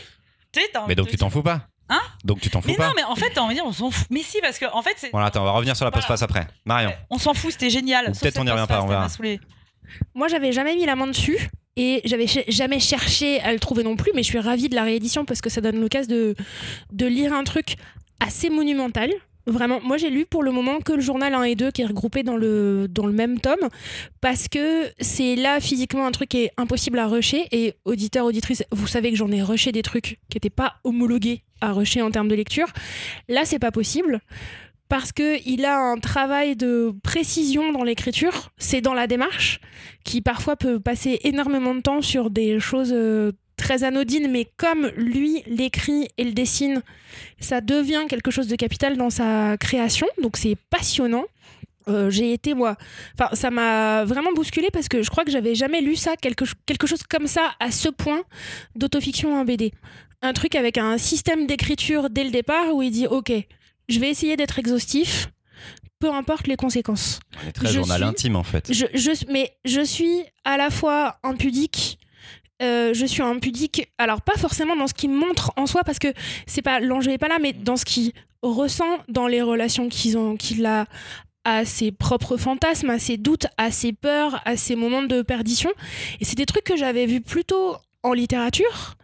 Mais 0.88 0.96
donc 0.96 1.08
tu 1.08 1.16
te 1.16 1.20
t'en 1.20 1.30
fous 1.30 1.44
pas 1.44 1.68
Hein 1.92 2.02
Donc 2.24 2.40
tu 2.42 2.50
t'en 2.50 2.62
fous 2.62 2.70
Mais 2.70 2.76
pas 2.76 2.88
non, 2.88 2.94
mais 2.96 3.04
en 3.04 3.16
fait, 3.16 3.30
t'as 3.34 3.42
envie 3.42 3.54
de 3.54 3.60
dire, 3.60 3.68
on 3.68 3.74
s'en 3.74 3.92
fout. 3.92 4.08
Mais 4.10 4.22
si, 4.24 4.40
parce 4.42 4.58
que 4.58 4.66
en 4.74 4.82
fait, 4.82 4.94
c'est. 4.98 5.12
Voilà, 5.12 5.28
attends, 5.28 5.42
on 5.42 5.46
va 5.46 5.52
revenir 5.52 5.76
sur 5.76 5.86
la 5.86 5.92
Voilà. 5.92 6.08
postface 6.08 6.24
après. 6.24 6.48
Marion. 6.66 6.92
On 7.10 7.18
s'en 7.18 7.34
fout, 7.34 7.52
c'était 7.52 7.70
génial. 7.70 8.06
Ou 8.10 8.14
Sauf 8.14 8.22
peut-être 8.24 8.40
on 8.40 8.46
y 8.48 8.50
revient 8.52 8.66
pas, 8.68 8.78
on 8.80 8.82
ça 8.82 8.88
m'a 8.88 8.94
verra. 8.94 9.10
saoulé. 9.10 9.40
Moi, 10.16 10.28
j'avais 10.30 10.52
jamais 10.54 10.76
mis 10.76 10.86
la 10.86 10.96
main 10.96 11.08
dessus 11.08 11.38
et 11.76 12.02
j'avais 12.06 12.28
ch- 12.28 12.46
jamais 12.48 12.80
cherché 12.80 13.42
à 13.42 13.52
le 13.52 13.60
trouver 13.60 13.84
non 13.84 13.96
plus, 13.98 14.12
mais 14.16 14.24
je 14.24 14.28
suis 14.30 14.40
ravie 14.40 14.70
de 14.70 14.76
la 14.76 14.84
réédition 14.84 15.26
parce 15.26 15.42
que 15.42 15.50
ça 15.50 15.60
donne 15.62 15.80
l'occasion 15.82 16.10
de, 16.16 16.36
de 16.94 17.06
lire 17.06 17.34
un 17.34 17.44
truc 17.44 17.76
assez 18.22 18.50
monumental. 18.50 19.12
Vraiment, 19.52 19.80
moi 19.82 19.98
j'ai 19.98 20.10
lu 20.10 20.26
pour 20.26 20.44
le 20.44 20.52
moment 20.52 20.80
que 20.80 20.94
le 20.94 21.02
journal 21.02 21.34
1 21.34 21.44
et 21.44 21.56
2 21.56 21.72
qui 21.72 21.82
est 21.82 21.86
regroupé 21.86 22.24
dans 22.24 22.38
le, 22.38 22.88
dans 22.90 23.06
le 23.06 23.14
même 23.14 23.40
tome 23.40 23.70
parce 24.22 24.48
que 24.48 24.92
c'est 25.00 25.36
là 25.36 25.60
physiquement 25.60 26.06
un 26.06 26.12
truc 26.12 26.30
qui 26.30 26.44
est 26.44 26.52
impossible 26.58 27.00
à 27.00 27.08
rusher 27.08 27.48
et 27.52 27.74
auditeur, 27.86 28.26
auditrice, 28.26 28.64
vous 28.72 28.88
savez 28.88 29.12
que 29.12 29.18
j'en 29.18 29.32
ai 29.32 29.42
rushé 29.42 29.72
des 29.72 29.82
trucs 29.82 30.20
qui 30.30 30.36
n'étaient 30.38 30.50
pas 30.50 30.76
homologués 30.84 31.44
à 31.60 31.74
rusher 31.74 32.02
en 32.02 32.12
termes 32.12 32.28
de 32.28 32.36
lecture. 32.36 32.68
Là, 33.30 33.46
c'est 33.46 33.60
pas 33.60 33.72
possible 33.72 34.22
parce 34.90 35.14
que 35.14 35.38
il 35.48 35.64
a 35.64 35.80
un 35.80 35.98
travail 36.00 36.58
de 36.58 36.94
précision 37.02 37.72
dans 37.72 37.84
l'écriture, 37.86 38.52
c'est 38.58 38.82
dans 38.82 38.94
la 38.94 39.08
démarche 39.08 39.62
qui 40.04 40.22
parfois 40.22 40.58
peut 40.58 40.82
passer 40.82 41.20
énormément 41.24 41.74
de 41.74 41.80
temps 41.80 42.02
sur 42.02 42.30
des 42.30 42.60
choses 42.60 42.92
euh, 42.94 43.32
très 43.62 43.84
anodines, 43.84 44.30
mais 44.30 44.48
comme 44.58 44.88
lui 44.98 45.44
l'écrit 45.48 46.10
et 46.18 46.24
le 46.26 46.34
dessine, 46.34 46.82
ça 47.40 47.62
devient 47.62 48.04
quelque 48.10 48.32
chose 48.32 48.48
de 48.48 48.56
capital 48.56 48.98
dans 48.98 49.10
sa 49.10 49.56
création, 49.58 50.08
donc 50.22 50.36
c'est 50.36 50.58
passionnant. 50.70 51.24
Euh, 51.88 52.10
j'ai 52.12 52.32
été 52.34 52.54
moi, 52.54 52.76
enfin 53.18 53.34
ça 53.36 53.50
m'a 53.50 54.04
vraiment 54.06 54.32
bousculé 54.34 54.68
parce 54.72 54.88
que 54.88 55.02
je 55.02 55.10
crois 55.10 55.26
que 55.26 55.32
j'avais 55.32 55.56
jamais 55.56 55.82
lu 55.82 55.96
ça, 55.96 56.16
quelque, 56.16 56.46
quelque 56.68 56.86
chose 56.86 57.02
comme 57.04 57.26
ça 57.28 57.54
à 57.60 57.72
ce 57.72 57.90
point 57.90 58.22
d'autofiction 58.76 59.34
en 59.40 59.46
BD. 59.46 59.72
Un 60.22 60.34
truc 60.34 60.54
avec 60.56 60.78
un 60.78 60.98
système 61.00 61.48
d'écriture 61.48 62.10
dès 62.12 62.24
le 62.24 62.30
départ 62.30 62.76
où 62.76 62.84
il 62.84 62.92
dit 62.92 63.08
ok, 63.08 63.32
je 63.90 64.00
vais 64.00 64.10
essayer 64.10 64.38
d'être 64.38 64.60
exhaustif, 64.60 65.30
peu 66.00 66.12
importe 66.12 66.48
les 66.48 66.56
conséquences. 66.56 67.20
On 67.44 67.48
est 67.50 67.52
très 67.52 67.68
Je 67.68 67.74
journal 67.74 67.98
suis- 67.98 68.08
intime 68.08 68.36
en 68.36 68.44
fait. 68.44 68.72
Je, 68.72 68.86
je- 68.94 69.26
mais 69.32 69.52
je 69.66 69.82
suis 69.82 70.22
à 70.46 70.58
la 70.58 70.70
fois 70.70 71.18
impudique. 71.24 71.98
Euh, 72.62 72.94
je 72.94 73.06
suis 73.06 73.22
impudique, 73.22 73.92
alors 73.98 74.22
pas 74.22 74.38
forcément 74.38 74.76
dans 74.76 74.88
ce 74.88 74.94
qu'il 74.94 75.12
montre 75.12 75.52
en 75.58 75.66
soi, 75.66 75.84
parce 75.84 76.00
que 76.00 76.14
c'est 76.46 76.62
pas 76.62 76.80
l'enjeu 76.80 77.12
est 77.12 77.18
pas 77.18 77.28
là, 77.28 77.40
mais 77.40 77.54
dans 77.54 77.78
ce 77.78 77.86
qu'il 77.86 78.14
ressent 78.42 79.00
dans 79.08 79.28
les 79.28 79.42
relations 79.42 79.90
qu'ils 79.90 80.18
ont, 80.18 80.36
qu'il 80.36 80.66
a 80.66 80.86
à 81.44 81.66
ses 81.66 81.92
propres 81.92 82.38
fantasmes, 82.38 82.90
à 82.90 83.00
ses 83.00 83.18
doutes, 83.18 83.48
à 83.58 83.72
ses 83.72 83.94
peurs, 83.94 84.42
à 84.46 84.58
ses 84.58 84.76
moments 84.76 85.02
de 85.02 85.22
perdition. 85.22 85.72
Et 86.20 86.26
c'est 86.26 86.36
des 86.36 86.46
trucs 86.46 86.64
que 86.64 86.78
j'avais 86.78 87.08
vus 87.08 87.22
plutôt 87.22 87.76
en 88.04 88.14
littérature, 88.14 88.96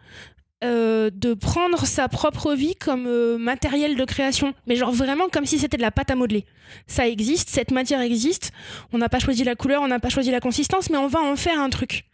euh, 0.64 1.10
de 1.14 1.34
prendre 1.34 1.86
sa 1.86 2.08
propre 2.08 2.54
vie 2.54 2.74
comme 2.74 3.06
euh, 3.06 3.38
matériel 3.38 3.96
de 3.96 4.04
création, 4.04 4.54
mais 4.66 4.74
genre 4.74 4.90
vraiment 4.90 5.28
comme 5.28 5.46
si 5.46 5.56
c'était 5.56 5.76
de 5.76 5.82
la 5.82 5.92
pâte 5.92 6.10
à 6.10 6.16
modeler. 6.16 6.46
Ça 6.88 7.06
existe, 7.06 7.48
cette 7.48 7.70
matière 7.70 8.00
existe, 8.00 8.50
on 8.92 8.98
n'a 8.98 9.08
pas 9.08 9.20
choisi 9.20 9.44
la 9.44 9.54
couleur, 9.54 9.82
on 9.82 9.88
n'a 9.88 10.00
pas 10.00 10.08
choisi 10.08 10.32
la 10.32 10.40
consistance, 10.40 10.90
mais 10.90 10.96
on 10.96 11.06
va 11.06 11.20
en 11.20 11.36
faire 11.36 11.60
un 11.60 11.70
truc. 11.70 12.06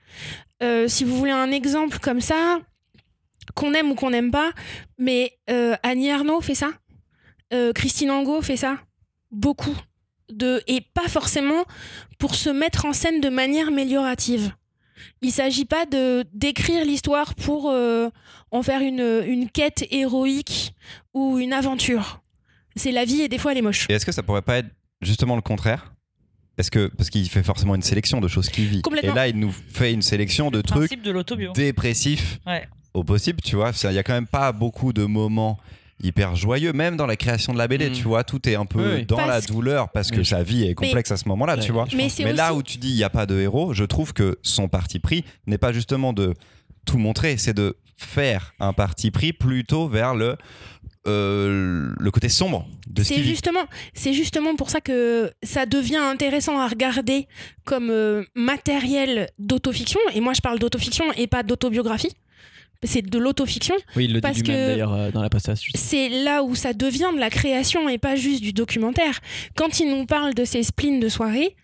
Euh, 0.64 0.88
si 0.88 1.04
vous 1.04 1.16
voulez 1.16 1.30
un 1.30 1.50
exemple 1.50 1.98
comme 1.98 2.22
ça, 2.22 2.58
qu'on 3.54 3.74
aime 3.74 3.90
ou 3.90 3.94
qu'on 3.94 4.10
n'aime 4.10 4.30
pas, 4.30 4.52
mais 4.98 5.38
euh, 5.50 5.76
Annie 5.82 6.10
Arnaud 6.10 6.40
fait 6.40 6.54
ça, 6.54 6.70
euh, 7.52 7.72
Christine 7.72 8.10
Angot 8.10 8.40
fait 8.40 8.56
ça, 8.56 8.78
beaucoup. 9.30 9.76
De, 10.30 10.62
et 10.66 10.80
pas 10.80 11.06
forcément 11.06 11.64
pour 12.18 12.34
se 12.34 12.48
mettre 12.48 12.86
en 12.86 12.94
scène 12.94 13.20
de 13.20 13.28
manière 13.28 13.68
améliorative. 13.68 14.54
Il 15.20 15.32
s'agit 15.32 15.66
pas 15.66 15.84
de 15.84 16.24
d'écrire 16.32 16.82
l'histoire 16.82 17.34
pour 17.34 17.66
en 18.50 18.62
faire 18.62 18.80
une, 18.80 19.22
une 19.26 19.50
quête 19.50 19.84
héroïque 19.90 20.74
ou 21.12 21.38
une 21.38 21.52
aventure. 21.52 22.22
C'est 22.74 22.90
la 22.90 23.04
vie 23.04 23.20
et 23.20 23.28
des 23.28 23.36
fois 23.36 23.52
elle 23.52 23.58
est 23.58 23.62
moche. 23.62 23.86
Et 23.90 23.92
est-ce 23.92 24.06
que 24.06 24.12
ça 24.12 24.22
pourrait 24.22 24.42
pas 24.42 24.58
être 24.58 24.70
justement 25.02 25.36
le 25.36 25.42
contraire? 25.42 25.93
Est-ce 26.58 26.70
que 26.70 26.86
parce 26.96 27.10
qu'il 27.10 27.28
fait 27.28 27.42
forcément 27.42 27.74
une 27.74 27.82
sélection 27.82 28.20
de 28.20 28.28
choses 28.28 28.48
qu'il 28.48 28.66
vit. 28.66 28.82
Et 29.02 29.06
là, 29.12 29.28
il 29.28 29.38
nous 29.38 29.50
fait 29.52 29.92
une 29.92 30.02
sélection 30.02 30.50
de 30.50 30.60
trucs 30.60 30.90
de 31.02 31.52
dépressifs 31.52 32.38
Ouais. 32.46 32.68
au 32.92 33.02
possible, 33.04 33.40
tu 33.42 33.56
vois. 33.56 33.72
Il 33.84 33.92
y 33.92 33.98
a 33.98 34.02
quand 34.02 34.12
même 34.14 34.26
pas 34.26 34.52
beaucoup 34.52 34.92
de 34.92 35.04
moments 35.04 35.58
hyper 36.02 36.34
joyeux, 36.36 36.72
même 36.72 36.96
dans 36.96 37.06
la 37.06 37.16
création 37.16 37.52
de 37.52 37.58
la 37.58 37.66
BD, 37.68 37.88
Mm. 37.90 37.92
tu 37.92 38.02
vois. 38.02 38.24
Tout 38.24 38.48
est 38.48 38.54
un 38.56 38.66
peu 38.66 38.96
Oui, 38.96 39.04
dans 39.06 39.16
Parce- 39.16 39.28
la 39.28 39.40
douleur 39.40 39.88
parce 39.90 40.10
que 40.10 40.22
sa 40.22 40.42
vie 40.42 40.64
est 40.64 40.74
complexe 40.74 41.10
à 41.10 41.16
ce 41.16 41.28
moment-là, 41.28 41.56
tu 41.56 41.72
vois. 41.72 41.86
Mais 41.94 42.32
là 42.32 42.50
aussi- 42.52 42.58
où 42.58 42.62
tu 42.62 42.78
dis 42.78 42.90
il 42.90 42.96
n'y 42.96 43.04
a 43.04 43.10
pas 43.10 43.26
de 43.26 43.38
héros, 43.40 43.72
je 43.74 43.84
trouve 43.84 44.12
que 44.12 44.38
son 44.42 44.68
parti 44.68 44.98
pris 44.98 45.24
n'est 45.46 45.58
pas 45.58 45.72
justement 45.72 46.12
de 46.12 46.34
tout 46.84 46.98
montrer, 46.98 47.36
c'est 47.36 47.54
de 47.54 47.76
faire 47.96 48.54
un 48.58 48.72
parti 48.72 49.10
pris 49.12 49.32
plutôt 49.32 49.88
vers 49.88 50.14
le, 50.14 50.36
euh, 51.06 51.90
le 51.98 52.10
côté 52.10 52.28
sombre 52.28 52.66
de 52.86 53.02
ce 53.02 53.14
C'est 53.14 53.22
justement, 53.22 53.64
c'est 53.92 54.12
justement 54.14 54.56
pour 54.56 54.70
ça 54.70 54.80
que 54.80 55.32
ça 55.42 55.66
devient 55.66 55.96
intéressant 55.96 56.58
à 56.58 56.66
regarder 56.68 57.26
comme 57.64 57.90
euh, 57.90 58.24
matériel 58.34 59.28
d'autofiction. 59.38 60.00
Et 60.14 60.20
moi, 60.20 60.32
je 60.34 60.40
parle 60.40 60.58
d'autofiction 60.58 61.04
et 61.16 61.26
pas 61.26 61.42
d'autobiographie. 61.42 62.12
C'est 62.82 63.02
de 63.02 63.18
l'autofiction. 63.18 63.74
Oui, 63.96 64.04
il 64.04 64.08
le 64.12 64.16
dit 64.16 64.20
Parce 64.20 64.38
lui-même 64.38 64.56
que- 64.56 64.66
d'ailleurs 64.72 64.92
euh, 64.94 65.10
dans 65.10 65.22
la 65.22 65.30
sais. 65.30 65.54
C'est 65.74 66.08
là 66.10 66.42
où 66.42 66.54
ça 66.54 66.72
devient 66.74 67.10
de 67.14 67.20
la 67.20 67.30
création 67.30 67.88
et 67.88 67.98
pas 67.98 68.14
juste 68.16 68.42
du 68.42 68.52
documentaire. 68.52 69.20
Quand 69.56 69.80
il 69.80 69.88
nous 69.90 70.04
parle 70.06 70.34
de 70.34 70.44
ses 70.44 70.62
spleens 70.62 70.98
de 70.98 71.08
soirée, 71.08 71.56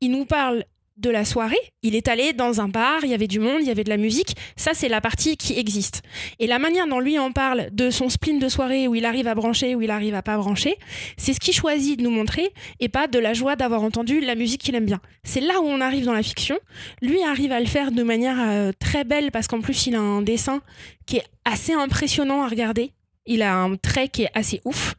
il 0.00 0.10
nous 0.12 0.24
parle 0.24 0.64
de 0.96 1.10
la 1.10 1.24
soirée, 1.24 1.56
il 1.82 1.94
est 1.94 2.08
allé 2.08 2.32
dans 2.32 2.60
un 2.60 2.68
bar, 2.68 3.00
il 3.02 3.10
y 3.10 3.14
avait 3.14 3.26
du 3.26 3.40
monde, 3.40 3.58
il 3.60 3.66
y 3.66 3.70
avait 3.70 3.84
de 3.84 3.88
la 3.88 3.96
musique. 3.96 4.36
Ça, 4.56 4.72
c'est 4.74 4.88
la 4.88 5.00
partie 5.00 5.36
qui 5.36 5.58
existe. 5.58 6.02
Et 6.38 6.46
la 6.46 6.58
manière 6.58 6.86
dont 6.86 7.00
lui 7.00 7.18
en 7.18 7.32
parle 7.32 7.68
de 7.72 7.90
son 7.90 8.08
spleen 8.08 8.38
de 8.38 8.48
soirée 8.48 8.88
où 8.88 8.94
il 8.94 9.04
arrive 9.04 9.26
à 9.26 9.34
brancher, 9.34 9.74
où 9.74 9.82
il 9.82 9.90
arrive 9.90 10.14
à 10.14 10.22
pas 10.22 10.36
brancher, 10.36 10.76
c'est 11.16 11.32
ce 11.32 11.40
qu'il 11.40 11.54
choisit 11.54 11.98
de 11.98 12.04
nous 12.04 12.10
montrer 12.10 12.52
et 12.80 12.88
pas 12.88 13.06
de 13.06 13.18
la 13.18 13.32
joie 13.34 13.56
d'avoir 13.56 13.82
entendu 13.82 14.20
la 14.20 14.34
musique 14.34 14.62
qu'il 14.62 14.74
aime 14.74 14.86
bien. 14.86 15.00
C'est 15.24 15.40
là 15.40 15.60
où 15.60 15.64
on 15.64 15.80
arrive 15.80 16.04
dans 16.04 16.12
la 16.12 16.22
fiction. 16.22 16.58
Lui 17.00 17.22
arrive 17.22 17.52
à 17.52 17.60
le 17.60 17.66
faire 17.66 17.92
de 17.92 18.02
manière 18.02 18.36
euh, 18.40 18.72
très 18.78 19.04
belle 19.04 19.30
parce 19.30 19.48
qu'en 19.48 19.60
plus, 19.60 19.86
il 19.86 19.94
a 19.94 20.00
un 20.00 20.22
dessin 20.22 20.62
qui 21.06 21.16
est 21.16 21.24
assez 21.44 21.72
impressionnant 21.72 22.42
à 22.42 22.48
regarder. 22.48 22.92
Il 23.26 23.42
a 23.42 23.54
un 23.54 23.76
trait 23.76 24.08
qui 24.08 24.24
est 24.24 24.30
assez 24.34 24.60
ouf. 24.64 24.94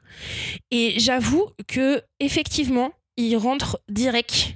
Et 0.72 0.94
j'avoue 0.98 1.48
que 1.68 2.02
effectivement, 2.20 2.92
il 3.18 3.36
rentre 3.38 3.80
direct 3.90 4.56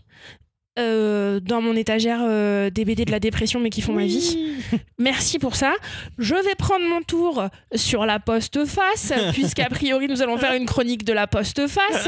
euh, 0.77 1.39
dans 1.39 1.61
mon 1.61 1.75
étagère 1.75 2.19
euh, 2.23 2.69
des 2.69 2.85
BD 2.85 3.05
de 3.05 3.11
la 3.11 3.19
dépression 3.19 3.59
mais 3.59 3.69
qui 3.69 3.81
font 3.81 3.93
ma 3.93 4.05
vie. 4.05 4.55
Merci 4.99 5.39
pour 5.39 5.55
ça. 5.55 5.73
Je 6.17 6.35
vais 6.35 6.55
prendre 6.57 6.85
mon 6.87 7.01
tour 7.01 7.45
sur 7.75 8.05
la 8.05 8.19
poste-face 8.19 9.13
puisqu'a 9.33 9.69
priori 9.69 10.07
nous 10.07 10.21
allons 10.21 10.37
faire 10.37 10.53
une 10.53 10.65
chronique 10.65 11.03
de 11.03 11.13
la 11.13 11.27
poste-face. 11.27 12.07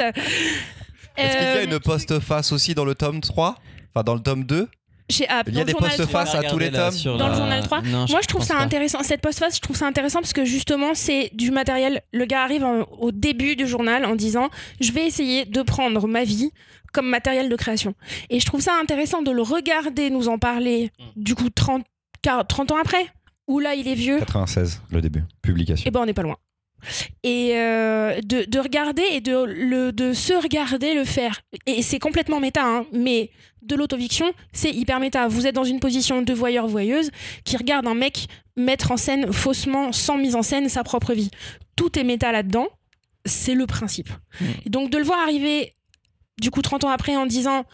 Est-ce 1.18 1.38
qu'il 1.38 1.46
y 1.46 1.50
a 1.50 1.56
Euh, 1.58 1.66
une 1.66 1.80
post-face 1.80 2.52
aussi 2.52 2.74
dans 2.76 2.86
le 2.86 2.96
tome 2.96 3.22
3 3.22 3.56
Enfin, 3.94 4.04
dans 4.04 4.14
le 4.14 4.22
tome 4.22 4.44
2 4.44 4.68
chez 5.12 5.28
App, 5.28 5.48
Il 5.48 5.56
y 5.56 5.60
a 5.60 5.64
des 5.64 5.72
le 5.74 5.80
journal 5.80 5.98
post-face 5.98 6.30
3. 6.30 6.40
à 6.40 6.44
tous 6.52 6.60
les 6.60 6.70
tomes 6.72 6.94
Dans 7.18 7.30
le 7.30 7.34
journal 7.34 7.64
3. 7.64 7.82
Non, 7.82 8.06
Moi, 8.12 8.20
je 8.22 8.28
trouve 8.28 8.44
ça 8.44 8.58
pas. 8.58 8.62
intéressant. 8.62 9.02
Cette 9.02 9.22
postface, 9.22 9.56
je 9.56 9.60
trouve 9.62 9.76
ça 9.76 9.88
intéressant 9.88 10.20
parce 10.20 10.34
que 10.34 10.46
justement, 10.46 10.94
c'est 10.94 11.32
du 11.34 11.50
matériel. 11.50 12.04
Le 12.14 12.26
gars 12.26 12.44
arrive 12.44 12.64
en- 12.64 12.82
au 13.00 13.12
début 13.12 13.56
du 13.56 13.66
journal 13.68 14.06
en 14.06 14.16
disant 14.16 14.50
Je 14.80 14.92
vais 14.92 15.08
essayer 15.08 15.46
de 15.46 15.64
prendre 15.64 16.08
ma 16.08 16.24
vie 16.24 16.52
comme 16.94 17.08
matériel 17.08 17.50
de 17.50 17.56
création. 17.56 17.94
Et 18.30 18.40
je 18.40 18.46
trouve 18.46 18.62
ça 18.62 18.74
intéressant 18.82 19.22
de 19.22 19.32
le 19.32 19.42
regarder 19.42 20.10
nous 20.10 20.28
en 20.28 20.38
parler, 20.38 20.92
du 21.16 21.36
coup, 21.36 21.50
30, 21.50 21.84
40 22.22 22.48
30 22.48 22.72
ans 22.72 22.78
après, 22.82 23.08
où 23.48 23.60
là, 23.60 23.76
il 23.76 23.88
est 23.88 23.96
vieux. 23.96 24.20
96, 24.20 24.82
le 24.92 25.02
début, 25.02 25.24
publication. 25.42 25.86
Eh 25.88 25.92
ben, 25.92 26.02
on 26.02 26.06
n'est 26.06 26.14
pas 26.14 26.24
loin. 26.24 26.38
Et 27.24 27.52
euh, 27.56 28.20
de, 28.22 28.46
de 28.50 28.60
regarder 28.60 29.04
et 29.12 29.20
de, 29.22 29.44
le, 29.44 29.92
de 29.92 30.14
se 30.14 30.34
regarder 30.34 30.94
le 30.94 31.04
faire. 31.04 31.42
Et 31.66 31.82
c'est 31.82 32.00
complètement 32.00 32.40
méta, 32.40 32.64
hein, 32.66 32.86
mais 32.94 33.32
de 33.62 33.76
l'autofiction, 33.76 34.32
c'est 34.54 34.72
hyper 34.72 35.00
méta. 35.00 35.28
Vous 35.28 35.46
êtes 35.46 35.56
dans 35.56 35.66
une 35.66 35.80
position 35.82 36.22
de 36.22 36.34
voyeur-voyeuse 36.34 37.12
qui 37.44 37.58
regarde 37.58 37.86
un 37.88 37.96
mec 37.96 38.28
mettre 38.56 38.92
en 38.92 38.98
scène 38.98 39.32
faussement, 39.34 39.92
sans 39.92 40.18
mise 40.18 40.36
en 40.36 40.42
scène, 40.42 40.70
sa 40.70 40.84
propre 40.84 41.14
vie. 41.14 41.30
Tout 41.76 42.00
est 42.00 42.04
méta 42.04 42.32
là-dedans. 42.32 42.68
C'est 43.26 43.56
le 43.56 43.66
principe. 43.66 44.10
Et 44.66 44.70
donc 44.70 44.90
de 44.90 44.98
le 44.98 45.04
voir 45.04 45.20
arriver, 45.20 45.74
du 46.40 46.52
coup, 46.52 46.62
30 46.62 46.84
ans 46.86 46.90
après, 46.90 47.16
en 47.16 47.26
disant 47.26 47.66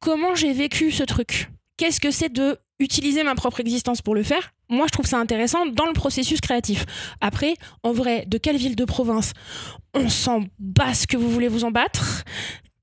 comment 0.00 0.34
j'ai 0.34 0.52
vécu 0.52 0.90
ce 0.90 1.02
truc? 1.04 1.50
Qu'est-ce 1.76 2.00
que 2.00 2.10
c'est 2.10 2.32
de 2.32 2.58
utiliser 2.78 3.22
ma 3.22 3.34
propre 3.34 3.60
existence 3.60 4.02
pour 4.02 4.14
le 4.14 4.22
faire? 4.22 4.52
Moi, 4.68 4.86
je 4.86 4.92
trouve 4.92 5.06
ça 5.06 5.18
intéressant 5.18 5.66
dans 5.66 5.86
le 5.86 5.92
processus 5.92 6.40
créatif. 6.40 6.84
Après, 7.20 7.54
en 7.82 7.92
vrai, 7.92 8.24
de 8.26 8.38
quelle 8.38 8.56
ville 8.56 8.76
de 8.76 8.84
province? 8.84 9.32
On 9.94 10.08
s'en 10.08 10.44
bat 10.58 10.94
ce 10.94 11.06
que 11.06 11.16
vous 11.16 11.30
voulez 11.30 11.48
vous 11.48 11.64
en 11.64 11.70
battre. 11.70 12.24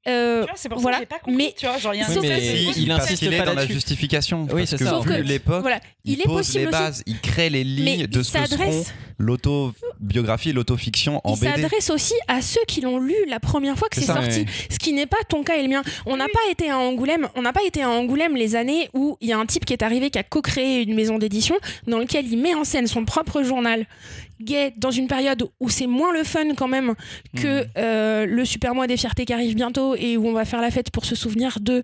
Euh, 0.10 0.46
c'est 0.56 0.70
pour 0.70 0.80
voilà. 0.80 0.98
ça 1.00 1.06
que 1.06 1.10
j'ai 1.12 1.18
pas 1.18 1.20
compris. 1.24 1.36
Mais- 1.38 1.54
tu 1.58 1.66
vois, 1.66 1.78
genre, 1.78 1.94
il 1.94 2.00
y 2.00 2.02
a 2.02 2.08
un 2.08 2.14
il- 2.14 2.84
il 2.84 2.92
insiste 2.92 3.38
pas 3.38 3.46
dans 3.46 3.54
la 3.54 3.68
justification. 3.68 4.44
Oui, 4.52 4.62
parce 4.68 4.72
que 4.72 4.86
ça, 4.86 5.00
vu 5.00 5.24
l'époque, 5.24 5.62
voilà, 5.62 5.80
il, 6.06 6.14
il, 6.14 6.22
est 6.22 6.24
pose 6.26 6.38
possible 6.38 6.60
les 6.60 6.66
aussi. 6.68 6.72
bases, 6.72 7.04
il 7.06 7.20
crée 7.20 7.50
les 7.50 7.64
lignes 7.64 8.02
Mais 8.02 8.08
de 8.08 8.20
il 8.20 8.26
ce 8.26 8.32
que 8.34 8.90
l'autobiographie, 9.20 10.54
l'autofiction 10.54 11.20
en 11.24 11.36
il 11.36 11.40
BD. 11.42 11.62
s'adresse 11.62 11.90
aussi 11.90 12.14
à 12.28 12.42
ceux 12.42 12.62
qui 12.68 12.82
l'ont 12.82 13.00
lu 13.00 13.16
la 13.28 13.40
première 13.40 13.78
fois 13.78 13.90
que 13.90 14.00
C'est 14.00 14.06
sorti. 14.06 14.40
ouais. 14.42 14.46
Ce 14.70 14.80
qui 14.80 14.94
n'est 14.94 15.06
pas 15.08 15.18
ton 15.28 15.44
cas 15.44 15.58
et 15.58 15.62
le 15.64 15.68
mien. 15.70 15.82
On 16.06 16.16
n'a 16.18 16.28
pas 16.28 16.40
été 16.52 16.70
à 16.70 16.78
Angoulême. 16.78 17.28
On 17.36 17.42
n'a 17.42 17.52
pas 17.54 17.64
été 17.66 17.84
à 17.84 17.90
Angoulême 17.90 18.36
les 18.36 18.56
années 18.56 18.90
où 18.94 19.18
il 19.22 19.28
y 19.30 19.34
a 19.34 19.38
un 19.38 19.46
type 19.46 19.66
qui 19.66 19.74
est 19.74 19.84
arrivé 19.84 20.10
qui 20.10 20.18
a 20.20 20.24
co-créé 20.24 20.84
une 20.84 20.96
maison 20.96 21.18
d'édition 21.18 21.56
dans 21.88 22.00
lequel 22.00 22.26
il 22.32 22.38
met 22.38 22.56
en 22.56 22.64
scène 22.64 22.88
son 22.88 23.04
propre 23.06 23.44
journal 23.44 23.86
gay 24.42 24.74
dans 24.78 24.92
une 24.92 25.08
période 25.08 25.50
où 25.60 25.70
c'est 25.70 25.88
moins 25.88 26.12
le 26.14 26.24
fun 26.24 26.54
quand 26.56 26.68
même 26.68 26.96
que 27.36 27.62
Mhm. 27.64 27.68
euh, 27.78 28.26
le 28.26 28.46
super 28.46 28.74
mois 28.76 28.88
des 28.88 28.98
fiertés 28.98 29.26
qui 29.26 29.34
arrive 29.34 29.56
bientôt 29.56 29.96
et 29.96 30.18
où 30.18 30.28
on 30.28 30.34
va 30.34 30.46
faire 30.46 30.62
la 30.62 30.72
fête 30.72 30.92
pour 30.92 31.06
se 31.06 31.16
souvenir 31.16 31.60
de 31.60 31.84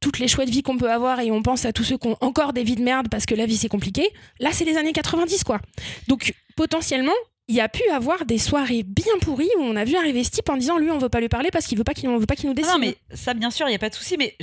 toutes 0.00 0.18
les 0.18 0.26
chouettes 0.28 0.48
vies 0.50 0.62
qu'on 0.62 0.76
peut 0.78 0.90
avoir 0.90 1.20
et 1.20 1.30
on 1.30 1.42
pense 1.42 1.64
à 1.64 1.72
tous 1.72 1.84
ceux 1.84 1.96
qui 1.96 2.08
ont 2.08 2.16
encore 2.20 2.52
des 2.52 2.64
vies 2.64 2.74
de 2.76 2.82
merde 2.82 3.08
parce 3.08 3.24
que 3.24 3.34
la 3.34 3.46
vie 3.46 3.56
c'est 3.56 3.68
compliqué. 3.68 4.08
Là, 4.40 4.50
c'est 4.52 4.64
les 4.64 4.76
années 4.76 4.92
90 4.92 5.44
quoi. 5.44 5.60
Donc 6.08 6.34
potentiellement, 6.56 7.12
il 7.48 7.54
y 7.56 7.60
a 7.60 7.68
pu 7.68 7.82
avoir 7.90 8.24
des 8.24 8.38
soirées 8.38 8.82
bien 8.82 9.12
pourries 9.20 9.48
où 9.58 9.62
on 9.62 9.76
a 9.76 9.84
vu 9.84 9.96
arriver 9.96 10.24
ce 10.24 10.30
type 10.30 10.48
en 10.48 10.56
disant 10.56 10.78
lui 10.78 10.90
on 10.90 10.98
veut 10.98 11.08
pas 11.08 11.20
lui 11.20 11.28
parler 11.28 11.50
parce 11.52 11.66
qu'il 11.66 11.76
veut 11.78 11.84
pas 11.84 11.94
qu'il 11.94 12.08
on 12.08 12.16
veut 12.18 12.26
pas 12.26 12.34
qu'il 12.36 12.48
nous 12.48 12.54
Non, 12.54 12.62
dessine. 12.62 12.72
non, 12.72 12.78
mais 12.78 12.96
ça, 13.16 13.34
bien 13.34 13.50
sûr, 13.50 13.66
il 13.66 13.70
n'y 13.70 13.76
a 13.76 13.78
pas 13.80 13.90
de 13.90 13.94
souci, 13.94 14.16
mais 14.18 14.36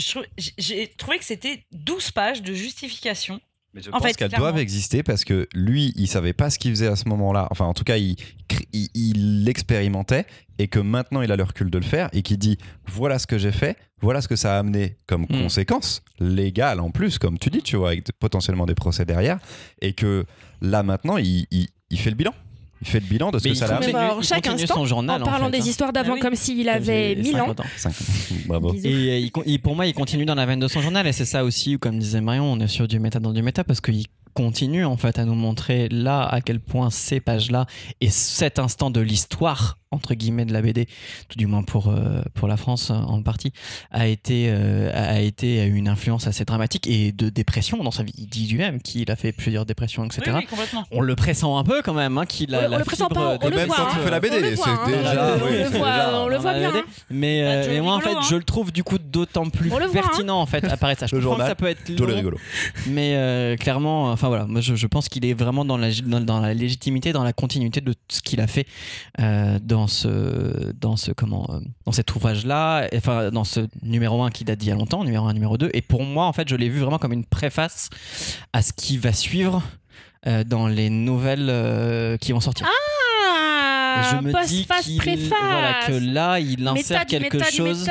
j'ai 0.58 0.88
trouvé 0.98 1.18
que 1.18 1.26
c'était 1.26 1.64
12 1.72 2.12
pages 2.12 2.42
de 2.42 2.54
justification. 2.54 3.40
Mais 3.74 3.82
je 3.82 3.90
En 3.92 4.00
pense 4.00 4.14
qu'elles 4.14 4.32
doivent 4.32 4.58
exister 4.58 5.04
parce 5.04 5.24
que 5.24 5.48
lui, 5.54 5.94
il 5.96 6.08
savait 6.08 6.34
pas 6.34 6.50
ce 6.50 6.58
qu'il 6.58 6.72
faisait 6.72 6.88
à 6.88 6.96
ce 6.96 7.08
moment-là. 7.10 7.48
Enfin, 7.52 7.66
en 7.66 7.74
tout 7.76 7.84
cas, 7.84 7.98
il, 7.98 8.16
il, 8.74 8.88
il 8.96 9.44
l'expérimentait 9.44 10.26
et 10.58 10.68
que 10.68 10.80
maintenant 10.80 11.22
il 11.22 11.32
a 11.32 11.36
le 11.36 11.44
recul 11.44 11.70
de 11.70 11.78
le 11.78 11.84
faire 11.86 12.10
et 12.12 12.22
qui 12.24 12.38
dit 12.38 12.58
voilà 12.88 13.20
ce 13.20 13.28
que 13.28 13.38
j'ai 13.38 13.52
fait, 13.52 13.78
voilà 14.02 14.22
ce 14.22 14.28
que 14.28 14.36
ça 14.36 14.56
a 14.56 14.60
amené 14.60 14.98
comme 15.08 15.22
Mm. 15.30 15.44
conséquence 15.44 16.02
légale 16.20 16.80
en 16.80 16.90
plus, 16.90 17.20
comme 17.20 17.38
tu 17.38 17.50
dis, 17.52 17.62
tu 17.62 17.76
vois, 17.76 17.90
avec 17.90 18.06
potentiellement 18.20 18.66
des 18.66 18.76
procès 18.76 19.06
derrière, 19.06 19.38
et 19.82 19.94
que 19.94 20.26
là 20.62 20.82
maintenant, 20.84 21.18
il, 21.18 21.46
il- 21.52 21.68
il 21.92 22.00
fait 22.00 22.10
le 22.10 22.16
bilan. 22.16 22.34
Il 22.82 22.88
fait 22.88 23.00
le 23.02 23.06
bilan 23.08 23.32
de 23.32 23.40
ce 23.40 23.44
Mais 23.46 23.52
que 23.52 23.58
ça 23.58 23.68
l'a 23.68 23.80
il 23.86 24.24
chaque 24.24 24.48
instant, 24.48 24.76
son 24.76 24.86
journal, 24.86 25.22
en 25.22 25.26
parlant 25.26 25.46
fait, 25.46 25.52
des 25.52 25.58
hein. 25.60 25.66
histoires 25.70 25.92
d'avant 25.94 26.12
Ah 26.12 26.16
oui. 26.16 26.20
comme 26.22 26.36
s'il 26.36 26.68
avait 26.70 27.16
j'ai 27.16 27.22
1000 27.24 27.36
ans. 27.36 27.40
50 27.48 27.60
ans. 27.60 27.64
Cinq- 27.78 27.94
Bravo. 28.48 28.74
Et 28.74 28.88
euh, 28.88 29.30
il- 29.46 29.60
pour 29.60 29.76
moi, 29.76 29.86
il 29.86 29.94
continue 29.94 30.26
dans 30.26 30.36
la 30.36 30.46
veine 30.46 30.60
de 30.60 30.68
son 30.68 30.82
journal, 30.82 31.06
et 31.06 31.12
c'est 31.12 31.26
ça 31.26 31.44
aussi, 31.44 31.78
comme 31.78 32.00
disait 32.00 32.22
Marion, 32.22 32.46
on 32.52 32.60
est 32.60 32.68
sur 32.68 32.88
du 32.88 33.00
méta 33.00 33.20
dans 33.20 33.34
du 33.34 33.42
méta, 33.42 33.64
parce 33.64 33.82
qu'il 33.82 34.06
continue 34.34 34.86
en 34.86 34.96
fait 34.96 35.20
à 35.20 35.26
nous 35.26 35.34
montrer 35.36 35.90
là 35.90 36.22
à 36.22 36.40
quel 36.40 36.60
point 36.62 36.90
ces 36.92 37.20
pages-là 37.20 37.66
et 38.00 38.10
cet 38.10 38.60
instant 38.60 38.90
de 38.92 39.02
l'histoire 39.02 39.78
entre 39.92 40.14
guillemets 40.14 40.46
de 40.46 40.54
la 40.54 40.62
BD, 40.62 40.86
tout 41.30 41.38
du 41.38 41.48
moins 41.48 41.64
pour 41.64 41.88
euh, 41.90 42.22
pour 42.36 42.48
la 42.48 42.58
France 42.58 42.92
en 42.92 43.22
partie, 43.24 43.52
a 43.92 44.08
été 44.08 44.48
euh, 44.50 44.92
a 44.94 45.20
été 45.20 45.60
a 45.62 45.66
eu 45.66 45.74
une 45.76 45.88
influence 45.88 46.28
assez 46.28 46.46
dramatique 46.46 46.86
et 46.88 47.12
de 47.12 47.30
dépression 47.30 47.84
dans 47.84 47.92
sa 47.92 48.04
vie. 48.04 48.14
Il 48.18 48.28
dit 48.28 48.48
lui-même 48.48 48.82
qu'il 48.82 49.10
a 49.12 49.16
fait 49.16 49.32
plusieurs 49.32 49.66
dépressions, 49.66 50.06
etc. 50.06 50.22
Oui, 50.28 50.34
oui, 50.42 50.46
complètement. 50.46 50.86
On 50.92 51.02
le 51.02 51.16
pressent 51.16 51.44
un 51.58 51.64
peu 51.64 51.82
quand 51.82 51.94
même, 51.96 52.18
hein, 52.18 52.26
qu'il 52.26 52.54
a 52.54 52.60
On 52.60 52.62
le- 52.62 52.68
on 52.68 52.72
la 52.72 52.78
le 52.80 52.84
pressent 52.86 53.08
fibre 53.08 53.16
pas, 53.16 53.38
on 53.42 53.50
même 53.50 53.68
voit, 53.68 53.76
quand 53.76 53.84
hein. 53.84 53.90
il 53.98 54.04
fait 54.04 54.10
la 54.12 54.18
On 54.18 54.20
BD, 54.20 54.40
le 54.42 54.56
voit, 54.56 54.66
c'est 54.66 54.72
hein. 54.72 54.98
déjà. 54.98 55.36
On 55.42 55.46
oui, 55.46 55.52
le 55.58 55.58
voit, 55.70 55.92
déjà- 55.92 56.20
on 56.22 56.28
le 56.28 56.36
dans 56.36 56.42
voit 56.42 56.54
la 56.54 56.60
bien. 56.60 56.70
Hein. 56.76 56.84
Mais, 57.10 57.42
Bah, 57.42 57.48
euh, 57.50 57.66
mais 57.70 57.82
moi, 57.82 57.96
en 57.96 58.00
fait, 58.00 58.14
hein. 58.16 58.22
je 58.30 58.36
le 58.36 58.44
trouve 58.44 58.72
du 58.72 58.84
coup 58.84 59.00
d'autant 59.00 59.50
plus 59.50 59.72
On 59.72 59.80
le 59.80 59.86
voit, 59.88 60.00
hein. 60.02 60.04
pertinent 60.04 60.40
en 60.40 60.46
fait 60.46 60.64
apparaître 60.66 61.00
ça. 61.02 61.08
Je 61.08 61.16
Le 61.16 61.22
comprends 61.22 61.38
journal, 61.38 61.48
que 61.48 61.52
ça 61.52 61.56
peut 61.56 61.68
être 61.68 62.00
long, 62.00 62.16
rigolo. 62.16 62.38
mais 62.88 63.14
euh, 63.16 63.56
clairement, 63.58 64.12
enfin 64.12 64.28
voilà, 64.28 64.46
moi 64.46 64.62
je, 64.62 64.76
je 64.76 64.88
pense 64.88 65.10
qu'il 65.10 65.26
est 65.26 65.34
vraiment 65.34 65.66
dans 65.66 65.78
la, 65.78 65.90
dans, 66.06 66.20
dans 66.22 66.40
la 66.40 66.54
légitimité, 66.54 67.12
dans 67.12 67.24
la 67.24 67.34
continuité 67.34 67.82
de 67.82 67.96
ce 68.10 68.22
qu'il 68.22 68.40
a 68.40 68.48
fait 68.48 68.68
euh, 69.20 69.58
dans 69.80 69.88
ce, 69.88 70.72
dans 70.74 70.98
ce 70.98 71.12
comment, 71.12 71.48
euh, 71.50 71.60
dans 71.86 71.92
cet 71.92 72.14
ouvrage-là, 72.16 72.88
enfin 72.96 73.32
dans 73.32 73.44
ce 73.46 73.62
numéro 73.82 74.22
1 74.24 74.30
qui 74.30 74.44
date 74.44 74.60
d'il 74.60 74.70
y 74.70 74.72
a 74.72 74.76
longtemps, 74.76 75.04
numéro 75.04 75.26
1, 75.28 75.34
numéro 75.34 75.58
2. 75.58 75.70
Et 75.74 75.82
pour 75.82 76.04
moi, 76.04 76.26
en 76.26 76.34
fait, 76.34 76.48
je 76.50 76.56
l'ai 76.56 76.70
vu 76.70 76.80
vraiment 76.80 76.98
comme 77.00 77.14
une 77.14 77.26
préface 77.26 77.90
à 78.54 78.62
ce 78.62 78.74
qui 78.74 78.98
va 78.98 79.14
suivre 79.14 79.64
euh, 80.28 80.44
dans 80.44 80.68
les 80.68 80.90
nouvelles 80.90 81.48
euh, 81.50 82.18
qui 82.18 82.34
vont 82.34 82.42
sortir. 82.42 82.68
Ah, 82.68 84.02
Et 84.02 84.04
je 84.18 84.22
me 84.22 84.32
dis 84.48 84.66
qu'il- 84.82 85.00
voilà, 85.52 85.74
que 85.88 85.92
là, 85.94 86.40
il 86.40 86.64
insère 86.68 87.06
quelque 87.06 87.38
méta 87.38 87.50
chose 87.52 87.86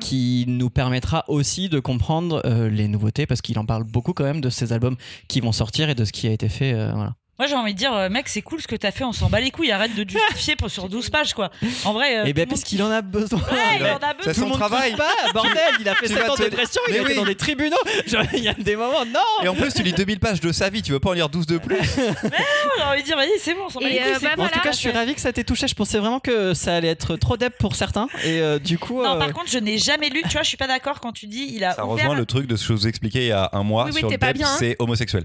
qui 0.00 0.44
nous 0.48 0.70
permettra 0.70 1.24
aussi 1.28 1.68
de 1.68 1.80
comprendre 1.80 2.40
euh, 2.46 2.68
les 2.70 2.86
nouveautés 2.88 3.26
parce 3.26 3.40
qu'il 3.42 3.58
en 3.58 3.66
parle 3.66 3.84
beaucoup 3.84 4.12
quand 4.12 4.24
même 4.24 4.40
de 4.40 4.50
ces 4.50 4.72
albums 4.72 4.96
qui 5.28 5.40
vont 5.40 5.52
sortir 5.52 5.90
et 5.90 5.94
de 5.94 6.04
ce 6.04 6.12
qui 6.12 6.26
a 6.28 6.30
été 6.30 6.48
fait. 6.48 6.72
voilà. 6.72 7.14
Moi, 7.38 7.46
j'ai 7.48 7.54
envie 7.54 7.74
de 7.74 7.78
dire, 7.78 7.92
euh, 7.94 8.08
mec, 8.08 8.28
c'est 8.28 8.40
cool 8.40 8.62
ce 8.62 8.66
que 8.66 8.76
t'as 8.76 8.90
fait, 8.90 9.04
on 9.04 9.12
s'en 9.12 9.28
bat 9.28 9.40
les 9.40 9.50
couilles, 9.50 9.70
arrête 9.70 9.94
de 9.94 10.04
te 10.04 10.10
justifier 10.12 10.56
pour, 10.56 10.70
sur 10.70 10.88
12 10.88 11.10
pages, 11.10 11.34
quoi. 11.34 11.50
En 11.84 11.92
vrai. 11.92 12.18
euh, 12.20 12.24
et 12.24 12.32
ben 12.32 12.44
le 12.44 12.48
parce 12.48 12.64
qu'il 12.64 12.82
en 12.82 12.90
a 12.90 13.02
besoin. 13.02 13.38
Ouais, 13.40 13.76
il 13.78 13.84
en 13.84 13.96
a 13.96 14.14
besoin. 14.14 14.14
Tout 14.22 14.28
le 14.28 14.34
son 14.34 14.46
monde 14.48 14.58
travail. 14.58 14.96
pas, 14.96 15.10
bordel, 15.34 15.54
il 15.80 15.86
a 15.88 15.94
fait 15.96 16.06
Tu 16.06 16.14
7 16.14 16.22
vas 16.22 16.32
ans 16.32 16.34
de 16.36 16.44
dépression, 16.44 16.80
il 16.88 16.94
Mais 16.94 17.00
oui. 17.00 17.14
dans 17.14 17.24
des 17.26 17.34
tribunaux. 17.34 17.76
Il 18.32 18.42
y 18.42 18.48
a 18.48 18.54
des 18.54 18.74
moments, 18.76 19.04
non 19.04 19.20
Et 19.44 19.48
en 19.48 19.54
plus, 19.54 19.72
tu 19.74 19.82
lis 19.82 19.92
2000 19.92 20.18
pages 20.18 20.40
de 20.40 20.50
sa 20.52 20.70
vie, 20.70 20.80
tu 20.82 20.92
veux 20.92 21.00
pas 21.00 21.10
en 21.10 21.12
lire 21.12 21.28
12 21.28 21.46
de 21.46 21.58
plus 21.58 21.76
J'ai 21.96 22.82
envie 22.82 23.00
de 23.02 23.06
dire, 23.06 23.16
vas-y, 23.16 23.38
c'est 23.38 23.54
bon, 23.54 23.62
on 23.66 23.68
s'en 23.68 23.80
bat 23.80 23.86
Et, 23.88 23.92
les 23.92 23.98
couilles. 23.98 24.12
euh, 24.26 24.36
bah. 24.36 24.44
En 24.44 24.48
tout 24.48 24.60
cas, 24.60 24.72
je 24.72 24.76
suis 24.76 24.90
ravi 24.90 25.14
que 25.14 25.20
ça 25.20 25.32
t'ait 25.32 25.44
touché. 25.44 25.68
Je 25.68 25.74
pensais 25.74 25.98
vraiment 25.98 26.20
que 26.20 26.54
ça 26.54 26.74
allait 26.76 26.88
être 26.88 27.16
trop 27.16 27.36
dep 27.36 27.56
pour 27.58 27.74
certains. 27.76 28.08
Et 28.24 28.40
euh, 28.40 28.58
du 28.58 28.78
coup. 28.78 29.02
Non, 29.02 29.16
euh, 29.16 29.18
par 29.18 29.32
contre, 29.32 29.50
je 29.50 29.58
n'ai 29.58 29.76
jamais 29.78 30.08
lu. 30.08 30.22
Tu 30.22 30.32
vois, 30.32 30.42
je 30.42 30.48
suis 30.48 30.56
pas 30.56 30.66
d'accord 30.68 31.00
quand 31.00 31.12
tu 31.12 31.26
dis 31.26 31.50
il 31.54 31.64
a 31.64 31.72
Ça 31.74 31.84
ouvert. 31.86 32.04
rejoint 32.06 32.14
le 32.18 32.26
truc 32.26 32.46
de 32.46 32.56
ce 32.56 32.62
que 32.62 32.68
je 32.68 32.72
vous 32.80 32.88
expliquais 32.88 33.24
il 33.24 33.28
y 33.28 33.32
a 33.32 33.50
un 33.52 33.62
mois 33.62 33.90
sur 33.92 34.08
le 34.10 34.16
bien, 34.16 34.46
hein. 34.46 34.56
c'est 34.58 34.76
homosexuel. 34.78 35.24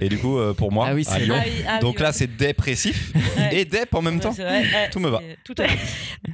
Et 0.00 0.08
du 0.08 0.18
coup, 0.18 0.38
pour 0.56 0.72
moi, 0.72 0.88
Ah 0.90 0.92
à 0.94 1.02
c'est 1.02 1.20
Lyon, 1.20 1.36
oui, 1.50 1.64
ah 1.66 1.74
oui, 1.74 1.80
donc 1.80 1.96
ouais. 1.96 2.02
là, 2.02 2.12
c'est 2.12 2.36
dépressif 2.36 3.12
et 3.52 3.64
DEP 3.64 3.94
en 3.94 4.02
même 4.02 4.16
Ouais, 4.16 4.20
temps. 4.20 4.30
vrai, 4.32 4.90
Tout 4.90 5.00
me 5.00 5.08
va. 5.08 5.20
tout. 5.44 5.54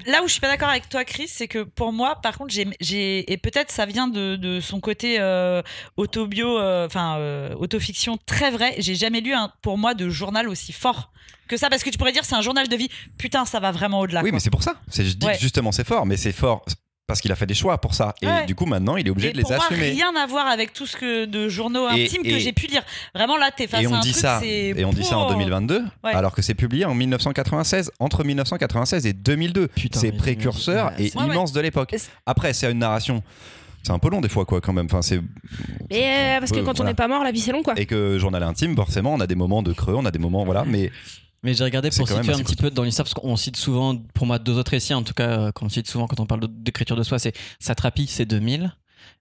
Là 0.07 0.22
où 0.22 0.27
je 0.27 0.33
suis 0.33 0.40
pas 0.40 0.48
d'accord 0.48 0.68
avec 0.68 0.88
toi, 0.88 1.05
Chris, 1.05 1.29
c'est 1.29 1.48
que 1.48 1.62
pour 1.62 1.93
moi, 1.93 2.16
par 2.22 2.36
contre, 2.39 2.55
j'ai, 2.80 3.32
et 3.32 3.36
peut-être 3.36 3.70
ça 3.70 3.86
vient 3.86 4.09
de, 4.09 4.36
de 4.36 4.61
son 4.61 4.80
côté 4.80 5.16
euh, 5.20 5.62
autobio, 5.97 6.59
euh, 6.59 6.86
enfin 6.86 7.16
euh, 7.18 7.55
autofiction 7.55 8.18
très 8.26 8.51
vrai. 8.51 8.74
J'ai 8.78 8.95
jamais 8.95 9.20
lu 9.20 9.32
un, 9.32 9.51
pour 9.62 9.78
moi, 9.78 9.95
de 9.95 10.09
journal 10.09 10.49
aussi 10.49 10.72
fort 10.72 11.11
que 11.49 11.57
ça, 11.59 11.68
parce 11.68 11.82
que 11.84 11.91
tu 11.91 11.99
pourrais 11.99 12.12
dire 12.12 12.24
c'est 12.24 12.34
un 12.34 12.41
journal 12.41 12.68
de 12.68 12.76
vie. 12.76 12.89
Putain, 13.18 13.45
ça 13.45 13.61
va 13.61 13.70
vraiment 13.70 14.01
au-delà. 14.01 14.22
Oui, 14.22 14.30
quoi. 14.30 14.36
mais 14.36 14.41
c'est 14.41 14.51
pour 14.51 14.62
ça. 14.62 14.76
C'est, 14.89 15.05
je 15.05 15.14
dis 15.16 15.26
Ouais. 15.26 15.34
que 15.34 15.41
justement, 15.41 15.72
c'est 15.72 15.86
fort, 15.86 16.07
mais 16.07 16.16
c'est 16.16 16.32
fort 16.32 16.64
parce 17.07 17.20
qu'il 17.20 17.30
a 17.32 17.36
fait 17.36 17.46
des 17.46 17.55
choix 17.55 17.78
pour 17.78 17.94
ça. 17.94 18.14
Et 18.22 18.26
Ouais. 18.26 18.46
du 18.46 18.55
coup, 18.55 18.64
maintenant, 18.66 18.96
il 18.96 19.07
est 19.07 19.11
obligé 19.11 19.28
Et 19.28 19.32
de 19.32 19.36
les 19.36 19.42
pour 19.42 19.52
moi, 19.52 19.64
assumer. 19.64 19.90
rien 19.90 20.14
à 20.16 20.26
voir 20.26 20.46
avec 20.46 20.72
tout 20.72 20.86
ce 20.86 20.96
que 20.96 21.26
de 21.26 21.48
journaux 21.48 21.88
Et- 21.90 22.05
intimes 22.05 22.22
que 22.22 22.38
j'ai 22.38 22.52
pu 22.52 22.66
lire. 22.66 22.82
Vraiment 23.14 23.36
là, 23.36 23.50
t'es 23.55 23.66
face 23.66 23.82
Et 23.82 23.86
à 23.86 23.90
on 23.90 23.94
un 23.94 24.00
dit 24.00 24.12
truc, 24.12 24.22
ça, 24.22 24.40
et 24.44 24.84
on 24.84 24.92
dit 24.92 25.05
ça 25.05 25.18
en 25.18 25.26
pour- 25.26 25.32
2022, 25.34 25.82
Ouais. 26.02 26.12
alors 26.14 26.34
que 26.34 26.40
c'est 26.42 26.55
publié 26.55 26.84
en 26.86 26.94
1996, 26.94 27.90
entre 28.00 28.24
1996 28.24 29.07
et 29.07 29.12
2002. 29.12 29.68
Putain, 29.68 30.00
c'est 30.00 30.12
précurseur 30.12 30.92
et 30.98 31.12
Ouais, 31.14 31.24
immense 31.26 31.52
de 31.52 31.61
l'époque. 31.61 31.94
Après, 32.26 32.52
c'est 32.55 32.70
une 32.70 32.78
narration. 32.78 33.22
C'est 33.82 33.92
un 33.92 33.98
peu 33.98 34.09
long 34.09 34.22
des 34.22 34.30
fois, 34.30 34.46
quoi, 34.46 34.62
quand 34.62 34.72
même. 34.72 34.86
Enfin, 34.86 35.02
c'est 35.02 35.20
Mais 35.90 36.36
euh, 36.36 36.38
parce 36.40 36.52
que 36.52 36.61
quand 36.61 36.80
on 36.80 36.84
n'est 36.84 36.94
pas 36.94 37.07
mort, 37.07 37.22
la 37.22 37.32
vie 37.32 37.40
c'est 37.40 37.52
long 37.52 37.62
quoi. 37.62 37.74
et 37.76 37.84
que 37.84 38.18
journal 38.18 38.42
intime, 38.42 38.74
forcément, 38.74 39.12
on 39.12 39.20
a 39.20 39.26
des 39.26 39.34
moments 39.34 39.62
de 39.62 39.74
creux, 39.74 39.94
on 39.94 40.07
a 40.07 40.11
des 40.11 40.18
moments, 40.18 40.42
voilà. 40.46 40.64
Mais 40.66 40.90
Mais 41.45 41.55
j'ai 41.55 41.62
regardé 41.62 41.90
pour 41.90 42.09
situer 42.09 42.32
un 42.32 42.38
petit 42.38 42.57
peu 42.57 42.70
dans 42.70 42.82
l'histoire, 42.82 43.05
parce 43.05 43.14
qu'on 43.14 43.36
cite 43.36 43.57
souvent, 43.57 43.97
pour 44.14 44.26
moi, 44.26 44.38
deux 44.40 44.55
autres 44.59 44.70
récits, 44.72 44.95
en 44.95 45.03
tout 45.03 45.14
cas, 45.14 45.28
euh, 45.28 45.53
qu'on 45.53 45.68
cite 45.68 45.86
souvent 45.86 46.07
quand 46.09 46.18
on 46.18 46.26
parle 46.26 46.49
d'écriture 46.49 46.97
de 46.97 47.03
soi, 47.03 47.18
c'est 47.20 47.34
Satrapi, 47.61 48.07
c'est 48.09 48.24
2000, 48.26 48.74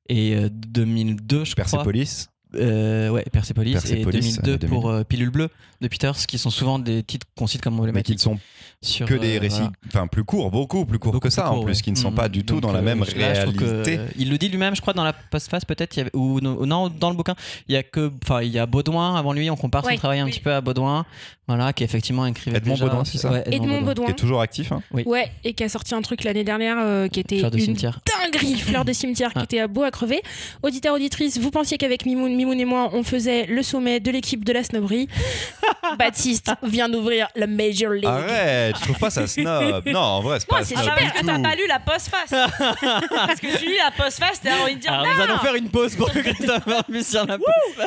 et 0.10 0.34
euh, 0.36 0.50
2002, 0.50 1.44
je 1.46 1.52
crois. 1.54 1.64
Persepolis, 1.66 2.28
Euh, 2.56 3.10
ouais, 3.10 3.24
Persepolis, 3.32 3.72
Persepolis, 3.74 4.02
et 4.02 4.06
2002 4.06 4.52
année 4.52 4.58
2000. 4.60 4.70
pour 4.70 4.90
euh, 4.92 5.04
Pilule 5.04 5.32
Bleue 5.32 5.50
de 5.82 5.88
Peters, 5.88 6.16
qui 6.28 6.38
sont 6.38 6.52
souvent 6.52 6.78
des 6.78 7.02
titres 7.02 7.26
qu'on 7.36 7.48
cite 7.48 7.62
comme 7.64 7.82
mais 7.92 8.04
qui 8.04 8.14
ne 8.14 8.20
sont 8.20 8.38
sur, 8.80 9.08
que 9.08 9.16
des 9.16 9.38
euh, 9.38 9.40
récits, 9.40 9.56
voilà. 9.58 9.72
enfin 9.88 10.06
plus 10.08 10.24
courts, 10.24 10.52
beaucoup 10.52 10.86
plus 10.86 11.00
courts 11.00 11.14
Beaucoup 11.14 11.28
que 11.30 11.34
ça, 11.34 11.50
en 11.52 11.64
plus, 11.64 11.78
ouais. 11.78 11.82
qui 11.82 11.92
ne 11.92 11.96
sont 11.96 12.12
Mm. 12.12 12.16
pas 12.16 12.30
du 12.30 12.44
tout 12.46 12.56
Donc, 12.56 12.62
dans 12.64 12.72
la 12.74 12.80
euh, 12.80 12.82
même 12.84 13.04
que, 13.04 13.12
réalité. 13.16 13.98
euh, 13.98 14.08
il 14.20 14.30
le 14.30 14.38
dit 14.38 14.50
lui-même, 14.50 14.76
je 14.76 14.82
crois, 14.82 14.94
dans 14.94 15.04
la 15.04 15.14
postface 15.14 15.66
peut-être, 15.66 16.00
ou 16.14 16.42
no- 16.42 16.64
non, 16.68 16.90
dans 16.90 17.10
le 17.10 17.16
bouquin. 17.16 17.34
Il 17.68 17.74
y 17.74 17.78
a 17.78 17.82
que, 17.82 18.12
enfin, 18.24 18.44
il 18.44 18.52
y 18.52 18.60
a 18.60 18.68
Baudouin 18.68 19.16
avant 19.16 19.34
lui. 19.34 19.50
On 19.50 19.56
compare 19.56 19.84
Ouais, 19.86 19.94
son 19.94 19.98
travail 19.98 20.20
un 20.20 20.28
petit 20.28 20.40
peu 20.42 20.54
à 20.54 20.62
Baudouin, 20.62 21.06
voilà, 21.48 21.74
qui 21.74 21.84
effectivement 21.84 22.26
écrivait 22.26 22.58
Edmond 22.58 22.74
déjà. 22.76 22.86
Baudouin, 22.86 23.04
c'est 23.06 23.18
ça 23.18 23.30
Ouais, 23.32 23.44
Edmond 23.52 23.82
Baudouin. 23.82 24.06
Qui 24.06 24.12
est 24.12 24.16
toujours 24.16 24.42
actif. 24.42 24.72
hein. 24.72 24.82
Oui. 24.92 25.04
Ouais, 25.06 25.30
et 25.44 25.54
qui 25.54 25.64
a 25.64 25.70
sorti 25.70 25.94
un 25.94 26.02
truc 26.02 26.24
l'année 26.24 26.44
dernière 26.46 26.78
euh, 26.80 27.08
qui 27.10 27.20
était 27.20 27.40
Fleur 27.40 27.52
de 27.52 27.58
une 27.58 27.66
cimetière. 27.66 28.00
dinguerie, 28.22 28.56
fleur 28.60 28.86
de 28.86 28.94
cimetière, 28.94 29.34
qui 29.34 29.40
Ah. 29.40 29.44
était 29.44 29.60
à 29.60 29.68
beau 29.68 29.84
à 29.84 29.92
crever. 29.92 30.22
Auditeur, 30.62 30.94
auditrice, 30.96 31.38
vous 31.40 31.52
pensiez 31.52 31.78
qu'avec 31.78 32.06
Mimoun, 32.06 32.34
Mimoun 32.36 32.60
et 32.60 32.66
moi, 32.66 32.90
on 32.94 33.04
faisait 33.04 33.46
le 33.48 33.62
sommet 33.62 34.00
de 34.00 34.10
l'équipe 34.12 34.46
de 34.46 34.54
la 34.54 34.64
snobberie. 34.64 35.08
Baptiste 36.00 36.52
vient 36.64 36.88
d'ouvrir 36.90 37.28
la 37.36 37.48
Major 37.48 37.92
League. 37.92 38.06
Arrête, 38.06 38.76
je 38.78 38.82
trouve 38.84 38.98
pas 39.00 39.10
ça 39.10 39.28
snob. 39.28 39.84
Non, 39.88 40.00
en 40.00 40.22
vrai, 40.22 40.40
c'est 40.40 40.48
pas 40.48 40.64
c'est 40.64 40.76
Ah, 40.78 40.82
snob 40.84 40.94
parce 40.98 41.12
que 41.22 41.26
t'as 41.26 41.40
pas 41.40 41.56
lu 41.56 41.68
la 41.68 41.80
postface. 41.80 42.30
parce 42.30 43.40
que 43.40 43.58
tu 43.58 43.66
lis 43.66 43.78
la 43.78 43.92
postface, 43.92 44.40
t'as 44.42 44.60
envie 44.64 44.76
de 44.76 44.80
dire. 44.80 44.94
Alors, 44.94 45.06
non, 45.06 45.14
nous 45.14 45.22
allons 45.22 45.38
faire 45.40 45.56
une 45.56 45.70
pause 45.70 45.96
pour 45.96 46.12
que 46.12 46.20
Christopher 46.20 46.84
puisse 46.86 47.14
la 47.14 47.26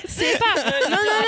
C'est 0.06 0.38
pas. 0.38 0.54
Non, 0.56 0.90
non, 0.90 0.96
non, 0.96 1.25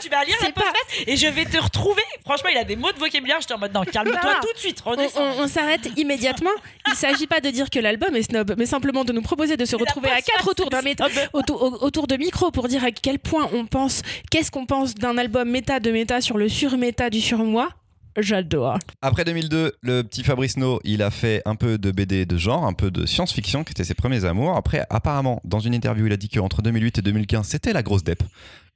Tu 0.00 0.08
vas 0.08 0.24
lire 0.24 0.36
la 0.40 1.12
et 1.12 1.16
je 1.16 1.26
vais 1.26 1.44
te 1.44 1.56
retrouver. 1.58 2.02
Franchement, 2.24 2.50
il 2.52 2.58
a 2.58 2.64
des 2.64 2.76
mots 2.76 2.92
de 2.92 2.98
vocabulaire. 2.98 3.36
J'étais 3.40 3.54
en 3.54 3.58
mode 3.58 3.72
non, 3.72 3.82
calme-toi 3.84 4.34
tout 4.42 4.52
de 4.52 4.58
suite. 4.58 4.82
On, 4.86 4.90
redescends. 4.90 5.20
on- 5.38 5.42
on 5.44 5.48
s'arrête 5.48 5.88
immédiatement. 5.96 6.50
Il 6.88 6.94
s'agit 6.94 7.26
pas 7.26 7.40
de 7.40 7.50
dire 7.50 7.70
que 7.70 7.78
l'album 7.78 8.14
est 8.16 8.22
snob, 8.22 8.54
mais 8.58 8.66
simplement 8.66 9.04
de 9.04 9.12
nous 9.12 9.22
proposer 9.22 9.56
de 9.56 9.64
se 9.64 9.76
retrouver 9.76 10.10
à 10.10 10.20
quatre 10.20 10.48
autour 10.48 10.70
d'un 10.70 10.78
c'est 10.78 10.84
méta, 10.84 11.08
snob. 11.08 11.28
autour, 11.32 11.62
au- 11.62 11.84
autour 11.84 12.06
de 12.06 12.16
micro 12.16 12.50
pour 12.50 12.68
dire 12.68 12.84
à 12.84 12.90
quel 12.90 13.18
point 13.18 13.48
on 13.52 13.66
pense, 13.66 14.02
qu'est-ce 14.30 14.50
qu'on 14.50 14.66
pense 14.66 14.94
d'un 14.94 15.16
album 15.18 15.50
méta 15.50 15.80
de 15.80 15.90
méta 15.90 16.20
sur 16.20 16.36
le 16.38 16.48
sur-méta 16.48 17.10
du 17.10 17.20
surmoi. 17.20 17.68
J'adore. 18.16 18.78
Après 19.02 19.24
2002, 19.24 19.72
le 19.80 20.02
petit 20.02 20.22
Fabrice 20.22 20.56
No, 20.56 20.78
il 20.84 21.02
a 21.02 21.10
fait 21.10 21.42
un 21.46 21.56
peu 21.56 21.78
de 21.78 21.90
BD 21.90 22.26
de 22.26 22.36
genre, 22.36 22.64
un 22.64 22.72
peu 22.72 22.92
de 22.92 23.06
science-fiction, 23.06 23.64
qui 23.64 23.72
était 23.72 23.82
ses 23.82 23.94
premiers 23.94 24.24
amours. 24.24 24.56
Après, 24.56 24.86
apparemment, 24.88 25.40
dans 25.42 25.58
une 25.58 25.74
interview, 25.74 26.06
il 26.06 26.12
a 26.12 26.16
dit 26.16 26.28
qu'entre 26.28 26.62
2008 26.62 26.98
et 26.98 27.02
2015, 27.02 27.48
c'était 27.48 27.72
la 27.72 27.82
grosse 27.82 28.04
dep. 28.04 28.22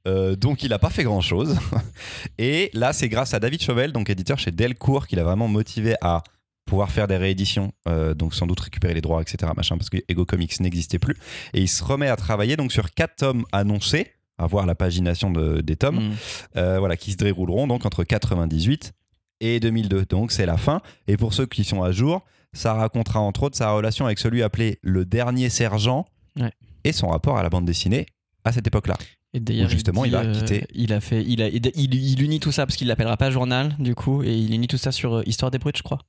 Euh, 0.07 0.35
donc 0.35 0.63
il 0.63 0.69
n'a 0.69 0.79
pas 0.79 0.89
fait 0.89 1.03
grand 1.03 1.21
chose. 1.21 1.57
Et 2.37 2.69
là, 2.73 2.93
c'est 2.93 3.09
grâce 3.09 3.33
à 3.33 3.39
David 3.39 3.61
Chauvel, 3.61 3.91
donc 3.91 4.09
éditeur 4.09 4.39
chez 4.39 4.51
Delcourt, 4.51 5.07
qu'il 5.07 5.19
a 5.19 5.23
vraiment 5.23 5.47
motivé 5.47 5.95
à 6.01 6.23
pouvoir 6.65 6.91
faire 6.91 7.07
des 7.07 7.17
rééditions, 7.17 7.71
euh, 7.87 8.13
donc 8.13 8.33
sans 8.35 8.45
doute 8.47 8.59
récupérer 8.59 8.93
les 8.93 9.01
droits, 9.01 9.21
etc. 9.21 9.51
Machin, 9.57 9.77
parce 9.77 9.89
que 9.89 9.97
Ego 10.07 10.25
Comics 10.25 10.59
n'existait 10.59 10.99
plus. 10.99 11.15
Et 11.53 11.61
il 11.61 11.67
se 11.67 11.83
remet 11.83 12.07
à 12.07 12.15
travailler 12.15 12.55
donc 12.57 12.71
sur 12.71 12.91
quatre 12.91 13.15
tomes 13.17 13.43
annoncés, 13.51 14.11
à 14.37 14.45
voir 14.47 14.65
la 14.65 14.75
pagination 14.75 15.31
de- 15.31 15.61
des 15.61 15.75
tomes 15.75 16.09
Mm. 16.09 16.13
euh, 16.57 16.79
voilà, 16.79 16.95
qui 16.95 17.11
se 17.11 17.17
dérouleront 17.17 17.67
donc 17.67 17.85
entre 17.85 18.03
98 18.03 18.93
et 19.41 19.59
2002. 19.59 20.05
Donc 20.05 20.31
c'est 20.31 20.45
la 20.45 20.57
fin. 20.57 20.81
Et 21.07 21.17
pour 21.17 21.33
ceux 21.33 21.45
qui 21.47 21.63
sont 21.63 21.81
à 21.83 21.91
jour, 21.91 22.21
ça 22.53 22.73
racontera 22.73 23.19
entre 23.19 23.43
autres 23.43 23.57
sa 23.57 23.71
relation 23.71 24.05
avec 24.05 24.19
celui 24.19 24.43
appelé 24.43 24.79
le 24.81 25.05
dernier 25.05 25.49
sergent 25.49 26.05
Ouais. 26.39 26.51
et 26.83 26.91
son 26.93 27.07
rapport 27.09 27.37
à 27.37 27.43
la 27.43 27.49
bande 27.49 27.65
dessinée 27.65 28.05
à 28.43 28.51
cette 28.53 28.67
époque-là. 28.67 28.95
Et 29.33 29.39
d'ailleurs, 29.39 29.69
justement, 29.69 30.05
il 30.05 30.09
dit, 30.11 30.15
va 30.17 30.25
quitter. 30.25 30.65
Il 30.73 30.91
a 30.93 30.99
fait, 31.01 31.23
il 31.23 31.41
a, 31.41 31.47
il, 31.49 31.61
il- 31.75 31.93
il 31.93 32.21
unit 32.23 32.39
tout 32.39 32.51
ça 32.51 32.65
parce 32.65 32.75
qu'il 32.75 32.87
l'appellera 32.87 33.15
pas 33.17 33.29
journal 33.29 33.75
du 33.79 33.93
coup, 33.95 34.23
et 34.23 34.35
il 34.35 34.53
unit 34.53 34.67
tout 34.67 34.77
ça 34.77 34.91
sur 34.91 35.15
euh, 35.17 35.23
Histoire 35.27 35.51
des 35.51 35.59
brutes, 35.59 35.77
je 35.77 35.83
crois. 35.83 35.99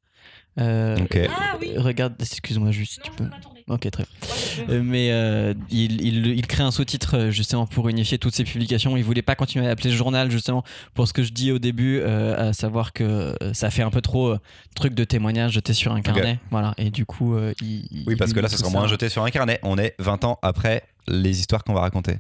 Euh, 0.59 0.97
Ok. 0.99 1.19
Ah 1.29 1.57
oui. 1.61 1.73
Regarde, 1.77 2.15
excuse-moi 2.19 2.71
juste, 2.71 2.95
si 2.95 3.01
tu 3.01 3.11
peux. 3.13 3.27
Ok, 3.69 3.89
très 3.91 4.03
bien. 4.05 4.65
Euh, 4.69 4.83
mais 4.83 5.11
euh, 5.13 5.55
il, 5.71 6.01
il, 6.05 6.27
il 6.27 6.47
crée 6.49 6.65
un 6.65 6.73
sous-titre 6.73 7.17
euh, 7.17 7.31
justement 7.31 7.67
pour 7.67 7.89
unifier 7.89 8.19
toutes 8.19 8.35
ses 8.35 8.43
publications. 8.43 8.97
Il 8.97 9.05
voulait 9.05 9.23
pas 9.23 9.37
continuer 9.37 9.65
à 9.67 9.69
l'appeler 9.69 9.91
journal 9.93 10.29
justement 10.31 10.65
pour 10.95 11.07
ce 11.07 11.13
que 11.13 11.23
je 11.23 11.33
dis 11.33 11.53
au 11.53 11.61
début, 11.61 12.01
euh, 12.01 12.49
à 12.51 12.53
savoir 12.53 12.93
que 12.93 13.05
euh, 13.05 13.53
ça 13.55 13.71
fait 13.71 13.83
un 13.83 13.91
peu 13.91 14.01
trop 14.01 14.29
euh, 14.31 14.39
truc 14.75 14.95
de 14.95 15.05
témoignage 15.05 15.53
jeté 15.53 15.73
sur 15.73 15.93
un 15.93 16.01
carnet. 16.01 16.41
Voilà, 16.51 16.75
et 16.79 16.91
du 16.91 17.05
coup, 17.07 17.37
euh, 17.37 17.53
il, 17.63 18.05
Oui, 18.09 18.17
parce 18.17 18.33
que 18.33 18.41
là, 18.41 18.49
ça 18.49 18.57
sera 18.57 18.71
moins 18.71 18.89
jeté 18.89 19.09
sur 19.09 19.23
un 19.25 19.31
carnet. 19.31 19.61
On 19.63 19.79
est 19.79 19.95
20 20.01 20.25
ans 20.25 20.39
après 20.43 20.83
les 21.07 21.39
histoires 21.39 21.63
qu'on 21.63 21.75
va 21.75 21.81
raconter. 21.83 22.17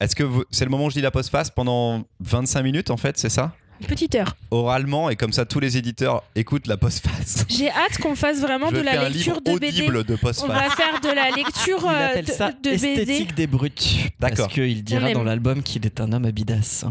Est-ce 0.00 0.14
que 0.16 0.22
vous- 0.24 0.44
c'est 0.50 0.64
le 0.64 0.70
moment 0.70 0.86
où 0.86 0.90
je 0.90 0.96
lis 0.96 1.02
la 1.02 1.10
postface 1.10 1.50
pendant 1.50 2.04
25 2.20 2.62
minutes 2.62 2.90
en 2.90 2.96
fait, 2.96 3.18
c'est 3.18 3.28
ça? 3.30 3.52
Petite 3.86 4.14
heure. 4.14 4.34
Oralement 4.50 5.10
et 5.10 5.16
comme 5.16 5.32
ça 5.32 5.44
tous 5.44 5.60
les 5.60 5.76
éditeurs 5.76 6.22
écoutent 6.34 6.66
la 6.66 6.78
postface. 6.78 7.44
J'ai 7.48 7.68
hâte 7.70 7.98
qu'on 8.00 8.14
fasse 8.16 8.38
vraiment 8.40 8.70
Je 8.70 8.76
de 8.76 8.80
la 8.80 9.08
lecture 9.10 9.42
de 9.42 9.58
BD. 9.58 9.86
de 9.86 10.18
On 10.42 10.46
va 10.46 10.70
faire 10.70 11.00
de 11.02 11.08
la 11.14 11.30
lecture 11.30 11.80
Il 11.82 11.88
euh, 11.88 12.06
appelle 12.08 12.24
de, 12.24 12.32
ça 12.32 12.52
de 12.52 12.70
BD. 12.70 12.86
esthétique 12.86 13.34
des 13.34 13.46
brutes. 13.46 13.96
D'accord. 14.18 14.46
Parce 14.46 14.54
qu'il 14.54 14.82
dira 14.82 15.12
dans 15.12 15.24
l'album 15.24 15.62
qu'il 15.62 15.84
est 15.84 16.00
un 16.00 16.10
homme 16.12 16.24
à 16.24 16.32
bidasse. 16.32 16.86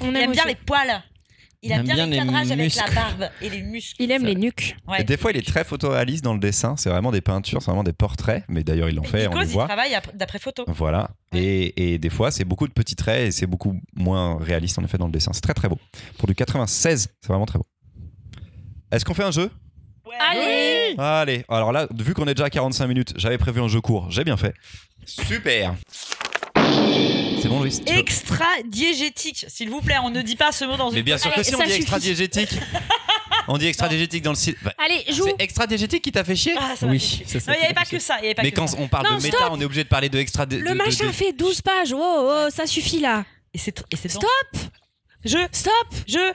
On 0.00 0.04
Il 0.04 0.08
aime 0.08 0.16
aime 0.16 0.32
bien 0.32 0.42
aussi. 0.44 0.48
les 0.50 0.54
poils. 0.66 1.02
Il 1.62 1.72
aime 1.72 1.82
bien, 1.82 2.06
les 2.06 2.16
cadrages 2.16 2.50
avec 2.50 2.74
la 2.74 2.86
barbe 2.90 3.28
et 3.42 3.50
les 3.50 3.60
muscles. 3.62 4.02
Il 4.02 4.10
aime 4.10 4.24
les 4.24 4.34
nuques. 4.34 4.76
Ouais. 4.88 5.02
Et 5.02 5.04
des 5.04 5.18
fois, 5.18 5.30
il 5.30 5.36
est 5.36 5.46
très 5.46 5.62
photoréaliste 5.62 6.24
dans 6.24 6.32
le 6.32 6.40
dessin. 6.40 6.74
C'est 6.78 6.88
vraiment 6.88 7.12
des 7.12 7.20
peintures, 7.20 7.60
c'est 7.60 7.70
vraiment 7.70 7.84
des 7.84 7.92
portraits. 7.92 8.44
Mais 8.48 8.64
d'ailleurs, 8.64 8.88
ils 8.88 8.94
l'ont 8.96 9.02
fait, 9.02 9.26
on 9.26 9.30
Nikos, 9.30 9.40
les 9.42 9.48
il 9.48 9.52
voit. 9.52 9.66
travaille 9.66 9.94
ap- 9.94 10.16
d'après 10.16 10.38
photo. 10.38 10.64
Voilà. 10.68 11.10
Et, 11.34 11.92
et 11.94 11.98
des 11.98 12.08
fois, 12.08 12.30
c'est 12.30 12.44
beaucoup 12.46 12.66
de 12.66 12.72
petits 12.72 12.96
traits 12.96 13.28
et 13.28 13.30
c'est 13.30 13.46
beaucoup 13.46 13.78
moins 13.94 14.38
réaliste 14.38 14.78
en 14.78 14.84
effet 14.84 14.96
dans 14.96 15.06
le 15.06 15.12
dessin. 15.12 15.32
C'est 15.34 15.42
très 15.42 15.52
très 15.54 15.68
beau. 15.68 15.78
Pour 16.16 16.26
du 16.28 16.34
96, 16.34 17.08
c'est 17.20 17.28
vraiment 17.28 17.44
très 17.46 17.58
beau. 17.58 17.66
Est-ce 18.90 19.04
qu'on 19.04 19.14
fait 19.14 19.24
un 19.24 19.30
jeu? 19.30 19.50
Allez 20.18 20.94
Allez. 20.98 21.44
Alors 21.48 21.72
là, 21.72 21.86
vu 21.96 22.14
qu'on 22.14 22.26
est 22.26 22.34
déjà 22.34 22.46
à 22.46 22.50
45 22.50 22.86
minutes, 22.88 23.12
j'avais 23.16 23.38
prévu 23.38 23.60
un 23.60 23.68
jeu 23.68 23.80
court. 23.80 24.10
J'ai 24.10 24.24
bien 24.24 24.36
fait. 24.36 24.54
Super. 25.06 25.74
C'est 27.40 27.48
bon, 27.48 27.60
Louis 27.60 27.80
Extra 27.86 28.46
diégétique, 28.66 29.46
s'il 29.48 29.70
vous 29.70 29.80
plaît. 29.80 29.96
On 30.02 30.10
ne 30.10 30.22
dit 30.22 30.36
pas 30.36 30.52
ce 30.52 30.64
mot 30.64 30.76
dans 30.76 30.90
Mais 30.90 30.98
une 30.98 31.04
bien 31.04 31.18
sûr 31.18 31.32
que 31.32 31.42
si, 31.42 31.54
on 31.54 31.62
dit 31.64 31.72
extra 31.72 31.98
diégétique. 31.98 32.50
on 33.48 33.56
dit 33.58 33.66
extra 33.66 33.88
diégétique 33.88 34.22
dans 34.22 34.30
le 34.32 34.36
site. 34.36 34.56
Bah, 34.62 34.74
Allez, 34.78 35.04
joue 35.12 35.24
c'est 35.24 35.42
extra 35.42 35.66
diégétique 35.66 36.02
qui 36.02 36.12
t'a 36.12 36.22
fait 36.24 36.36
chier 36.36 36.54
Ah, 36.58 36.74
Oui, 36.82 37.22
c'est 37.26 37.40
ça 37.40 37.52
Non, 37.52 37.56
il 37.56 37.60
n'y 37.60 37.64
avait 37.66 37.74
pas 37.74 37.84
que 37.84 37.98
ça. 37.98 38.16
il 38.18 38.22
y 38.24 38.26
avait 38.26 38.34
pas 38.34 38.42
Mais 38.42 38.50
que 38.50 38.56
quand 38.56 38.66
ça. 38.66 38.76
on 38.78 38.88
parle 38.88 39.06
Non, 39.08 39.16
de 39.18 39.22
méta, 39.22 39.36
stop. 39.38 39.48
on 39.52 39.60
est 39.60 39.64
obligé 39.64 39.84
de 39.84 39.88
parler 39.88 40.08
de 40.08 40.18
extra. 40.18 40.44
de- 40.46 40.56
Le 40.58 40.70
de- 40.70 40.74
machin 40.74 41.06
de- 41.06 41.12
fait 41.12 41.32
12 41.32 41.62
pages. 41.62 41.92
Oh, 41.94 41.98
oh, 42.00 42.48
ça 42.50 42.66
suffit 42.66 43.00
là. 43.00 43.24
Et 43.54 43.58
c'est 43.58 43.82
et 43.90 43.96
c'est 43.96 44.08
Stop 44.08 44.28
Je, 45.24 45.38
Stop 45.52 45.72
je. 46.06 46.32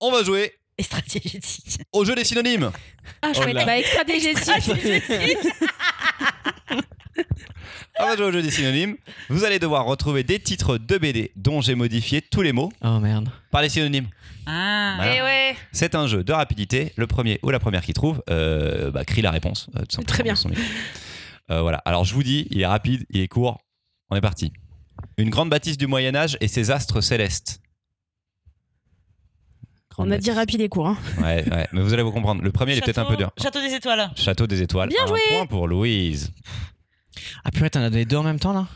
On 0.00 0.10
va 0.10 0.24
jouer 0.24 0.54
Extra 0.78 1.00
diégétique. 1.02 1.78
au 1.92 2.04
jeu 2.06 2.14
des 2.14 2.24
synonymes. 2.24 2.72
Ah, 3.20 3.28
Oh 3.30 3.34
chouette. 3.42 3.54
là. 3.54 3.64
bah, 3.66 3.78
extra 3.78 4.02
diégétique. 4.04 4.64
On 8.02 8.06
va 8.06 8.16
jouer 8.16 8.26
au 8.26 8.32
jeu 8.32 8.42
des 8.42 8.50
synonymes. 8.50 8.96
Vous 9.28 9.44
allez 9.44 9.58
devoir 9.58 9.84
retrouver 9.84 10.22
des 10.24 10.38
titres 10.38 10.78
de 10.78 10.98
BD 10.98 11.32
dont 11.36 11.60
j'ai 11.60 11.74
modifié 11.74 12.22
tous 12.22 12.42
les 12.42 12.52
mots 12.52 12.70
Oh 12.82 12.98
merde. 13.00 13.28
par 13.50 13.62
les 13.62 13.68
synonymes. 13.68 14.08
Ah. 14.46 14.94
Voilà. 14.96 15.16
Eh 15.16 15.22
ouais. 15.22 15.56
C'est 15.72 15.94
un 15.94 16.06
jeu 16.06 16.24
de 16.24 16.32
rapidité. 16.32 16.92
Le 16.96 17.06
premier 17.06 17.38
ou 17.42 17.50
la 17.50 17.58
première 17.60 17.82
qui 17.82 17.92
trouve 17.92 18.22
euh, 18.30 18.90
bah, 18.90 19.04
crie 19.04 19.22
la 19.22 19.30
réponse. 19.30 19.68
euh, 19.76 19.80
tout 19.80 19.96
simplement 19.96 20.06
Très 20.06 20.22
bien. 20.22 20.32
dans 20.32 20.38
son 20.40 20.48
micro. 20.48 20.62
Euh, 21.50 21.62
voilà. 21.62 21.78
Alors 21.84 22.04
je 22.04 22.14
vous 22.14 22.22
dis, 22.22 22.46
il 22.50 22.60
est 22.60 22.66
rapide, 22.66 23.04
il 23.10 23.20
est 23.20 23.28
court. 23.28 23.58
On 24.10 24.16
est 24.16 24.20
parti. 24.20 24.52
Une 25.18 25.30
grande 25.30 25.50
bâtisse 25.50 25.76
du 25.78 25.86
Moyen 25.86 26.14
Âge 26.14 26.36
et 26.40 26.48
ses 26.48 26.70
astres 26.70 27.00
célestes. 27.00 27.60
Grande 29.90 30.08
On 30.08 30.10
a 30.12 30.16
dit 30.18 30.26
bâtisse. 30.28 30.38
rapide 30.38 30.60
et 30.60 30.68
court. 30.68 30.88
hein. 30.88 30.96
Ouais, 31.18 31.44
ouais, 31.50 31.68
mais 31.72 31.80
vous 31.82 31.92
allez 31.92 32.02
vous 32.02 32.12
comprendre. 32.12 32.42
Le 32.42 32.52
premier, 32.52 32.72
il 32.72 32.78
est 32.78 32.80
peut-être 32.80 32.98
un 32.98 33.04
peu 33.04 33.16
dur. 33.16 33.30
Château 33.40 33.60
des 33.60 33.74
étoiles. 33.74 34.10
Château 34.16 34.46
des 34.46 34.62
étoiles. 34.62 34.88
Bien 34.88 35.02
un 35.04 35.06
joué. 35.06 35.18
point 35.30 35.46
pour 35.46 35.66
Louise. 35.68 36.32
Ah 37.44 37.50
purée, 37.50 37.70
t'en 37.70 37.82
as 37.82 37.90
donné 37.90 38.04
deux 38.04 38.16
en 38.16 38.22
même 38.22 38.38
temps 38.40 38.52
là? 38.52 38.66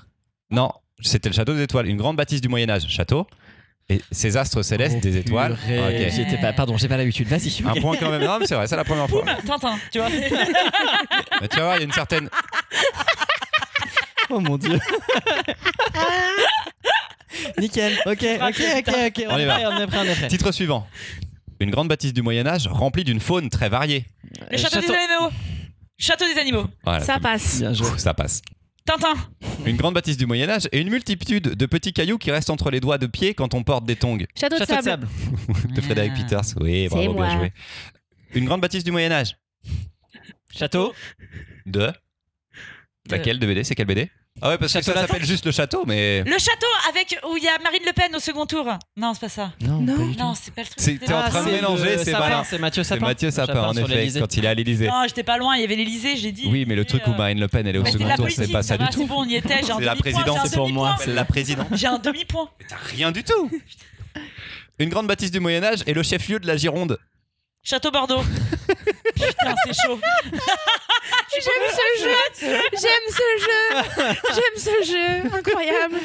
Non, 0.50 0.70
c'était 1.00 1.28
le 1.28 1.34
château 1.34 1.54
des 1.54 1.62
étoiles. 1.62 1.86
Une 1.88 1.96
grande 1.96 2.16
bâtisse 2.16 2.40
du 2.40 2.48
Moyen 2.48 2.68
Âge. 2.70 2.86
Château. 2.88 3.26
Et 3.90 4.00
ses 4.10 4.36
astres 4.38 4.62
célestes, 4.62 4.94
Oh, 4.98 5.02
des 5.02 5.18
étoiles. 5.18 5.56
purée. 5.56 6.06
Ok. 6.06 6.12
J'étais 6.14 6.38
pas, 6.38 6.52
pardon, 6.54 6.76
j'ai 6.78 6.88
pas 6.88 6.96
l'habitude. 6.96 7.28
Vas-y. 7.28 7.62
Un 7.66 7.74
point 7.80 7.96
quand 7.98 8.10
même. 8.10 8.24
Non, 8.24 8.38
mais 8.40 8.46
c'est 8.46 8.54
vrai, 8.54 8.66
c'est 8.66 8.76
la 8.76 8.84
première 8.84 9.08
fois. 9.08 9.24
Tintin, 9.46 9.78
tu 9.92 9.98
vois. 9.98 10.08
Mais 11.40 11.48
tu 11.48 11.56
vas 11.56 11.62
voir, 11.64 11.76
il 11.76 11.80
y 11.80 11.82
a 11.82 11.84
une 11.84 11.92
certaine. 11.92 12.30
Oh 14.30 14.40
mon 14.40 14.56
dieu. 14.56 14.78
Nickel. 17.58 17.98
Ok, 18.06 18.24
ok, 18.40 18.62
ok, 18.78 18.94
ok. 19.06 19.24
On 19.28 19.38
y 19.38 19.42
est 19.42 19.46
va. 19.46 19.54
prêt, 19.54 19.66
on 19.66 19.80
est 19.80 19.86
prêt, 19.86 19.98
on 19.98 20.04
est 20.04 20.14
prêt. 20.14 20.28
Titre 20.28 20.52
suivant. 20.52 20.86
Une 21.60 21.70
grande 21.70 21.88
bâtisse 21.88 22.12
du 22.12 22.22
Moyen 22.22 22.46
Âge 22.46 22.66
remplie 22.68 23.04
d'une 23.04 23.20
faune 23.20 23.48
très 23.50 23.68
variée. 23.68 24.04
Le 24.50 24.56
château 24.56 24.80
des 24.80 24.86
Éléméaux. 24.86 25.30
Château 25.98 26.24
des 26.26 26.38
animaux. 26.40 26.66
Voilà, 26.84 27.00
Ça 27.04 27.18
passe. 27.20 27.60
Bien 27.60 27.72
joué. 27.72 27.98
ça 27.98 28.14
passe. 28.14 28.42
Tintin. 28.86 29.14
Une 29.64 29.76
grande 29.76 29.94
bâtisse 29.94 30.16
du 30.18 30.26
Moyen-Âge 30.26 30.68
et 30.72 30.80
une 30.80 30.90
multitude 30.90 31.42
de 31.54 31.66
petits 31.66 31.92
cailloux 31.94 32.18
qui 32.18 32.30
restent 32.30 32.50
entre 32.50 32.70
les 32.70 32.80
doigts 32.80 32.98
de 32.98 33.06
pied 33.06 33.32
quand 33.34 33.54
on 33.54 33.62
porte 33.62 33.86
des 33.86 33.96
tongs. 33.96 34.18
Château 34.38 34.56
de 34.56 34.60
Château 34.60 34.76
de 34.76 34.82
sable. 34.82 35.08
sable. 35.08 35.68
De 35.74 35.80
Frédéric 35.80 36.12
Ah. 36.16 36.22
Peters. 36.22 36.54
Oui, 36.60 36.88
bravo, 36.88 37.14
moi. 37.14 37.26
bien 37.28 37.38
joué. 37.38 37.52
Une 38.34 38.44
grande 38.44 38.60
bâtisse 38.60 38.84
du 38.84 38.92
Moyen-Âge. 38.92 39.36
Château. 40.54 40.92
De 41.64 41.90
Laquelle 43.10 43.38
de 43.38 43.46
BD 43.46 43.64
C'est 43.64 43.74
quelle 43.74 43.86
BD 43.86 44.10
Ah 44.42 44.48
ouais, 44.48 44.58
parce 44.58 44.72
que 44.72 44.82
ça 44.82 44.92
s'appelle 44.92 45.24
juste 45.24 45.46
le 45.46 45.52
château, 45.52 45.84
mais. 45.86 46.22
Le 46.24 46.38
château 46.38 46.66
avec 46.88 47.16
où 47.30 47.36
il 47.36 47.44
y 47.44 47.48
a 47.48 47.56
Marine 47.62 47.82
Le 47.86 47.92
Pen 47.92 48.14
au 48.16 48.18
second 48.18 48.46
tour. 48.46 48.66
Non, 48.96 49.14
c'est 49.14 49.20
pas 49.20 49.28
ça. 49.28 49.52
Non, 49.60 49.78
Non. 49.80 50.34
c'est 50.34 50.52
pas 50.52 50.62
le 50.62 50.66
truc. 50.66 50.76
C'est- 50.78 50.98
t'es 50.98 51.12
en 51.14 51.20
Ah, 51.24 51.30
train 51.30 51.44
de 51.44 51.50
mélanger, 51.52 51.98
c'est 51.98 52.10
Sapin, 52.10 52.18
malin. 52.18 52.44
C'est 52.44 52.58
Mathieu 52.58 52.82
C'est 52.82 52.94
Sapin. 52.94 53.06
Mathieu 53.06 53.30
Sapin, 53.30 53.62
en 53.68 53.76
effet, 53.76 54.18
quand 54.18 54.36
il 54.36 54.44
est 54.44 54.48
à 54.48 54.54
l'Élysée. 54.54 54.88
Non, 54.88 55.04
j'étais 55.06 55.22
pas 55.22 55.38
loin, 55.38 55.54
il 55.56 55.60
y 55.60 55.64
avait 55.64 55.76
l'Elysée, 55.76 56.16
j'ai 56.16 56.32
dit. 56.32 56.48
Oui, 56.50 56.64
mais 56.66 56.74
le 56.74 56.84
truc 56.84 57.06
où 57.06 57.12
Euh, 57.12 57.16
Marine 57.16 57.38
Le 57.38 57.46
Pen 57.48 57.64
elle 57.66 57.76
est 57.76 57.78
au 57.78 57.84
second 57.86 58.12
tour, 58.16 58.26
c'est 58.28 58.50
pas 58.50 58.62
ça 58.64 58.76
du 58.76 58.86
tout. 58.88 59.02
C'est 59.02 59.06
bon, 59.06 59.20
on 59.20 59.24
y 59.24 59.36
était, 59.36 59.60
j'ai 59.64 59.70
un 59.72 59.78
C'est 59.78 59.84
la 59.84 59.92
un 59.92 60.46
c'est 60.46 60.56
pour 60.56 60.68
moi. 60.68 60.96
C'est 60.98 61.14
la 61.14 61.24
présidente. 61.24 61.68
J'ai 61.72 61.86
un 61.86 61.98
demi-point. 61.98 62.48
T'as 62.68 62.76
rien 62.76 63.12
du 63.12 63.22
tout. 63.22 63.50
Une 64.80 64.88
grande 64.88 65.06
bâtisse 65.06 65.30
du 65.30 65.38
Moyen-Âge 65.38 65.80
et 65.86 65.94
le 65.94 66.02
chef-lieu 66.02 66.40
de 66.40 66.46
la 66.48 66.56
Gironde. 66.56 66.98
Château 67.64 67.90
Bordeaux. 67.90 68.20
Putain, 69.14 69.54
c'est 69.64 69.72
chaud. 69.72 69.98
J'aime 71.32 71.70
ce 71.70 72.02
jeu. 72.02 72.50
J'aime 72.72 73.08
ce 73.08 73.22
jeu. 73.40 74.12
J'aime 74.34 74.56
ce 74.56 74.92
jeu. 74.92 75.36
Incroyable. 75.38 75.96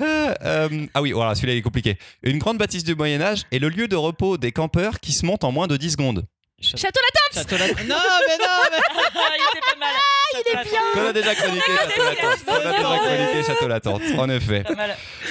Euh, 0.00 0.34
euh, 0.42 0.86
ah 0.92 1.00
oui, 1.02 1.12
voilà, 1.12 1.34
celui-là 1.34 1.54
il 1.54 1.58
est 1.58 1.62
compliqué. 1.62 1.96
Une 2.22 2.38
grande 2.38 2.58
bâtisse 2.58 2.84
du 2.84 2.94
Moyen-Âge 2.94 3.44
et 3.52 3.58
le 3.58 3.70
lieu 3.70 3.88
de 3.88 3.96
repos 3.96 4.36
des 4.36 4.52
campeurs 4.52 5.00
qui 5.00 5.12
se 5.12 5.24
montent 5.24 5.44
en 5.44 5.52
moins 5.52 5.66
de 5.66 5.78
10 5.78 5.92
secondes. 5.92 6.26
Château 6.60 7.00
la 7.34 7.42
Château 7.42 7.56
Latin. 7.58 7.74
Non, 7.86 7.96
mais 8.28 8.38
non, 8.38 8.46
mais. 8.70 8.78
il 9.36 9.58
était 9.58 9.66
pas 9.66 9.78
mal. 9.78 9.90
il 10.34 10.38
est 10.38 10.70
bien. 10.70 10.80
On 10.96 11.06
a 11.08 11.12
déjà 11.12 11.34
chroniqué 11.34 11.72
Château 11.76 12.02
Latente. 12.04 12.38
On 12.48 12.54
a 12.54 12.72
déjà 12.72 12.98
chroniqué 12.98 13.42
Château 13.46 13.68
Latente, 13.68 14.02
en 14.18 14.30
effet. 14.30 14.64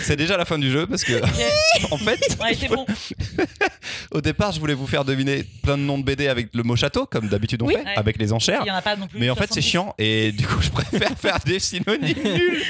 C'est 0.04 0.16
déjà 0.16 0.38
la 0.38 0.46
fin 0.46 0.60
du 0.60 0.70
jeu 0.70 0.86
parce 0.86 1.04
que, 1.04 1.14
en 1.92 1.98
fait, 1.98 2.38
Ouais, 2.40 2.68
bon. 2.68 2.86
au 4.12 4.22
départ, 4.22 4.52
je 4.52 4.60
voulais 4.60 4.74
vous 4.74 4.86
faire 4.88 5.06
deviner 5.06 5.44
plein 5.64 5.78
de 5.78 5.84
noms 5.84 5.98
de 5.98 6.04
BD 6.04 6.28
avec 6.28 6.50
le 6.54 6.62
mot 6.64 6.76
château, 6.76 7.06
comme 7.06 7.30
d'habitude 7.30 7.62
on 7.64 7.68
Oui. 7.68 7.76
fait, 7.76 7.84
Ouais. 7.84 7.94
avec 7.98 8.18
les 8.18 8.32
enchères. 8.34 8.62
Il 8.66 8.68
y 8.68 8.72
en 8.72 8.76
a 8.76 8.82
pas 8.82 8.96
non 8.96 9.08
plus. 9.08 9.20
Mais 9.20 9.30
en 9.30 9.36
fait, 9.36 9.48
c'est 9.52 9.62
70. 9.62 9.70
chiant 9.70 9.96
et 9.98 10.32
du 10.34 10.46
coup, 10.46 10.62
je 10.62 10.70
préfère 10.70 11.12
faire 11.18 11.40
des 11.40 11.60
synonymes 11.60 12.22
nuls. 12.24 12.64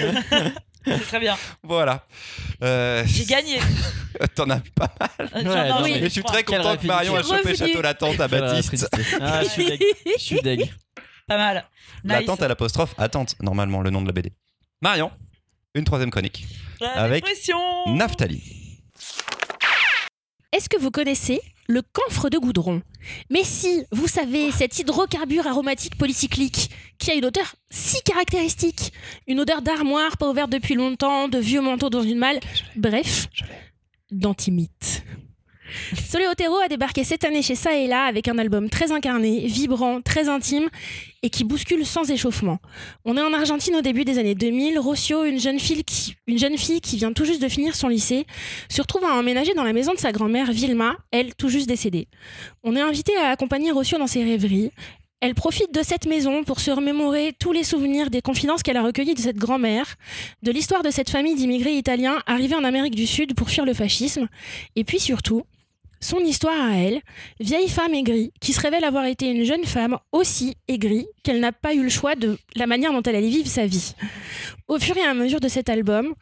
C'est 0.97 0.99
très 0.99 1.19
bien. 1.19 1.37
Voilà. 1.63 2.05
Euh, 2.61 3.03
J'ai 3.05 3.25
gagné. 3.25 3.59
T'en 4.35 4.49
as 4.49 4.59
pas 4.75 4.93
mal. 4.99 5.29
Euh, 5.35 5.43
Ouais, 5.43 5.69
non, 5.69 5.85
Et 5.85 6.03
je 6.03 6.07
suis 6.07 6.23
très 6.23 6.43
content 6.43 6.77
que 6.77 6.85
Marion 6.85 7.15
a 7.15 7.23
chopé. 7.23 7.55
Château 7.55 7.81
Latente 7.81 8.19
à 8.19 8.27
Baptiste. 8.27 8.87
Ah, 9.21 9.43
je 9.43 9.49
suis 9.49 9.65
deg. 9.65 9.81
Je 10.17 10.21
suis 10.23 10.41
deg. 10.41 10.73
Pas 11.27 11.37
mal. 11.37 11.65
Nice. 12.03 12.13
L'attente 12.19 12.41
à 12.41 12.47
l'apostrophe, 12.49 12.93
attente, 12.97 13.35
normalement, 13.41 13.81
le 13.81 13.89
nom 13.89 14.01
de 14.01 14.07
la 14.07 14.11
BD. 14.11 14.33
Marion, 14.81 15.09
une 15.73 15.85
troisième 15.85 16.11
chronique. 16.11 16.45
La 16.81 16.89
avec. 17.03 17.23
Naftali. 17.87 18.41
Est-ce 20.53 20.69
que 20.69 20.77
vous 20.77 20.91
connaissez 20.91 21.41
le 21.67 21.81
camphre 21.81 22.29
de 22.29 22.37
goudron? 22.37 22.83
Mais 23.31 23.43
si, 23.43 23.85
vous 23.91 24.07
savez, 24.07 24.51
cet 24.51 24.77
hydrocarbure 24.77 25.47
aromatique 25.47 25.97
polycyclique 25.97 26.69
qui 26.99 27.09
a 27.09 27.15
une 27.15 27.25
odeur 27.25 27.55
si 27.71 27.99
caractéristique. 28.03 28.93
Une 29.25 29.39
odeur 29.39 29.63
d'armoire 29.63 30.15
pas 30.17 30.29
ouverte 30.29 30.51
depuis 30.51 30.75
longtemps, 30.75 31.27
de 31.27 31.39
vieux 31.39 31.61
manteaux 31.61 31.89
dans 31.89 32.03
une 32.03 32.19
malle. 32.19 32.39
Bref, 32.75 33.29
d'antimite. 34.11 35.03
Soleotero 36.09 36.57
a 36.57 36.67
débarqué 36.67 37.03
cette 37.03 37.23
année 37.23 37.41
chez 37.41 37.55
Ça 37.55 37.75
et 37.75 37.87
Là 37.87 38.05
avec 38.05 38.27
un 38.27 38.37
album 38.37 38.69
très 38.69 38.91
incarné, 38.91 39.45
vibrant, 39.47 40.01
très 40.01 40.29
intime 40.29 40.69
et 41.21 41.29
qui 41.29 41.43
bouscule 41.43 41.85
sans 41.85 42.09
échauffement. 42.09 42.59
On 43.05 43.17
est 43.17 43.21
en 43.21 43.33
Argentine 43.33 43.75
au 43.75 43.81
début 43.81 44.05
des 44.05 44.19
années 44.19 44.35
2000. 44.35 44.79
Rocio, 44.79 45.23
une 45.23 45.39
jeune 45.39 45.59
fille 45.59 45.83
qui, 45.83 46.15
une 46.27 46.37
jeune 46.37 46.57
fille 46.57 46.81
qui 46.81 46.97
vient 46.97 47.13
tout 47.13 47.25
juste 47.25 47.41
de 47.41 47.47
finir 47.47 47.75
son 47.75 47.87
lycée, 47.87 48.25
se 48.69 48.81
retrouve 48.81 49.05
à 49.05 49.13
emménager 49.13 49.53
dans 49.53 49.63
la 49.63 49.73
maison 49.73 49.93
de 49.93 49.99
sa 49.99 50.11
grand-mère 50.11 50.51
Vilma, 50.51 50.97
elle 51.11 51.33
tout 51.35 51.49
juste 51.49 51.67
décédée. 51.67 52.07
On 52.63 52.75
est 52.75 52.81
invité 52.81 53.15
à 53.17 53.29
accompagner 53.29 53.71
Rocio 53.71 53.97
dans 53.97 54.07
ses 54.07 54.23
rêveries. 54.23 54.71
Elle 55.21 55.35
profite 55.35 55.73
de 55.73 55.83
cette 55.83 56.05
maison 56.05 56.43
pour 56.43 56.59
se 56.59 56.69
remémorer 56.69 57.33
tous 57.39 57.53
les 57.53 57.63
souvenirs 57.63 58.09
des 58.09 58.21
confidences 58.21 58.61
qu'elle 58.61 58.75
a 58.75 58.83
recueillies 58.83 59.13
de 59.13 59.21
cette 59.21 59.37
grand-mère, 59.37 59.95
de 60.41 60.51
l'histoire 60.51 60.83
de 60.83 60.91
cette 60.91 61.09
famille 61.09 61.35
d'immigrés 61.35 61.77
italiens 61.77 62.21
arrivés 62.25 62.55
en 62.55 62.65
Amérique 62.65 62.95
du 62.95 63.07
Sud 63.07 63.33
pour 63.33 63.49
fuir 63.49 63.63
le 63.63 63.73
fascisme, 63.73 64.27
et 64.75 64.83
puis 64.83 64.99
surtout, 64.99 65.43
son 66.03 66.19
histoire 66.19 66.59
à 66.59 66.75
elle, 66.75 67.01
vieille 67.39 67.69
femme 67.69 67.93
aigrie, 67.93 68.31
qui 68.41 68.53
se 68.53 68.59
révèle 68.59 68.83
avoir 68.83 69.05
été 69.05 69.27
une 69.27 69.45
jeune 69.45 69.63
femme 69.63 69.97
aussi 70.11 70.55
aigrie 70.67 71.07
qu'elle 71.23 71.39
n'a 71.39 71.51
pas 71.51 71.73
eu 71.73 71.81
le 71.81 71.89
choix 71.89 72.15
de 72.15 72.37
la 72.55 72.67
manière 72.67 72.91
dont 72.91 73.01
elle 73.01 73.15
allait 73.15 73.29
vivre 73.29 73.47
sa 73.47 73.65
vie. 73.65 73.93
Au 74.67 74.77
fur 74.79 74.97
et 74.97 75.03
à 75.03 75.13
mesure 75.13 75.39
de 75.39 75.47
cet 75.47 75.69
album, 75.69 76.13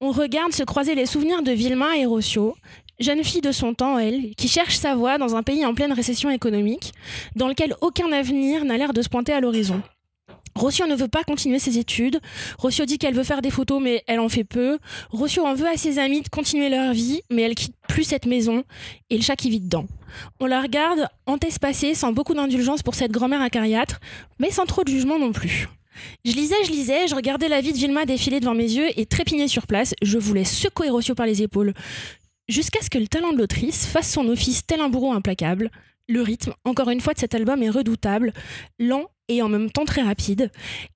on 0.00 0.12
regarde 0.12 0.52
se 0.52 0.62
croiser 0.62 0.94
les 0.94 1.06
souvenirs 1.06 1.42
de 1.42 1.52
Vilma 1.52 1.96
et 1.98 2.06
Rocio, 2.06 2.54
jeune 3.00 3.24
fille 3.24 3.40
de 3.40 3.52
son 3.52 3.74
temps, 3.74 3.98
elle, 3.98 4.34
qui 4.36 4.48
cherche 4.48 4.76
sa 4.76 4.94
voie 4.94 5.18
dans 5.18 5.34
un 5.34 5.42
pays 5.42 5.66
en 5.66 5.74
pleine 5.74 5.92
récession 5.92 6.30
économique, 6.30 6.92
dans 7.34 7.48
lequel 7.48 7.74
aucun 7.80 8.12
avenir 8.12 8.64
n'a 8.64 8.76
l'air 8.76 8.92
de 8.92 9.02
se 9.02 9.08
pointer 9.08 9.32
à 9.32 9.40
l'horizon. 9.40 9.82
Rocio 10.56 10.86
ne 10.86 10.94
veut 10.94 11.08
pas 11.08 11.24
continuer 11.24 11.58
ses 11.58 11.78
études. 11.78 12.20
Rocio 12.58 12.84
dit 12.84 12.98
qu'elle 12.98 13.14
veut 13.14 13.24
faire 13.24 13.42
des 13.42 13.50
photos, 13.50 13.82
mais 13.82 14.04
elle 14.06 14.20
en 14.20 14.28
fait 14.28 14.44
peu. 14.44 14.78
Rocio 15.10 15.44
en 15.44 15.54
veut 15.54 15.66
à 15.66 15.76
ses 15.76 15.98
amis 15.98 16.22
de 16.22 16.28
continuer 16.28 16.68
leur 16.68 16.92
vie, 16.92 17.22
mais 17.30 17.42
elle 17.42 17.54
quitte 17.54 17.74
plus 17.88 18.04
cette 18.04 18.26
maison 18.26 18.64
et 19.10 19.16
le 19.16 19.22
chat 19.22 19.36
qui 19.36 19.50
vit 19.50 19.60
dedans. 19.60 19.86
On 20.40 20.46
la 20.46 20.62
regarde 20.62 21.08
entespacée, 21.26 21.94
sans 21.94 22.12
beaucoup 22.12 22.34
d'indulgence 22.34 22.82
pour 22.82 22.94
cette 22.94 23.10
grand-mère 23.10 23.42
acariâtre, 23.42 24.00
mais 24.38 24.50
sans 24.50 24.64
trop 24.64 24.84
de 24.84 24.88
jugement 24.88 25.18
non 25.18 25.32
plus. 25.32 25.68
Je 26.24 26.32
lisais, 26.32 26.56
je 26.64 26.70
lisais, 26.70 27.08
je 27.08 27.14
regardais 27.14 27.48
la 27.48 27.60
vie 27.60 27.72
de 27.72 27.78
Vilma 27.78 28.04
défiler 28.04 28.40
devant 28.40 28.54
mes 28.54 28.64
yeux 28.64 28.88
et 28.98 29.06
trépigner 29.06 29.48
sur 29.48 29.66
place. 29.66 29.94
Je 30.02 30.18
voulais 30.18 30.44
secouer 30.44 30.90
Rocio 30.90 31.14
par 31.14 31.26
les 31.26 31.42
épaules. 31.42 31.72
Jusqu'à 32.48 32.82
ce 32.82 32.90
que 32.90 32.98
le 32.98 33.08
talent 33.08 33.32
de 33.32 33.38
l'autrice 33.38 33.86
fasse 33.86 34.12
son 34.12 34.28
office 34.28 34.66
tel 34.66 34.80
un 34.80 34.88
bourreau 34.88 35.12
implacable. 35.12 35.70
Le 36.08 36.20
rythme, 36.20 36.52
encore 36.64 36.90
une 36.90 37.00
fois, 37.00 37.14
de 37.14 37.18
cet 37.18 37.34
album 37.34 37.62
est 37.62 37.70
redoutable, 37.70 38.34
lent 38.78 39.08
et 39.28 39.42
en 39.42 39.48
même 39.48 39.70
temps 39.70 39.84
très 39.84 40.02
rapide. 40.02 40.50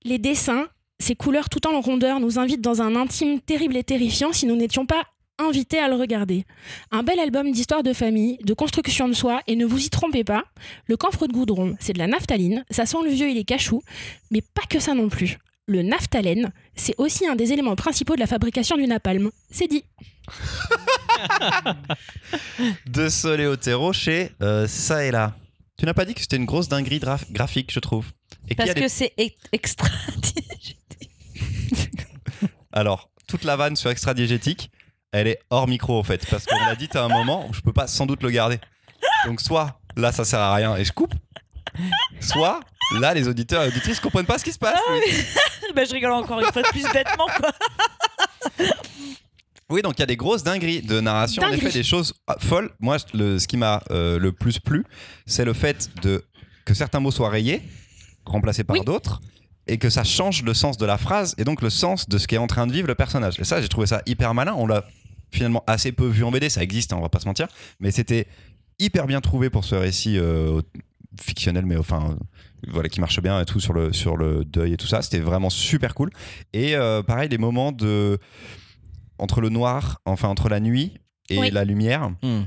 Les 0.05 0.19
dessins, 0.19 0.67
ces 0.99 1.15
couleurs 1.15 1.49
tout 1.49 1.67
en 1.67 1.81
rondeur 1.81 2.21
nous 2.21 2.39
invitent 2.39 2.61
dans 2.61 2.83
un 2.83 2.97
intime 2.97 3.41
terrible 3.41 3.77
et 3.77 3.85
terrifiant 3.85 4.33
si 4.33 4.47
nous 4.47 4.57
n'étions 4.57 4.87
pas 4.87 5.05
invités 5.39 5.79
à 5.79 5.89
le 5.89 5.95
regarder. 5.95 6.45
Un 6.91 7.03
bel 7.03 7.21
album 7.21 7.53
d'histoire 7.53 7.83
de 7.83 7.93
famille, 7.93 8.39
de 8.39 8.55
construction 8.55 9.09
de 9.09 9.13
soi, 9.13 9.41
et 9.47 9.55
ne 9.55 9.65
vous 9.65 9.85
y 9.85 9.89
trompez 9.89 10.25
pas, 10.25 10.45
le 10.87 10.97
camphre 10.97 11.29
de 11.29 11.33
goudron, 11.33 11.77
c'est 11.79 11.93
de 11.93 11.99
la 11.99 12.09
naphtaline, 12.09 12.65
ça 12.71 12.87
sent 12.87 12.99
le 13.05 13.11
vieux 13.11 13.29
et 13.29 13.35
les 13.35 13.45
cachous, 13.45 13.83
mais 14.31 14.41
pas 14.41 14.67
que 14.69 14.81
ça 14.81 14.95
non 14.95 15.09
plus. 15.09 15.39
Le 15.69 15.83
naphthalène, 15.83 16.51
c'est 16.75 16.95
aussi 16.97 17.27
un 17.27 17.37
des 17.37 17.53
éléments 17.53 17.77
principaux 17.77 18.15
de 18.15 18.21
la 18.21 18.27
fabrication 18.27 18.79
du 18.79 18.87
napalm. 18.87 19.31
C'est 19.51 19.69
dit. 19.69 19.85
De 22.87 23.11
Soleotero 23.11 23.93
chez 23.93 24.31
euh, 24.41 24.67
Ça 24.67 25.05
et 25.05 25.11
Là. 25.11 25.35
Tu 25.79 25.87
n'as 25.87 25.95
pas 25.95 26.05
dit 26.05 26.15
que 26.15 26.21
c'était 26.21 26.37
une 26.37 26.45
grosse 26.45 26.69
dinguerie 26.69 27.01
graphique, 27.31 27.73
je 27.73 27.79
trouve. 27.79 28.07
Et 28.49 28.55
Parce 28.57 28.75
des- 28.75 28.81
que 28.81 28.89
c'est 28.89 29.13
e- 29.19 29.31
extra. 29.53 29.87
Alors, 32.73 33.11
toute 33.29 33.45
la 33.45 33.55
vanne 33.57 33.77
sur 33.77 33.89
extra-diégétique, 33.91 34.71
elle 35.13 35.29
est 35.29 35.39
hors 35.51 35.69
micro 35.69 35.97
en 35.99 36.03
fait. 36.03 36.27
Parce 36.29 36.45
qu'on 36.47 36.59
l'a 36.59 36.75
dit 36.75 36.89
à 36.95 37.05
un 37.05 37.09
moment 37.09 37.47
où 37.49 37.55
je 37.55 37.61
peux 37.61 37.73
pas 37.73 37.87
sans 37.87 38.07
doute 38.07 38.23
le 38.25 38.31
garder. 38.31 38.59
Donc, 39.27 39.41
soit 39.41 39.81
là, 39.97 40.11
ça 40.11 40.25
sert 40.25 40.41
à 40.41 40.53
rien 40.55 40.77
et 40.77 40.85
je 40.85 40.93
coupe. 40.93 41.15
Soit 42.21 42.59
là, 42.99 43.15
les 43.15 43.29
auditeurs 43.29 43.63
et 43.63 43.69
auditrices 43.69 44.01
comprennent 44.01 44.27
pas 44.27 44.39
ce 44.39 44.45
qui 44.45 44.53
se 44.53 44.59
passe. 44.59 44.81
bah, 45.77 45.85
je 45.85 45.93
rigole 45.93 46.11
encore 46.13 46.41
une 46.41 46.47
fois 46.53 46.63
de 46.63 46.69
plus 46.69 46.83
bêtement, 46.93 47.27
quoi. 47.37 47.51
Oui, 49.71 49.83
donc 49.83 49.95
il 49.99 50.01
y 50.01 50.03
a 50.03 50.07
des 50.07 50.17
grosses 50.17 50.43
dingueries 50.43 50.83
de 50.83 51.01
narration. 51.01 51.43
En 51.43 51.51
Dingueries. 51.51 51.67
effet, 51.67 51.79
des 51.79 51.85
choses 51.85 52.15
folles. 52.41 52.71
Moi, 52.81 52.97
le, 53.15 53.39
ce 53.39 53.47
qui 53.47 53.57
m'a 53.57 53.83
euh, 53.91 54.19
le 54.19 54.33
plus 54.33 54.59
plu, 54.59 54.85
c'est 55.27 55.45
le 55.45 55.53
fait 55.53 55.91
de 56.03 56.25
que 56.65 56.75
certains 56.75 57.01
mots 57.01 57.11
soient 57.11 57.29
rayés, 57.31 57.63
remplacés 58.25 58.65
par 58.65 58.77
Oui. 58.77 58.85
d'autres, 58.85 59.21
et 59.67 59.79
que 59.79 59.91
ça 59.91 60.05
change 60.05 60.43
le 60.43 60.55
sens 60.55 60.77
de 60.79 60.87
la 60.87 60.97
phrase 60.99 61.35
et 61.39 61.45
donc 61.45 61.61
le 61.63 61.71
sens 61.71 62.09
de 62.09 62.17
ce 62.19 62.27
qu'est 62.27 62.39
en 62.39 62.47
train 62.47 62.67
de 62.67 62.73
vivre 62.73 62.87
le 62.89 62.95
personnage. 62.95 63.39
Et 63.39 63.45
ça, 63.45 63.61
j'ai 63.61 63.69
trouvé 63.69 63.87
ça 63.87 64.03
hyper 64.07 64.33
malin. 64.35 64.55
On 64.57 64.67
l'a 64.67 64.85
finalement 65.31 65.63
assez 65.67 65.93
peu 65.93 66.07
vu 66.07 66.25
en 66.25 66.31
BD, 66.31 66.49
ça 66.49 66.63
existe, 66.63 66.93
hein, 66.93 66.97
on 66.99 67.03
va 67.03 67.11
pas 67.11 67.21
se 67.21 67.27
mentir, 67.27 67.49
mais 67.81 67.91
c'était 67.91 68.27
hyper 68.79 69.07
bien 69.07 69.21
trouvé 69.21 69.51
pour 69.51 69.65
ce 69.65 69.75
récit 69.75 70.17
euh, 70.19 70.63
fictionnel, 71.21 71.67
mais 71.67 71.77
enfin. 71.77 72.17
voilà, 72.69 72.89
qui 72.89 73.01
marche 73.01 73.21
bien 73.21 73.39
et 73.41 73.45
tout 73.45 73.61
sur 73.61 73.73
le, 73.75 73.93
sur 73.93 74.17
le 74.17 74.45
deuil 74.47 74.73
et 74.73 74.77
tout 74.79 74.87
ça. 74.87 75.03
C'était 75.03 75.21
vraiment 75.21 75.51
super 75.51 75.95
cool. 75.95 76.11
Et 76.55 76.75
euh, 76.77 77.03
pareil, 77.03 77.29
les 77.29 77.39
moments 77.39 77.73
de. 77.73 78.19
Entre 79.19 79.41
le 79.41 79.49
noir, 79.49 80.01
enfin 80.05 80.29
entre 80.29 80.49
la 80.49 80.61
nuit 80.61 80.95
et 81.31 81.39
Oui. 81.39 81.51
la 81.51 81.65
lumière, 81.65 82.11
Hmm. 82.23 82.43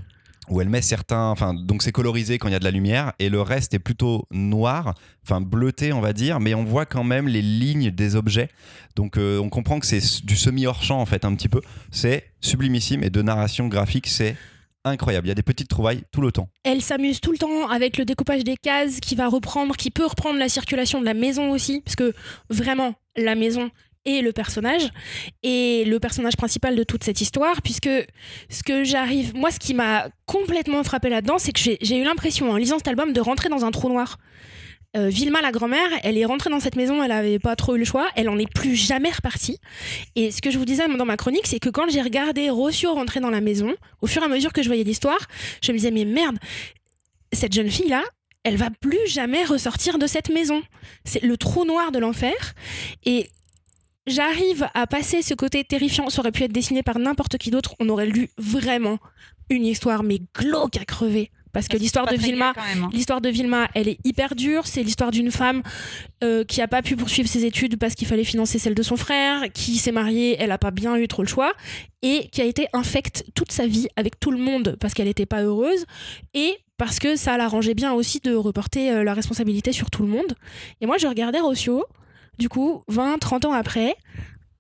où 0.50 0.60
elle 0.60 0.70
met 0.70 0.82
certains. 0.82 1.30
Enfin, 1.30 1.54
donc 1.54 1.82
c'est 1.84 1.92
colorisé 1.92 2.38
quand 2.38 2.48
il 2.48 2.52
y 2.52 2.56
a 2.56 2.60
de 2.60 2.64
la 2.66 2.72
lumière, 2.72 3.14
et 3.20 3.30
le 3.30 3.42
reste 3.42 3.74
est 3.74 3.80
plutôt 3.80 4.26
noir, 4.32 4.96
enfin 5.24 5.40
bleuté, 5.40 5.94
on 5.94 6.02
va 6.02 6.14
dire, 6.14 6.40
mais 6.40 6.54
on 6.56 6.64
voit 6.66 6.86
quand 6.86 7.04
même 7.04 7.28
les 7.28 7.42
lignes 7.44 7.92
des 7.92 8.16
objets. 8.16 8.50
Donc 8.96 9.18
euh, 9.18 9.38
on 9.40 9.50
comprend 9.50 9.80
que 9.80 9.86
c'est 9.86 10.26
du 10.26 10.36
semi 10.36 10.66
hors 10.66 10.82
champ, 10.84 11.00
en 11.00 11.06
fait, 11.06 11.24
un 11.26 11.36
petit 11.36 11.48
peu. 11.48 11.62
C'est 11.92 12.32
sublimissime, 12.42 13.04
et 13.04 13.10
de 13.10 13.22
narration 13.22 13.68
graphique, 13.68 14.08
c'est 14.08 14.36
incroyable. 14.84 15.28
Il 15.28 15.30
y 15.30 15.32
a 15.32 15.36
des 15.36 15.44
petites 15.44 15.68
trouvailles 15.70 16.02
tout 16.12 16.22
le 16.22 16.32
temps. 16.32 16.50
Elle 16.64 16.82
s'amuse 16.82 17.22
tout 17.22 17.32
le 17.32 17.38
temps 17.38 17.70
avec 17.70 17.98
le 18.00 18.04
découpage 18.04 18.44
des 18.44 18.58
cases 18.58 19.00
qui 19.00 19.14
va 19.16 19.28
reprendre, 19.30 19.78
qui 19.78 19.92
peut 19.92 20.08
reprendre 20.08 20.40
la 20.40 20.50
circulation 20.50 21.00
de 21.00 21.06
la 21.06 21.14
maison 21.14 21.52
aussi, 21.52 21.82
parce 21.86 21.96
que 21.96 22.14
vraiment, 22.50 22.96
la 23.16 23.36
maison 23.36 23.70
est 24.06 24.22
le 24.22 24.32
personnage 24.32 24.90
et 25.44 25.84
le 25.86 26.00
personnage 26.00 26.36
principal 26.36 26.76
de 26.76 26.84
toute 26.84 27.04
cette 27.04 27.22
histoire, 27.22 27.62
puisque 27.62 27.90
ce 28.50 28.64
que 28.64 28.84
j'arrive, 28.84 29.36
moi, 29.36 29.52
ce 29.52 29.60
qui 29.60 29.74
m'a 29.74 30.10
complètement 30.26 30.84
frappé 30.84 31.10
là-dedans, 31.10 31.38
c'est 31.38 31.52
que 31.52 31.60
j'ai 31.60 31.98
eu 31.98 32.04
l'impression, 32.04 32.52
en 32.52 32.58
lisant 32.58 32.78
cet 32.78 32.88
album, 32.88 33.14
de 33.14 33.22
rentrer 33.22 33.50
dans 33.50 33.66
un 33.66 33.72
trou 33.72 33.90
noir. 33.90 34.18
Euh, 34.98 35.08
Vilma, 35.08 35.42
la 35.42 35.52
grand-mère, 35.52 35.90
elle 36.04 36.18
est 36.18 36.26
rentrée 36.26 36.50
dans 36.50 36.60
cette 36.60 36.76
maison, 36.76 37.02
elle 37.02 37.14
avait 37.14 37.40
pas 37.40 37.56
trop 37.56 37.76
eu 37.76 37.80
le 37.80 37.86
choix, 37.86 38.10
elle 38.16 38.28
en 38.28 38.38
est 38.38 38.52
plus 38.52 38.76
jamais 38.76 39.10
repartie. 39.10 39.58
Et 40.16 40.32
ce 40.32 40.42
que 40.42 40.52
je 40.52 40.58
vous 40.58 40.66
disais 40.66 40.86
dans 40.88 41.06
ma 41.06 41.16
chronique, 41.16 41.48
c'est 41.48 41.60
que 41.60 41.70
quand 41.70 41.90
j'ai 41.90 42.02
regardé 42.02 42.50
Rossio 42.50 42.94
rentrer 42.94 43.22
dans 43.22 43.30
la 43.30 43.40
maison, 43.40 43.74
au 44.02 44.08
fur 44.08 44.22
et 44.22 44.26
à 44.26 44.28
mesure 44.28 44.52
que 44.52 44.62
je 44.62 44.68
voyais 44.68 44.84
l'histoire, 44.84 45.20
je 45.62 45.72
me 45.72 45.78
disais, 45.78 45.92
mais 45.92 46.04
merde, 46.04 46.38
cette 47.32 47.54
jeune 47.54 47.70
fille-là, 47.70 48.04
elle 48.44 48.58
va 48.58 48.70
plus 48.70 49.08
jamais 49.08 49.46
ressortir 49.46 49.98
de 49.98 50.08
cette 50.08 50.30
maison. 50.30 50.62
C'est 51.06 51.24
le 51.24 51.38
trou 51.38 51.64
noir 51.64 51.92
de 51.92 52.00
l'enfer. 52.00 52.34
Et 53.06 53.30
j'arrive 54.08 54.68
à 54.74 54.88
passer 54.88 55.22
ce 55.22 55.34
côté 55.34 55.64
terrifiant. 55.64 56.10
Ça 56.10 56.22
aurait 56.22 56.32
pu 56.32 56.44
être 56.44 56.52
dessiné 56.52 56.84
par 56.84 57.00
n'importe 57.00 57.38
qui 57.38 57.52
d'autre. 57.52 57.76
On 57.80 57.90
aurait 57.90 58.06
lu 58.06 58.30
vraiment 58.38 59.00
une 59.50 59.66
histoire, 59.66 60.04
mais 60.04 60.20
glauque 60.36 60.78
à 60.78 60.86
crever. 60.86 61.32
Parce 61.54 61.68
que 61.68 61.76
l'histoire 61.76 62.06
de 62.06 62.16
Vilma, 62.16 62.54
hein. 62.56 62.90
L'histoire 62.94 63.20
de 63.20 63.30
Vilma, 63.30 63.68
elle 63.76 63.90
est 63.90 64.00
hyper 64.06 64.36
dure. 64.36 64.68
C'est 64.68 64.84
l'histoire 64.84 65.12
d'une 65.12 65.32
femme 65.32 65.64
euh, 66.24 66.44
qui 66.46 66.62
a 66.62 66.68
pas 66.68 66.82
pu 66.82 66.96
poursuivre 66.96 67.28
ses 67.28 67.46
études 67.46 67.78
parce 67.78 67.94
qu'il 67.94 68.08
fallait 68.08 68.24
financer 68.24 68.58
celle 68.58 68.76
de 68.76 68.84
son 68.84 68.96
frère, 68.96 69.52
qui 69.52 69.76
s'est 69.78 69.92
mariée, 69.92 70.38
elle 70.40 70.52
a 70.52 70.58
pas 70.58 70.72
bien 70.72 70.96
eu 70.96 71.08
trop 71.08 71.24
le 71.24 71.28
choix, 71.28 71.54
et 72.02 72.30
qui 72.30 72.42
a 72.42 72.46
été 72.46 72.68
infecte 72.74 73.26
toute 73.36 73.52
sa 73.52 73.68
vie 73.68 73.88
avec 73.98 74.20
tout 74.20 74.32
le 74.32 74.38
monde 74.38 74.78
parce 74.80 74.94
qu'elle 74.94 75.08
n'était 75.08 75.26
pas 75.26 75.44
heureuse, 75.44 75.86
et 76.34 76.58
parce 76.78 77.00
que 77.00 77.16
ça 77.16 77.38
l'arrangeait 77.38 77.76
bien 77.76 77.94
aussi 77.94 78.22
de 78.22 78.34
reporter 78.34 78.90
euh, 78.92 79.04
la 79.04 79.14
responsabilité 79.14 79.74
sur 79.74 79.92
tout 79.92 80.04
le 80.04 80.10
monde. 80.10 80.36
Et 80.80 80.86
moi, 80.86 80.98
je 80.98 81.08
regardais 81.08 81.40
Rossio, 81.40 81.86
du 82.42 82.50
coup, 82.50 82.82
20, 82.88 83.20
30 83.20 83.46
ans 83.46 83.54
après, 83.54 83.96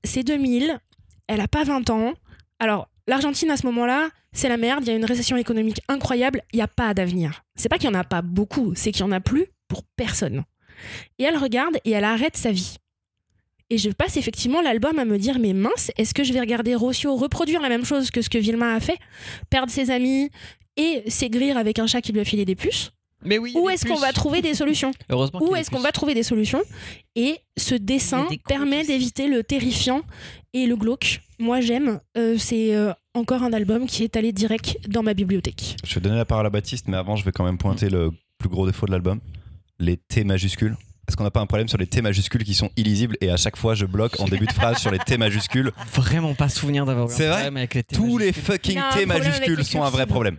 c'est 0.03 0.21
2000, 0.23 0.79
elle 1.27 1.41
a 1.41 1.47
pas 1.47 1.63
20 1.63 1.89
ans. 1.89 2.13
Alors, 2.59 2.89
l'Argentine 3.07 3.49
à 3.49 3.57
ce 3.57 3.65
moment-là, 3.65 4.11
c'est 4.33 4.49
la 4.49 4.57
merde, 4.57 4.83
il 4.83 4.89
y 4.89 4.91
a 4.91 4.95
une 4.95 5.03
récession 5.03 5.35
économique 5.35 5.81
incroyable, 5.87 6.43
il 6.53 6.57
n'y 6.57 6.61
a 6.61 6.67
pas 6.67 6.93
d'avenir. 6.93 7.43
C'est 7.55 7.69
pas 7.69 7.79
qu'il 7.79 7.89
n'y 7.89 7.95
en 7.95 7.99
a 7.99 8.03
pas 8.03 8.21
beaucoup, 8.21 8.73
c'est 8.75 8.91
qu'il 8.91 9.03
n'y 9.03 9.11
en 9.11 9.15
a 9.15 9.19
plus 9.19 9.47
pour 9.67 9.81
personne. 9.95 10.43
Et 11.17 11.23
elle 11.23 11.37
regarde 11.37 11.77
et 11.83 11.89
elle 11.89 12.03
arrête 12.03 12.37
sa 12.37 12.51
vie. 12.51 12.77
Et 13.71 13.79
je 13.79 13.89
passe 13.89 14.15
effectivement 14.15 14.61
l'album 14.61 14.99
à 14.99 15.05
me 15.05 15.17
dire 15.17 15.39
mais 15.39 15.53
mince, 15.53 15.89
est-ce 15.97 16.13
que 16.13 16.23
je 16.23 16.33
vais 16.33 16.39
regarder 16.39 16.75
Rossio 16.75 17.15
reproduire 17.15 17.61
la 17.61 17.69
même 17.69 17.85
chose 17.85 18.11
que 18.11 18.21
ce 18.21 18.29
que 18.29 18.37
Vilma 18.37 18.75
a 18.75 18.79
fait? 18.79 18.99
Perdre 19.49 19.71
ses 19.71 19.89
amis 19.89 20.29
et 20.77 21.09
s'aigrir 21.09 21.57
avec 21.57 21.79
un 21.79 21.87
chat 21.87 22.01
qui 22.01 22.11
lui 22.11 22.19
a 22.19 22.25
filé 22.25 22.45
des 22.45 22.55
puces? 22.55 22.91
Mais 23.23 23.37
oui. 23.37 23.53
Où 23.55 23.69
est-ce 23.69 23.85
qu'on 23.85 23.99
va 23.99 24.11
trouver 24.13 24.41
des 24.41 24.53
solutions 24.53 24.91
Heureusement. 25.09 25.39
Où 25.41 25.55
est-ce 25.55 25.69
qu'on 25.69 25.79
va 25.79 25.91
trouver 25.91 26.13
des 26.13 26.23
solutions 26.23 26.61
Et 27.15 27.37
ce 27.57 27.75
dessin 27.75 28.27
permet 28.47 28.83
d'éviter 28.83 29.27
le 29.27 29.43
terrifiant 29.43 30.01
et 30.53 30.65
le 30.65 30.75
glauque. 30.75 31.21
Moi 31.39 31.61
j'aime, 31.61 31.99
Euh, 32.17 32.35
c'est 32.37 32.75
euh, 32.75 32.93
encore 33.13 33.43
un 33.43 33.53
album 33.53 33.85
qui 33.87 34.03
est 34.03 34.15
allé 34.15 34.31
direct 34.31 34.77
dans 34.87 35.03
ma 35.03 35.13
bibliothèque. 35.13 35.75
Je 35.85 35.95
vais 35.95 36.01
donner 36.01 36.17
la 36.17 36.25
parole 36.25 36.45
à 36.45 36.49
Baptiste, 36.49 36.87
mais 36.87 36.97
avant, 36.97 37.15
je 37.15 37.23
vais 37.25 37.31
quand 37.31 37.43
même 37.43 37.57
pointer 37.57 37.89
le 37.89 38.11
plus 38.37 38.49
gros 38.49 38.65
défaut 38.65 38.85
de 38.85 38.91
l'album 38.91 39.19
les 39.79 39.97
T 39.97 40.23
majuscules. 40.23 40.75
Est-ce 41.07 41.17
qu'on 41.17 41.23
n'a 41.23 41.31
pas 41.31 41.41
un 41.41 41.47
problème 41.47 41.67
sur 41.67 41.77
les 41.79 41.87
T 41.87 42.01
majuscules 42.01 42.43
qui 42.43 42.53
sont 42.53 42.69
illisibles 42.77 43.17
et 43.19 43.29
à 43.31 43.37
chaque 43.37 43.57
fois 43.57 43.73
je 43.75 43.85
bloque 43.85 44.19
en 44.19 44.25
début 44.25 44.45
de 44.45 44.53
phrase 44.53 44.77
sur 44.77 44.91
les 44.91 44.99
T 44.99 45.17
majuscules 45.17 45.71
Vraiment 45.93 46.35
pas 46.35 46.47
souvenir 46.49 46.85
d'avoir 46.85 47.09
eu 47.09 47.11
un 47.11 47.15
C'est 47.15 47.23
vrai 47.25 47.33
problème 47.33 47.57
avec 47.57 47.73
les 47.73 47.83
T 47.83 47.95
Tous 47.95 48.17
les 48.19 48.27
majuscules. 48.27 48.43
fucking 48.43 48.79
T 48.93 49.05
majuscules 49.07 49.57
les 49.57 49.63
sont 49.63 49.81
un 49.83 49.89
vrai 49.89 50.05
problème. 50.05 50.37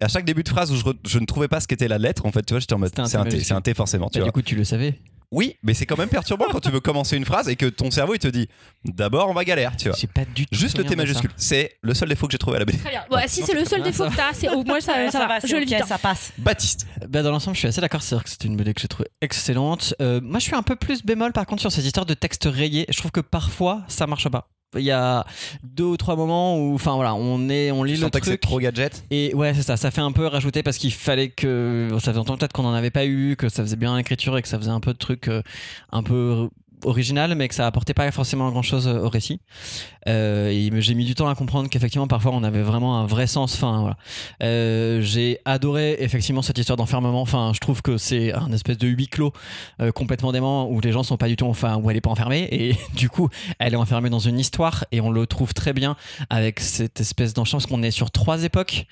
Et 0.00 0.04
à 0.04 0.08
chaque 0.08 0.24
début 0.24 0.42
de 0.42 0.48
phrase 0.48 0.70
où 0.72 0.76
je, 0.76 0.84
re- 0.84 0.96
je 1.06 1.18
ne 1.18 1.26
trouvais 1.26 1.48
pas 1.48 1.60
ce 1.60 1.66
qu'était 1.68 1.88
la 1.88 1.98
lettre, 1.98 2.24
en 2.26 2.32
fait, 2.32 2.42
tu 2.44 2.54
vois, 2.54 2.60
j'étais 2.60 2.74
en 2.74 2.78
mode 2.78 2.90
C'était 2.90 3.00
un 3.00 3.06
c'est 3.06 3.12
T 3.12 3.18
un 3.18 3.22
T, 3.24 3.30
majuscule. 3.30 3.46
c'est 3.46 3.54
un 3.54 3.60
T 3.60 3.74
forcément, 3.74 4.08
tu 4.08 4.18
Bah, 4.18 4.20
vois. 4.24 4.28
du 4.28 4.32
coup, 4.32 4.42
tu 4.42 4.54
le 4.54 4.64
savais. 4.64 4.98
Oui, 5.30 5.56
mais 5.62 5.74
c'est 5.74 5.84
quand 5.84 5.98
même 5.98 6.08
perturbant 6.08 6.46
quand 6.50 6.60
tu 6.60 6.70
veux 6.70 6.80
commencer 6.80 7.14
une 7.14 7.26
phrase 7.26 7.50
et 7.50 7.56
que 7.56 7.66
ton 7.66 7.90
cerveau 7.90 8.14
il 8.14 8.18
te 8.18 8.28
dit 8.28 8.48
d'abord 8.86 9.28
on 9.28 9.34
va 9.34 9.44
galère, 9.44 9.76
tu 9.76 9.90
vois. 9.90 9.98
J'ai 10.00 10.06
pas 10.06 10.24
du 10.24 10.46
tout. 10.46 10.54
Juste 10.56 10.78
le 10.78 10.84
T 10.84 10.88
souvenir 10.88 11.04
de 11.04 11.12
ça. 11.12 11.18
majuscule, 11.20 11.30
c'est 11.36 11.76
le 11.82 11.92
seul 11.92 12.08
défaut 12.08 12.26
que 12.26 12.32
j'ai 12.32 12.38
trouvé 12.38 12.56
à 12.56 12.60
la 12.60 12.64
BD. 12.64 12.78
Très 12.78 12.88
bien. 12.88 13.02
Bon, 13.10 13.18
si 13.26 13.42
c'est 13.42 13.52
le 13.52 13.66
seul 13.66 13.82
défaut 13.82 14.04
ça 14.04 14.10
que 14.10 14.16
t'as, 14.16 14.32
c'est 14.32 14.48
au 14.48 14.64
moins 14.64 14.80
ça, 14.80 14.94
ça, 15.10 15.26
va. 15.26 15.38
c'est 15.42 15.48
Je 15.48 15.56
le 15.56 15.66
dis. 15.66 15.74
ça 15.86 15.98
passe. 15.98 16.32
Baptiste, 16.38 16.86
Bah, 17.06 17.22
dans 17.22 17.30
l'ensemble, 17.30 17.56
je 17.56 17.58
suis 17.58 17.68
assez 17.68 17.82
d'accord. 17.82 18.00
C'est 18.00 18.18
que 18.22 18.30
c'était 18.30 18.48
une 18.48 18.56
BD 18.56 18.72
que 18.72 18.80
j'ai 18.80 18.88
trouvée 18.88 19.10
excellente. 19.20 19.92
Euh, 20.00 20.18
moi, 20.22 20.38
je 20.38 20.44
suis 20.44 20.54
un 20.54 20.62
peu 20.62 20.76
plus 20.76 21.04
bémol 21.04 21.32
par 21.34 21.44
contre 21.44 21.60
sur 21.60 21.70
ces 21.72 21.86
histoires 21.86 22.06
de 22.06 22.14
textes 22.14 22.48
rayés. 22.50 22.86
Je 22.88 22.96
trouve 22.96 23.10
que 23.10 23.20
parfois, 23.20 23.82
ça 23.88 24.06
marche 24.06 24.30
pas. 24.30 24.48
Il 24.76 24.82
y 24.82 24.90
a 24.90 25.24
deux 25.62 25.84
ou 25.84 25.96
trois 25.96 26.14
moments 26.14 26.58
où, 26.58 26.74
enfin 26.74 26.94
voilà, 26.94 27.14
on 27.14 27.48
est, 27.48 27.70
on 27.70 27.84
lit 27.84 27.92
le 27.94 28.00
sentais 28.00 28.20
que 28.20 28.26
c'est 28.26 28.32
truc. 28.32 28.40
trop 28.42 28.58
gadget 28.58 29.02
Et 29.10 29.34
ouais, 29.34 29.54
c'est 29.54 29.62
ça. 29.62 29.76
Ça 29.78 29.90
fait 29.90 30.02
un 30.02 30.12
peu 30.12 30.26
rajouter 30.26 30.62
parce 30.62 30.76
qu'il 30.76 30.92
fallait 30.92 31.30
que. 31.30 31.88
Ça 31.94 32.00
faisait 32.00 32.12
longtemps 32.14 32.36
peut-être 32.36 32.52
qu'on 32.52 32.66
en 32.66 32.74
avait 32.74 32.90
pas 32.90 33.06
eu, 33.06 33.34
que 33.36 33.48
ça 33.48 33.62
faisait 33.62 33.76
bien 33.76 33.96
l'écriture 33.96 34.36
et 34.36 34.42
que 34.42 34.48
ça 34.48 34.58
faisait 34.58 34.70
un 34.70 34.80
peu 34.80 34.92
de 34.92 34.98
trucs 34.98 35.28
euh, 35.28 35.42
un 35.90 36.02
peu 36.02 36.50
original, 36.84 37.34
mais 37.34 37.48
que 37.48 37.54
ça 37.54 37.66
apportait 37.66 37.94
pas 37.94 38.10
forcément 38.10 38.50
grand 38.50 38.62
chose 38.62 38.88
au 38.88 39.08
récit. 39.08 39.40
Euh, 40.08 40.78
j'ai 40.78 40.94
mis 40.94 41.04
du 41.04 41.14
temps 41.14 41.28
à 41.28 41.34
comprendre 41.34 41.68
qu'effectivement, 41.68 42.06
parfois, 42.06 42.32
on 42.34 42.42
avait 42.42 42.62
vraiment 42.62 42.98
un 42.98 43.06
vrai 43.06 43.26
sens. 43.26 43.54
Enfin. 43.54 43.96
Euh, 44.42 45.00
j'ai 45.02 45.38
adoré 45.44 45.96
effectivement 46.00 46.42
cette 46.42 46.58
histoire 46.58 46.76
d'enfermement. 46.76 47.22
Enfin, 47.22 47.52
je 47.54 47.60
trouve 47.60 47.82
que 47.82 47.96
c'est 47.98 48.32
un 48.32 48.52
espèce 48.52 48.78
de 48.78 48.88
huis 48.88 49.08
clos 49.08 49.32
euh, 49.80 49.92
complètement 49.92 50.32
dément 50.32 50.70
où 50.70 50.80
les 50.80 50.92
gens 50.92 51.02
sont 51.02 51.16
pas 51.16 51.28
du 51.28 51.36
tout, 51.36 51.46
enfin, 51.46 51.76
où 51.76 51.90
elle 51.90 51.96
est 51.96 52.00
pas 52.00 52.10
enfermée 52.10 52.48
et 52.50 52.76
du 52.94 53.08
coup, 53.08 53.28
elle 53.58 53.74
est 53.74 53.76
enfermée 53.76 54.10
dans 54.10 54.18
une 54.18 54.38
histoire 54.38 54.84
et 54.92 55.00
on 55.00 55.10
le 55.10 55.26
trouve 55.26 55.54
très 55.54 55.72
bien 55.72 55.96
avec 56.30 56.60
cette 56.60 57.00
espèce 57.00 57.34
d'enchaînement 57.34 57.58
parce 57.58 57.66
qu'on 57.66 57.82
est 57.82 57.90
sur 57.90 58.10
trois 58.10 58.44
époques 58.44 58.86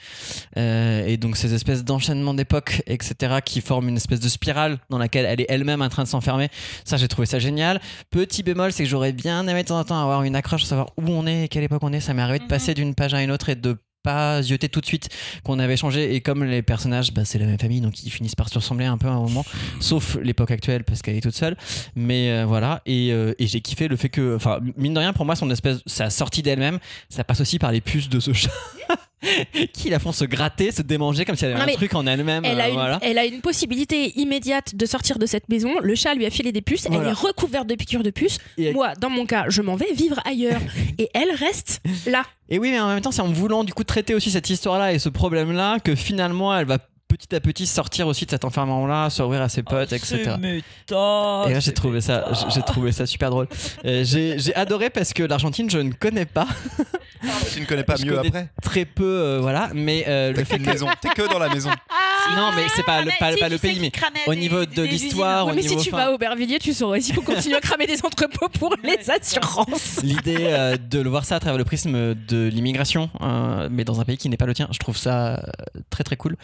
euh, 0.57 1.07
et 1.07 1.17
donc 1.19 1.37
ces 1.37 1.55
espèces 1.55 1.85
d'enchaînements 1.85 2.35
d'époques, 2.35 2.83
etc., 2.87 3.37
qui 3.45 3.61
forment 3.61 3.91
une 3.91 3.97
espèce 3.97 4.19
de 4.19 4.29
spirale 4.29 4.79
dans 4.91 4.99
laquelle 4.99 5.25
elle 5.25 5.41
est 5.41 5.47
elle-même 5.49 5.83
en 5.83 5.89
train 5.89 6.03
de 6.03 6.09
s'enfermer. 6.09 6.49
Ça, 6.85 6.97
j'ai 6.97 7.07
trouvé 7.07 7.27
ça 7.27 7.39
génial. 7.39 7.76
Petit 8.11 8.43
bémol, 8.43 8.73
c'est 8.73 8.85
que 8.85 8.89
j'aurais 8.89 9.13
bien 9.13 9.47
aimé 9.49 9.63
de 9.63 9.69
temps 9.69 9.79
en 9.79 9.85
temps 9.85 10.01
avoir 10.03 10.23
une 10.23 10.37
accroche, 10.37 10.65
savoir 10.65 10.89
où 10.97 11.05
on 11.09 11.27
est 11.27 11.45
et 11.45 11.49
quelle 11.49 11.65
époque 11.65 11.83
on 11.83 11.93
est. 11.93 12.01
Ça 12.01 12.15
m'est 12.15 12.23
arrivé 12.23 12.39
de 12.39 12.45
Mhm. 12.45 12.49
passer 12.49 12.75
d'une 12.75 12.95
page 12.95 13.15
à 13.15 13.23
une 13.23 13.31
autre 13.31 13.49
et 13.49 13.55
de 13.57 13.77
pas 14.03 14.41
zioter 14.41 14.69
tout 14.69 14.81
de 14.81 14.87
suite 14.87 15.09
qu'on 15.43 15.59
avait 15.59 15.77
changé. 15.77 16.15
Et 16.15 16.21
comme 16.21 16.45
les 16.45 16.63
personnages 16.63 17.13
bah, 17.13 17.25
c'est 17.25 17.41
la 17.41 17.47
même 17.47 17.59
famille 17.59 17.81
donc 17.81 18.05
ils 18.05 18.11
finissent 18.11 18.37
par 18.37 18.49
se 18.49 18.55
ressembler 18.55 18.85
un 18.85 18.99
peu 18.99 19.09
à 19.09 19.11
un 19.11 19.19
moment 19.21 19.45
sauf 19.81 20.17
l'époque 20.23 20.53
actuelle 20.53 20.85
parce 20.85 21.03
qu'elle 21.03 21.17
est 21.17 21.21
toute 21.21 21.35
seule. 21.35 21.57
Mais 21.97 22.31
euh, 22.31 22.45
voilà. 22.47 22.83
Et, 22.87 23.11
euh, 23.13 23.35
et 23.41 23.49
j'ai 23.49 23.61
kiffé 23.61 23.89
le 23.89 23.97
fait 23.97 24.09
que 24.09 24.37
enfin 24.37 24.61
mine 24.77 24.95
de 24.95 25.01
rien 25.01 25.13
pour 25.13 25.27
moi 25.27 25.35
son 25.35 25.51
espèce 25.51 25.79
sa 25.87 26.09
sortie 26.11 26.43
d'elle-même 26.43 26.79
ça 27.09 27.25
passe 27.25 27.41
aussi 27.41 27.59
par 27.59 27.73
les 27.73 27.81
puces 27.81 28.09
de 28.09 28.21
ce 28.21 28.33
chat 28.33 28.51
qui 29.73 29.91
la 29.91 29.99
font 29.99 30.13
se 30.13 30.25
gratter 30.25 30.71
se 30.73 30.83
démanger 30.83 31.25
comme 31.25 31.37
si 31.37 31.45
elle 31.45 31.53
avait 31.53 31.67
Non, 31.67 31.73
un 31.73 31.77
truc 31.77 31.95
en 31.95 32.07
elle-même 32.07 32.45
Elle 32.45 32.61
a, 32.61 32.67
euh, 32.69 32.73
voilà 32.73 32.99
elle 33.03 33.19
a 33.19 33.25
une 33.25 33.41
possibilité 33.41 34.19
immédiate 34.19 34.75
de 34.75 34.87
sortir 34.87 35.19
de 35.19 35.27
cette 35.27 35.49
maison. 35.49 35.71
Le 35.83 35.95
chat 35.95 36.15
lui 36.15 36.27
a 36.27 36.31
filé 36.31 36.53
des 36.53 36.63
puces. 36.63 36.87
Elle 36.87 36.95
est 36.95 37.13
recouverte 37.13 37.67
de 37.67 37.75
piqûres 37.75 38.03
de 38.03 38.11
puces. 38.11 38.39
Et 38.59 38.65
elle- 38.67 38.75
Moi, 38.75 38.93
dans 39.01 39.11
mon 39.11 39.27
cas, 39.27 39.45
je 39.49 39.63
m'en 39.63 39.77
vais 39.77 39.93
vivre 39.93 40.21
ailleurs. 40.25 40.61
Et 40.99 41.09
elle 41.15 41.31
reste 41.33 41.81
là. 42.07 42.25
Et 42.49 42.59
oui, 42.59 42.71
mais 42.71 42.81
en 42.81 42.89
même 42.89 43.01
temps, 43.01 43.11
c'est 43.13 43.23
en 43.23 43.33
voulant 43.33 43.65
du 43.65 43.75
coup 43.75 43.85
traiter 43.85 44.15
aussi 44.15 44.31
cette 44.31 44.49
histoire-là 44.51 44.93
et 44.93 44.99
ce 44.99 45.09
problème-là 45.09 45.79
que 45.81 45.95
finalement, 45.95 46.57
elle 46.57 46.67
va 46.67 46.79
petit 47.09 47.35
à 47.35 47.41
petit 47.41 47.67
sortir 47.67 48.07
aussi 48.07 48.27
de 48.27 48.31
cet 48.31 48.45
enfermement-là, 48.45 49.11
s'ouvrir 49.11 49.43
à 49.43 49.49
ses 49.49 49.63
potes, 49.63 49.93
etc. 49.93 50.33
Et 50.43 50.63
là, 50.91 51.61
j'ai 51.61 51.73
trouvé 51.73 52.01
ça, 52.01 52.25
j'ai- 52.53 52.63
trouvé 52.63 52.93
ça 52.93 53.07
super 53.07 53.31
drôle. 53.31 53.49
J'ai 53.85 54.39
j'ai 54.39 54.55
adoré 54.55 54.91
parce 54.91 55.13
que 55.13 55.23
l'Argentine, 55.23 55.71
je 55.71 55.79
ne 55.79 55.93
connais 55.93 56.27
pas 56.27 56.47
Tu 57.53 57.61
ne 57.61 57.67
connais 57.67 57.85
pas 57.85 57.97
Je 57.97 58.05
mieux 58.05 58.15
connais 58.17 58.29
après 58.29 58.49
très 58.63 58.85
peu, 58.85 59.05
euh, 59.05 59.39
voilà. 59.41 59.71
Mais 59.75 60.05
euh, 60.07 60.33
le 60.33 60.45
fait 60.45 60.59
que 60.59 60.65
maison, 60.65 60.87
t'es 61.01 61.09
que 61.09 61.31
dans 61.33 61.39
la 61.39 61.49
maison. 61.49 61.71
non, 62.37 62.51
mais 62.55 62.65
c'est 62.75 62.83
pas 62.85 63.03
le, 63.03 63.11
pas, 63.19 63.35
pas 63.37 63.49
le 63.49 63.59
pays, 63.59 63.79
mais 63.81 63.93
au 64.27 64.35
niveau 64.35 64.65
de 64.67 64.83
l'histoire, 64.83 65.47
Ouais, 65.47 65.55
mais 65.55 65.63
si 65.63 65.77
tu 65.77 65.91
vas 65.91 66.07
à 66.07 66.11
Aubervilliers, 66.13 66.59
tu 66.59 66.73
sauras 66.73 67.01
s'il 67.01 67.15
faut 67.15 67.23
continuer 67.23 67.57
à 67.57 67.61
cramer 67.61 67.87
des 67.87 68.05
entrepôts 68.05 68.49
pour 68.49 68.75
les 68.83 69.11
assurances. 69.11 70.01
L'idée 70.03 70.37
euh, 70.41 70.77
de 70.77 71.01
le 71.01 71.09
voir 71.11 71.25
ça 71.25 71.37
à 71.37 71.41
travers 71.41 71.59
le 71.59 71.65
prisme 71.65 72.15
de 72.15 72.49
l'immigration, 72.49 73.11
euh, 73.23 73.69
mais 73.71 73.85
dans 73.85 74.01
un 74.01 74.05
pays 74.05 74.19
qui 74.19 74.29
n'est 74.29 74.37
pas 74.37 74.47
le 74.47 74.55
tien, 74.55 74.69
je 74.71 74.79
trouve 74.79 74.97
ça 74.97 75.43
très 75.91 76.05
très 76.05 76.17
cool. 76.17 76.37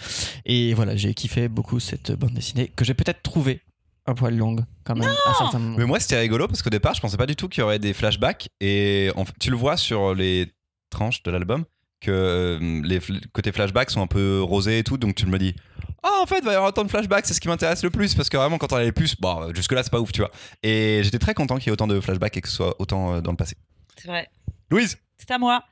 Et 0.47 0.52
voilà, 0.75 0.97
j'ai 0.97 1.15
kiffé 1.15 1.49
beaucoup 1.49 1.81
cette 1.81 2.13
bande 2.13 2.33
dessinée 2.33 2.71
que 2.75 2.85
j'ai 2.85 2.95
peut-être 2.95 3.23
trouvée 3.23 3.61
un 4.07 4.15
poil 4.15 4.37
longue 4.37 4.65
quand 4.85 4.97
même 4.97 5.09
à 5.27 5.35
certains 5.35 5.59
moments. 5.61 5.79
Mais 5.79 5.85
moi, 5.87 6.01
c'était 6.01 6.19
rigolo 6.19 6.49
parce 6.49 6.63
qu'au 6.63 6.71
départ, 6.71 6.95
je 6.95 7.01
pensais 7.01 7.17
pas 7.17 7.27
du 7.27 7.37
tout 7.37 7.49
qu'il 7.49 7.61
y 7.61 7.65
aurait 7.65 7.79
des 7.79 7.93
flashbacks. 7.93 8.49
Et 8.61 9.11
en 9.15 9.25
fait, 9.25 9.35
tu 9.39 9.51
le 9.51 9.57
vois 9.57 9.77
sur 9.77 10.15
les 10.15 10.53
tranches 10.91 11.23
de 11.23 11.31
l'album 11.31 11.65
que 12.01 12.11
euh, 12.11 12.81
les 12.83 12.99
fl- 12.99 13.21
côtés 13.33 13.53
flashbacks 13.53 13.91
sont 13.91 14.03
un 14.03 14.09
peu 14.09 14.43
rosés 14.43 14.79
et 14.81 14.85
tout. 14.85 14.97
Donc 14.97 15.15
tu 15.15 15.27
me 15.27 15.39
dis, 15.39 15.55
ah, 16.03 16.19
en 16.21 16.27
fait, 16.27 16.39
il 16.39 16.45
va 16.45 16.51
y 16.53 16.55
avoir 16.57 16.71
autant 16.71 16.83
de 16.83 16.91
flashbacks, 16.91 17.27
c'est 17.27 17.35
ce 17.35 17.41
qui 17.41 17.47
m'intéresse 17.47 17.85
le 17.85 17.91
plus. 17.91 18.17
Parce 18.17 18.29
que 18.29 18.37
vraiment, 18.37 18.59
quand 18.59 18.73
on 18.73 18.77
a 18.77 18.83
les 18.83 18.91
plus, 18.91 19.15
bon, 19.21 19.55
jusque-là, 19.55 19.85
c'est 19.85 19.91
pas 19.91 20.01
ouf, 20.01 20.11
tu 20.11 20.21
vois. 20.21 20.33
Et 20.65 21.01
j'étais 21.05 21.21
très 21.21 21.35
content 21.35 21.59
qu'il 21.59 21.67
y 21.67 21.69
ait 21.69 21.73
autant 21.73 21.87
de 21.87 22.01
flashbacks 22.01 22.37
et 22.37 22.41
que 22.41 22.49
ce 22.49 22.57
soit 22.57 22.75
autant 22.81 23.15
euh, 23.15 23.21
dans 23.21 23.31
le 23.31 23.37
passé. 23.37 23.55
C'est 23.97 24.09
vrai. 24.09 24.29
Louise? 24.69 24.99
C'est 25.17 25.31
à 25.31 25.39
moi. 25.39 25.63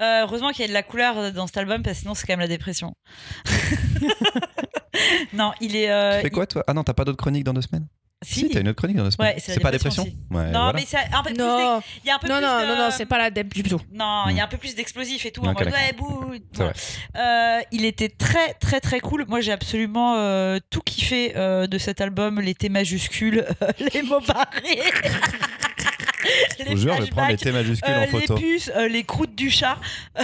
Euh, 0.00 0.22
heureusement 0.22 0.50
qu'il 0.50 0.60
y 0.60 0.64
a 0.64 0.68
de 0.68 0.72
la 0.74 0.82
couleur 0.82 1.16
euh, 1.18 1.30
dans 1.30 1.46
cet 1.46 1.56
album 1.56 1.82
parce 1.82 1.96
que 1.96 2.00
sinon 2.02 2.14
c'est 2.14 2.26
quand 2.26 2.34
même 2.34 2.40
la 2.40 2.48
dépression. 2.48 2.94
non, 5.32 5.52
il 5.60 5.76
est. 5.76 5.90
euh, 5.90 6.16
Tu 6.16 6.22
fais 6.22 6.30
quoi, 6.30 6.46
toi? 6.46 6.64
Ah 6.66 6.74
non, 6.74 6.84
t'as 6.84 6.94
pas 6.94 7.04
d'autres 7.04 7.18
chroniques 7.18 7.44
dans 7.44 7.54
deux 7.54 7.62
semaines? 7.62 7.86
Il- 8.22 8.28
Si, 8.28 8.48
t'as 8.48 8.60
une 8.60 8.68
autre 8.68 8.78
chronique 8.78 8.96
dans 8.96 9.04
la 9.04 9.10
semaine. 9.10 9.34
Ouais, 9.34 9.38
c'est 9.38 9.60
pas 9.60 9.70
dépression 9.70 10.04
Ouais, 10.30 10.46
Non, 10.46 10.64
voilà. 10.64 10.72
mais 10.74 10.84
c'est 10.86 10.96
un 10.96 11.22
peu 11.22 11.30
plus. 11.34 11.38
Non, 11.38 11.82
Il 12.02 12.08
y 12.08 12.10
a 12.10 12.16
un 12.16 12.18
peu 12.18 12.28
non, 12.28 12.36
plus 12.36 12.44
non, 12.46 12.60
de- 12.60 12.66
non, 12.66 12.76
non, 12.76 12.90
c'est 12.90 13.04
pas 13.04 13.18
la 13.18 13.30
dep 13.30 13.52
du 13.52 13.62
tout. 13.62 13.78
Non, 13.92 14.24
il 14.30 14.36
y 14.36 14.40
a 14.40 14.44
un 14.44 14.48
peu 14.48 14.56
plus 14.56 14.74
d'explosifs 14.74 15.26
et 15.26 15.30
tout. 15.32 15.42
En 15.42 15.52
ouais, 15.54 15.92
bouh. 15.96 16.32
Euh, 17.16 17.60
il 17.72 17.84
était 17.84 18.08
très, 18.08 18.54
très, 18.54 18.80
très 18.80 19.00
cool. 19.00 19.26
Moi, 19.28 19.40
j'ai 19.42 19.52
absolument 19.52 20.14
euh, 20.16 20.58
tout 20.70 20.80
kiffé 20.80 21.34
euh, 21.36 21.66
de 21.66 21.76
cet 21.76 22.00
album. 22.00 22.40
Les 22.40 22.54
T 22.54 22.70
majuscules, 22.70 23.44
euh, 23.62 23.68
les 23.94 24.02
mots 24.02 24.20
barrés. 24.26 24.80
Je 26.58 26.64
vous 26.64 26.76
jure, 26.76 26.96
je 26.96 27.02
vais 27.02 27.10
prendre 27.10 27.28
les 27.28 27.36
T 27.36 27.52
majuscules 27.52 27.92
Euh, 27.92 28.04
en 28.04 28.06
photo. 28.06 28.36
Les 28.36 28.40
puces, 28.42 28.70
euh, 28.76 28.88
les 28.88 29.04
croûtes 29.04 29.34
du 29.34 29.50
chat. 29.50 29.78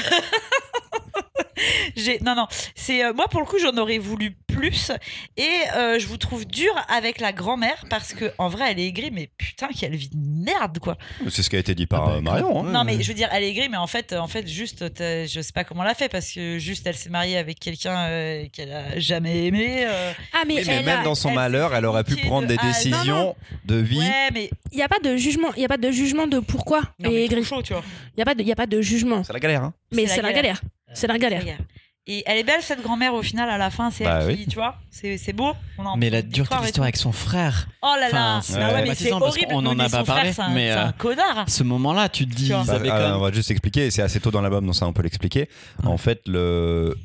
J'ai 1.96 2.18
non 2.20 2.34
non, 2.34 2.46
c'est 2.74 3.04
euh, 3.04 3.12
moi 3.12 3.26
pour 3.28 3.40
le 3.40 3.46
coup 3.46 3.58
j'en 3.58 3.76
aurais 3.76 3.98
voulu 3.98 4.36
plus 4.46 4.90
et 5.36 5.48
euh, 5.76 5.98
je 5.98 6.06
vous 6.06 6.16
trouve 6.16 6.44
dur 6.46 6.72
avec 6.88 7.20
la 7.20 7.32
grand-mère 7.32 7.84
parce 7.90 8.14
que 8.14 8.32
en 8.38 8.48
vrai 8.48 8.70
elle 8.70 8.80
est 8.80 8.86
aigrie 8.86 9.10
mais 9.12 9.28
putain 9.38 9.68
quelle 9.78 9.94
vie 9.94 10.08
de 10.12 10.16
merde 10.44 10.78
quoi. 10.78 10.96
C'est 11.30 11.42
ce 11.42 11.50
qui 11.50 11.56
a 11.56 11.58
été 11.58 11.74
dit 11.74 11.86
par 11.86 12.04
Ah 12.04 12.06
bah, 12.06 12.16
euh, 12.16 12.20
Marion. 12.20 12.66
hein. 12.66 12.70
Non 12.72 12.84
mais 12.84 13.00
je 13.02 13.08
veux 13.08 13.14
dire 13.14 13.28
elle 13.32 13.44
est 13.44 13.50
aigrie 13.50 13.68
mais 13.68 13.76
en 13.76 13.86
fait 13.86 14.12
en 14.12 14.28
fait 14.28 14.46
juste 14.48 14.84
je 14.98 15.40
sais 15.40 15.52
pas 15.52 15.64
comment 15.64 15.84
elle 15.84 15.90
a 15.90 15.94
fait 15.94 16.08
parce 16.08 16.30
que 16.32 16.58
juste 16.58 16.86
elle 16.86 16.96
s'est 16.96 17.10
mariée 17.10 17.36
avec 17.38 17.60
quelqu'un 17.60 17.96
euh, 18.08 18.46
qu'elle 18.52 18.72
a 18.72 18.98
jamais 18.98 19.46
aimé. 19.46 19.84
euh, 19.86 20.12
Ah, 20.32 20.42
mais, 20.46 20.54
Oui, 20.56 20.64
mais 20.66 20.74
elle 20.76 20.84
même 20.86 21.00
a- 21.00 21.04
dans 21.04 21.14
son 21.14 21.28
elle 21.30 21.34
malheur, 21.36 21.74
elle 21.74 21.84
aurait 21.86 22.04
pu 22.04 22.16
prendre 22.16 22.48
de 22.48 22.52
des 22.54 22.58
décisions 22.58 23.36
de 23.64 23.76
vie. 23.76 23.98
Ouais 23.98 24.30
mais 24.32 24.50
il 24.72 24.76
n'y 24.76 24.82
a 24.82 24.88
pas 24.88 24.98
de 25.00 25.16
jugement. 25.16 25.48
Il 25.56 25.62
y 25.62 25.64
a 25.64 25.68
pas 25.68 25.76
de 25.76 25.90
jugement 25.90 26.26
de 26.26 26.40
pourquoi 26.40 26.80
non, 26.80 26.86
elle 27.04 27.10
mais 27.10 27.20
est 27.22 27.24
aigrie. 27.26 27.44
chaud, 27.44 27.62
tu 27.62 27.72
vois. 27.72 27.82
Il 28.14 28.18
n'y 28.18 28.22
a, 28.22 28.24
pas 28.26 28.34
de- 28.34 28.42
il 28.42 28.48
y 28.48 28.52
a 28.52 28.56
pas 28.56 28.66
de 28.66 28.80
jugement. 28.80 29.22
C'est 29.24 29.32
la 29.32 29.38
galère, 29.40 29.62
hein. 29.64 29.74
Mais 29.92 30.06
C'est 30.06 30.22
la 30.22 30.32
galère. 30.32 30.60
C'est 30.94 31.06
la 31.06 31.18
galère. 31.18 31.42
Et 32.08 32.24
elle 32.26 32.38
est 32.38 32.42
belle 32.42 32.62
cette 32.62 32.82
grand-mère 32.82 33.14
au 33.14 33.22
final 33.22 33.48
à 33.48 33.58
la 33.58 33.70
fin, 33.70 33.92
c'est 33.92 34.02
Bah 34.02 34.22
elle 34.22 34.34
qui, 34.34 34.40
oui. 34.42 34.46
tu 34.48 34.56
vois, 34.56 34.74
c'est 34.90 35.16
c'est 35.18 35.32
beau. 35.32 35.52
On 35.78 35.86
a 35.86 35.90
un 35.90 35.96
Mais 35.96 36.10
la 36.10 36.20
dureté 36.22 36.56
de 36.56 36.62
l'histoire 36.62 36.82
avec 36.82 36.96
son 36.96 37.12
frère. 37.12 37.68
Oh 37.80 37.94
là 37.94 38.08
là, 38.10 38.38
Enfin, 38.38 38.40
c'est 38.42 38.60
Ah 38.60 38.72
ouais, 38.74 38.94
c'est 38.96 39.10
parce 39.10 39.22
horrible. 39.22 39.52
qu'on 39.52 39.66
en 39.66 39.78
a 39.78 39.88
pas 39.88 40.02
parlé, 40.02 40.32
frère, 40.32 40.34
c'est 40.34 40.42
un- 40.42 40.48
mais, 40.48 40.72
c'est 40.72 40.78
euh, 40.78 40.86
un 40.86 40.92
connard. 40.92 41.44
Ce 41.48 41.62
moment-là, 41.62 42.08
tu 42.08 42.26
te 42.26 42.34
dis, 42.34 42.48
Bah, 42.48 42.64
euh, 42.68 43.14
on 43.14 43.20
va 43.20 43.30
juste 43.30 43.52
expliquer, 43.52 43.92
c'est 43.92 44.02
assez 44.02 44.18
tôt 44.18 44.32
dans 44.32 44.40
l'album, 44.40 44.66
donc 44.66 44.74
ça 44.74 44.84
on 44.88 44.92
peut 44.92 45.02
l'expliquer. 45.02 45.48
En 45.84 45.96
fait, 45.96 46.22
le... 46.26 46.96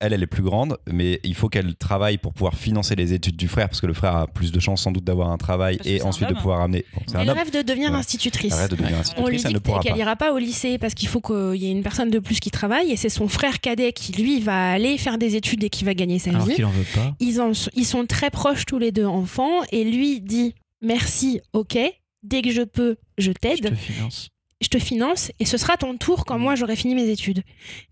elle, 0.00 0.12
elle 0.12 0.22
est 0.22 0.26
plus 0.28 0.42
grande, 0.42 0.78
mais 0.90 1.18
il 1.24 1.34
faut 1.34 1.48
qu'elle 1.48 1.74
travaille 1.74 2.18
pour 2.18 2.32
pouvoir 2.32 2.54
financer 2.54 2.94
les 2.94 3.12
études 3.14 3.36
du 3.36 3.48
frère, 3.48 3.68
parce 3.68 3.80
que 3.80 3.86
le 3.86 3.94
frère 3.94 4.14
a 4.16 4.26
plus 4.28 4.52
de 4.52 4.60
chances 4.60 4.82
sans 4.82 4.92
doute 4.92 5.02
d'avoir 5.04 5.30
un 5.30 5.38
travail 5.38 5.78
Parce 5.78 5.88
et 5.88 6.02
ensuite 6.02 6.28
de 6.28 6.34
pouvoir 6.34 6.60
amener. 6.60 6.84
Bon, 6.94 7.00
c'est 7.06 7.18
Elle 7.18 7.30
rêve 7.30 7.50
de 7.52 7.62
devenir 7.62 7.90
Ouais. 7.90 7.96
institutrice. 7.98 8.52
arrête 8.52 8.70
de 8.70 8.76
devenir 8.76 8.92
On 8.92 8.94
lui 8.94 9.00
institutrice, 9.00 9.40
dit 9.42 9.46
elle 9.48 9.52
ne 9.54 9.58
pourra 9.58 9.80
qu'elle 9.80 9.92
pas. 9.92 9.98
ira 9.98 10.16
pas 10.16 10.32
au 10.32 10.38
lycée 10.38 10.78
parce 10.78 10.94
qu'il 10.94 11.08
faut 11.08 11.20
qu'il 11.20 11.56
y 11.62 11.66
ait 11.66 11.72
une 11.72 11.82
personne 11.82 12.10
de 12.10 12.18
plus 12.20 12.38
qui 12.40 12.50
travaille 12.50 12.90
et 12.92 12.96
c'est 12.96 13.08
son 13.08 13.28
frère 13.28 13.60
cadet 13.60 13.92
qui 13.92 14.12
lui 14.12 14.40
va 14.40 14.70
aller 14.72 14.98
faire 14.98 15.18
des 15.18 15.34
études 15.36 15.64
et 15.64 15.70
qui 15.70 15.84
va 15.84 15.94
gagner 15.94 16.18
sa 16.18 16.30
Alors 16.30 16.46
vie. 16.46 16.62
en 16.64 16.70
veut 16.70 16.84
pas. 16.94 17.14
Ils, 17.20 17.40
en 17.40 17.52
ils 17.74 17.84
sont 17.86 18.06
très 18.06 18.30
proches 18.30 18.66
tous 18.66 18.78
les 18.78 18.92
deux 18.92 19.06
enfants 19.06 19.62
et 19.72 19.84
lui 19.84 20.20
dit 20.20 20.54
merci, 20.80 21.40
ok, 21.52 21.76
dès 22.22 22.42
que 22.42 22.50
je 22.52 22.62
peux, 22.62 22.96
je 23.18 23.26
Je 23.28 23.32
t'aide, 23.32 23.70
te 23.70 23.74
finance. 23.74 24.28
Je 24.60 24.68
te 24.68 24.78
finance 24.78 25.30
et 25.38 25.44
ce 25.44 25.56
sera 25.56 25.76
ton 25.76 25.96
tour 25.96 26.24
quand 26.24 26.38
moi 26.38 26.56
j'aurai 26.56 26.74
fini 26.74 26.94
mes 26.96 27.08
études. 27.08 27.42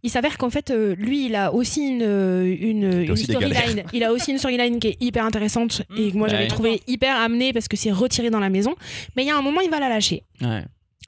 Il 0.03 0.11
s'avère 0.11 0.37
qu'en 0.37 0.51
fait, 0.51 0.71
euh, 0.71 0.97
lui, 0.97 1.27
il 1.27 1.37
a 1.37 1.53
aussi 1.53 1.89
une, 1.89 3.17
storyline. 3.17 3.85
Il 3.93 4.03
a 4.03 4.13
aussi 4.13 4.33
une 4.33 4.39
storyline 4.39 4.81
qui 4.81 4.89
est 4.89 4.97
hyper 5.01 5.25
intéressante 5.25 5.83
et 5.97 6.11
que 6.11 6.17
moi 6.17 6.29
j'avais 6.29 6.45
Ouais. 6.45 6.49
trouvé 6.49 6.83
hyper 6.89 7.17
amenée 7.17 7.53
parce 7.53 7.69
que 7.69 7.77
c'est 7.77 7.93
retiré 7.93 8.31
dans 8.31 8.41
la 8.41 8.51
maison. 8.51 8.75
Mais 9.17 9.23
il 9.23 9.27
y 9.27 9.31
a 9.31 9.37
un 9.37 9.43
moment, 9.43 9.61
il 9.61 9.71
va 9.71 9.79
la 9.79 9.89
lâcher. 9.89 10.25
Ouais. 10.41 10.65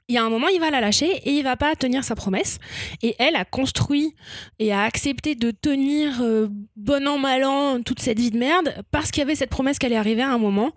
Il 0.07 0.15
y 0.15 0.17
a 0.17 0.23
un 0.23 0.29
moment, 0.29 0.47
il 0.47 0.59
va 0.59 0.71
la 0.71 0.81
lâcher 0.81 1.07
et 1.23 1.31
il 1.33 1.43
va 1.43 1.55
pas 1.55 1.75
tenir 1.75 2.03
sa 2.03 2.15
promesse. 2.15 2.57
Et 3.03 3.15
elle 3.19 3.35
a 3.35 3.45
construit 3.45 4.15
et 4.57 4.71
a 4.71 4.81
accepté 4.83 5.35
de 5.35 5.51
tenir 5.51 6.21
euh, 6.21 6.47
bon 6.77 7.07
an, 7.07 7.19
mal 7.19 7.43
an 7.43 7.81
toute 7.83 7.99
cette 7.99 8.17
vie 8.19 8.31
de 8.31 8.37
merde 8.39 8.73
parce 8.91 9.11
qu'il 9.11 9.19
y 9.21 9.23
avait 9.23 9.35
cette 9.35 9.51
promesse 9.51 9.77
qu'elle 9.77 9.93
est 9.93 9.97
arrivée 9.97 10.23
à 10.23 10.29
un 10.31 10.39
moment. 10.39 10.71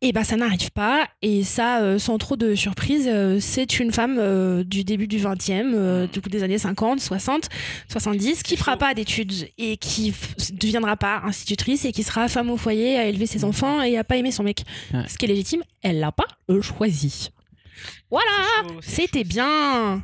Et 0.00 0.12
bah 0.12 0.22
ça 0.22 0.36
n'arrive 0.36 0.70
pas. 0.70 1.08
Et 1.22 1.42
ça, 1.42 1.80
euh, 1.82 1.98
sans 1.98 2.18
trop 2.18 2.36
de 2.36 2.54
surprise, 2.54 3.08
euh, 3.08 3.40
c'est 3.40 3.80
une 3.80 3.90
femme 3.92 4.16
euh, 4.18 4.62
du 4.62 4.84
début 4.84 5.08
du 5.08 5.18
20e, 5.18 5.72
euh, 5.74 6.06
du 6.06 6.20
coup 6.20 6.28
des 6.28 6.42
années 6.44 6.58
50, 6.58 7.00
60, 7.00 7.48
70, 7.90 8.42
qui 8.44 8.56
fera 8.56 8.76
pas 8.76 8.94
d'études 8.94 9.48
et 9.58 9.76
qui 9.76 10.12
f- 10.12 10.56
deviendra 10.56 10.96
pas 10.96 11.22
institutrice 11.24 11.84
et 11.84 11.90
qui 11.92 12.04
sera 12.04 12.28
femme 12.28 12.48
au 12.50 12.56
foyer 12.56 12.96
à 12.96 13.06
élever 13.06 13.26
ses 13.26 13.44
enfants 13.44 13.82
et 13.82 13.96
à 13.98 14.04
pas 14.04 14.16
aimer 14.16 14.30
son 14.30 14.44
mec. 14.44 14.62
Ouais. 14.94 15.02
Ce 15.08 15.18
qui 15.18 15.24
est 15.24 15.28
légitime, 15.28 15.62
elle 15.82 15.98
l'a 15.98 16.12
pas 16.12 16.26
choisi. 16.62 17.30
Voilà, 18.10 18.26
c'était 18.82 19.24
bien. 19.24 20.02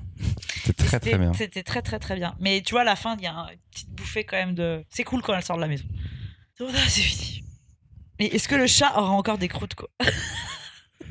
C'est 0.65 0.73
très 0.77 0.87
très 0.87 1.11
C'était- 1.11 1.19
bien. 1.19 1.33
C'était 1.35 1.63
très 1.63 1.83
très 1.83 1.99
très 2.01 2.17
bien. 2.17 2.35
Mais 2.41 2.63
tu 2.63 2.73
vois, 2.73 2.81
à 2.81 2.85
la 2.85 2.97
fin, 2.97 3.17
il 3.19 3.25
y 3.25 3.27
a 3.27 3.33
une 3.33 3.59
petite 3.71 3.91
bouffée 3.91 4.25
quand 4.25 4.37
même 4.37 4.55
de. 4.55 4.83
C'est 4.91 5.05
cool 5.05 5.23
quand 5.23 5.35
elle 5.35 5.43
sort 5.45 5.57
de 5.57 5.61
la 5.63 5.69
maison. 5.69 5.85
Oh, 6.61 6.65
là, 6.67 6.79
c'est 6.89 7.01
fini. 7.01 7.44
Mais 8.19 8.27
est-ce 8.27 8.49
que 8.49 8.55
le 8.55 8.67
chat 8.67 8.93
aura 8.97 9.11
encore 9.11 9.39
des 9.39 9.49
croûtes, 9.49 9.75
quoi 9.75 9.89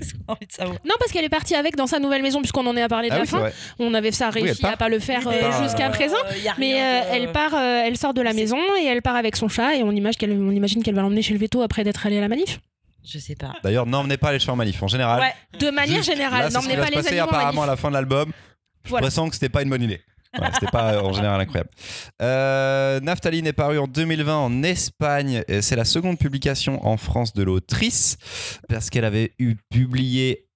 Est-ce 0.01 0.13
qu'on 0.13 0.23
a 0.27 0.31
envie 0.33 0.47
de 0.47 0.51
savoir 0.51 0.77
Non, 0.85 0.95
parce 0.99 1.11
qu'elle 1.11 1.23
est 1.25 1.29
partie 1.29 1.53
avec 1.55 1.75
dans 1.75 1.85
sa 1.87 1.99
nouvelle 1.99 2.21
maison, 2.23 2.39
puisqu'on 2.39 2.65
en 2.65 2.75
est 2.75 2.81
à 2.81 2.87
parler 2.87 3.09
de 3.09 3.13
Ah 3.13 3.17
la 3.17 3.23
oui, 3.23 3.27
fin. 3.27 3.49
On 3.79 3.93
avait 3.93 4.11
ça 4.11 4.29
réussi 4.29 4.65
à 4.65 4.75
pas 4.77 4.89
le 4.89 4.99
faire 4.99 5.27
euh, 5.27 5.63
jusqu'à 5.63 5.87
euh, 5.87 5.91
présent. 5.91 6.17
Mais 6.57 6.81
euh, 6.81 7.01
elle 7.11 7.31
part, 7.31 7.53
euh, 7.53 7.83
elle 7.85 7.97
sort 7.97 8.13
de 8.13 8.21
la 8.21 8.33
maison 8.33 8.57
et 8.81 8.85
elle 8.85 9.01
part 9.01 9.15
avec 9.15 9.35
son 9.35 9.47
chat 9.49 9.75
et 9.75 9.83
on 9.83 9.91
imagine 9.91 10.17
qu'elle, 10.17 10.31
on 10.31 10.51
imagine 10.51 10.81
qu'elle 10.81 10.95
va 10.95 11.01
l'emmener 11.01 11.21
chez 11.21 11.33
le 11.33 11.39
veto 11.39 11.61
après 11.61 11.83
d'être 11.83 12.05
allée 12.05 12.17
à 12.17 12.21
la 12.21 12.27
manif. 12.29 12.59
Je 13.05 13.19
sais 13.19 13.35
pas. 13.35 13.53
D'ailleurs, 13.63 13.85
n'emmenez 13.85 14.17
pas 14.17 14.31
les 14.31 14.39
chats 14.39 14.53
en 14.53 14.55
manif 14.55 14.81
en 14.81 14.87
général. 14.87 15.19
Ouais. 15.19 15.59
De 15.59 15.69
manière 15.69 15.97
Juste, 15.97 16.09
générale, 16.11 16.51
n'emmenez 16.53 16.77
pas 16.77 16.89
les 16.89 17.05
animaux 17.05 17.21
en 17.21 17.25
apparemment 17.25 17.63
à 17.63 17.65
manif. 17.65 17.67
la 17.67 17.75
fin 17.75 17.89
de 17.89 17.93
l'album. 17.95 18.31
Je 18.85 18.89
Voilà. 18.89 19.07
pressens 19.07 19.27
que 19.29 19.35
c'était 19.35 19.49
pas 19.49 19.61
une 19.61 19.69
bonne 19.69 19.83
idée. 19.83 20.01
Voilà, 20.35 20.53
c'était 20.53 20.71
pas 20.71 21.01
en 21.03 21.13
général 21.13 21.39
incroyable. 21.41 21.69
Euh, 22.21 22.99
Naphtaline 22.99 23.47
est 23.47 23.53
paru 23.53 23.77
en 23.77 23.87
2020 23.87 24.35
en 24.35 24.63
Espagne. 24.63 25.43
C'est 25.61 25.75
la 25.75 25.85
seconde 25.85 26.17
publication 26.17 26.85
en 26.85 26.97
France 26.97 27.33
de 27.33 27.43
l'autrice 27.43 28.17
parce 28.67 28.89
qu'elle 28.89 29.05
avait 29.05 29.33
eu 29.39 29.55
publié 29.69 30.47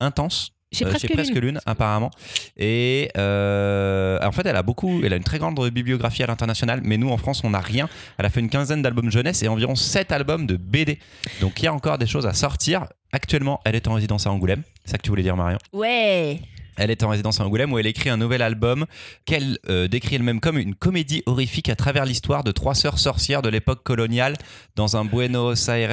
Intense. 0.00 0.52
J'ai 0.70 0.84
euh, 0.84 0.90
presque, 0.90 1.10
presque 1.10 1.34
lune. 1.34 1.44
lune 1.44 1.60
apparemment 1.64 2.10
et 2.58 3.10
euh, 3.16 4.18
en 4.22 4.32
fait 4.32 4.44
elle 4.44 4.54
a 4.54 4.62
beaucoup 4.62 5.00
elle 5.02 5.14
a 5.14 5.16
une 5.16 5.24
très 5.24 5.38
grande 5.38 5.58
bibliographie 5.70 6.22
à 6.22 6.26
l'international 6.26 6.82
mais 6.84 6.98
nous 6.98 7.08
en 7.08 7.16
France 7.16 7.40
on 7.42 7.50
n'a 7.50 7.60
rien 7.60 7.88
elle 8.18 8.26
a 8.26 8.28
fait 8.28 8.40
une 8.40 8.50
quinzaine 8.50 8.82
d'albums 8.82 9.10
jeunesse 9.10 9.42
et 9.42 9.48
environ 9.48 9.74
7 9.74 10.12
albums 10.12 10.46
de 10.46 10.56
BD 10.56 10.98
donc 11.40 11.62
il 11.62 11.64
y 11.64 11.68
a 11.68 11.72
encore 11.72 11.96
des 11.96 12.06
choses 12.06 12.26
à 12.26 12.34
sortir 12.34 12.84
actuellement 13.12 13.60
elle 13.64 13.76
est 13.76 13.88
en 13.88 13.94
résidence 13.94 14.26
à 14.26 14.30
Angoulême 14.30 14.62
c'est 14.84 14.90
ça 14.90 14.98
que 14.98 15.02
tu 15.02 15.08
voulais 15.08 15.22
dire 15.22 15.36
Marion? 15.36 15.58
Ouais. 15.72 16.38
Elle 16.78 16.90
est 16.90 17.02
en 17.02 17.08
résidence 17.08 17.40
à 17.40 17.44
Angoulême 17.44 17.72
où 17.72 17.78
elle 17.78 17.86
écrit 17.86 18.08
un 18.08 18.16
nouvel 18.16 18.40
album 18.40 18.86
qu'elle 19.26 19.58
euh, 19.68 19.88
décrit 19.88 20.14
elle-même 20.16 20.40
comme 20.40 20.56
une 20.58 20.74
comédie 20.74 21.22
horrifique 21.26 21.68
à 21.68 21.76
travers 21.76 22.04
l'histoire 22.06 22.44
de 22.44 22.52
trois 22.52 22.74
sœurs 22.74 22.98
sorcières 22.98 23.42
de 23.42 23.48
l'époque 23.50 23.82
coloniale 23.82 24.36
dans 24.76 24.96
un 24.96 25.04
Buenos 25.04 25.68
Aires 25.68 25.90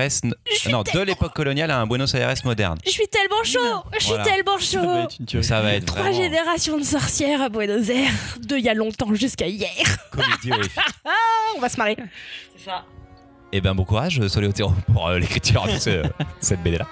non 0.70 0.84
de 0.84 1.02
l'époque 1.02 1.34
coloniale 1.34 1.72
à 1.72 1.80
un 1.80 1.88
Buenos 1.88 2.14
Aires 2.14 2.34
moderne 2.46 2.78
Je 2.86 2.92
suis 2.92 3.08
tellement 3.08 3.44
chaud. 3.44 3.84
Je 3.94 4.00
suis 4.00 4.10
Voilà. 4.10 4.24
tellement 4.24 4.58
Ça 4.60 4.80
va 4.82 4.86
chaud. 5.10 5.10
être 5.34 5.42
ça 5.42 5.62
va 5.62 5.74
être 5.74 5.86
Trois 5.86 6.02
vraiment 6.04 6.18
générations 6.22 6.78
de 6.78 6.84
sorcières 6.84 7.42
à 7.42 7.50
Buenos 7.50 7.90
Aires, 7.90 8.12
de 8.48 8.56
il 8.58 8.64
y 8.64 8.70
a 8.70 8.74
longtemps 8.74 9.14
jusqu'à 9.14 9.48
hier. 9.48 9.70
comédie 10.12 10.52
horrifique 10.52 10.80
On 11.56 11.60
va 11.60 11.70
se 11.70 11.78
marrer. 11.78 11.98
C'est 12.58 12.66
ça. 12.66 12.86
Et 13.52 13.62
ben 13.62 13.74
bon 13.74 13.86
courage, 13.86 14.28
Soléo 14.28 14.52
pour 14.92 15.08
euh, 15.08 15.20
l'écriture 15.20 15.66
de 15.68 15.78
ce- 15.78 16.04
cette 16.42 16.62
BD 16.62 16.78
là. 16.78 16.88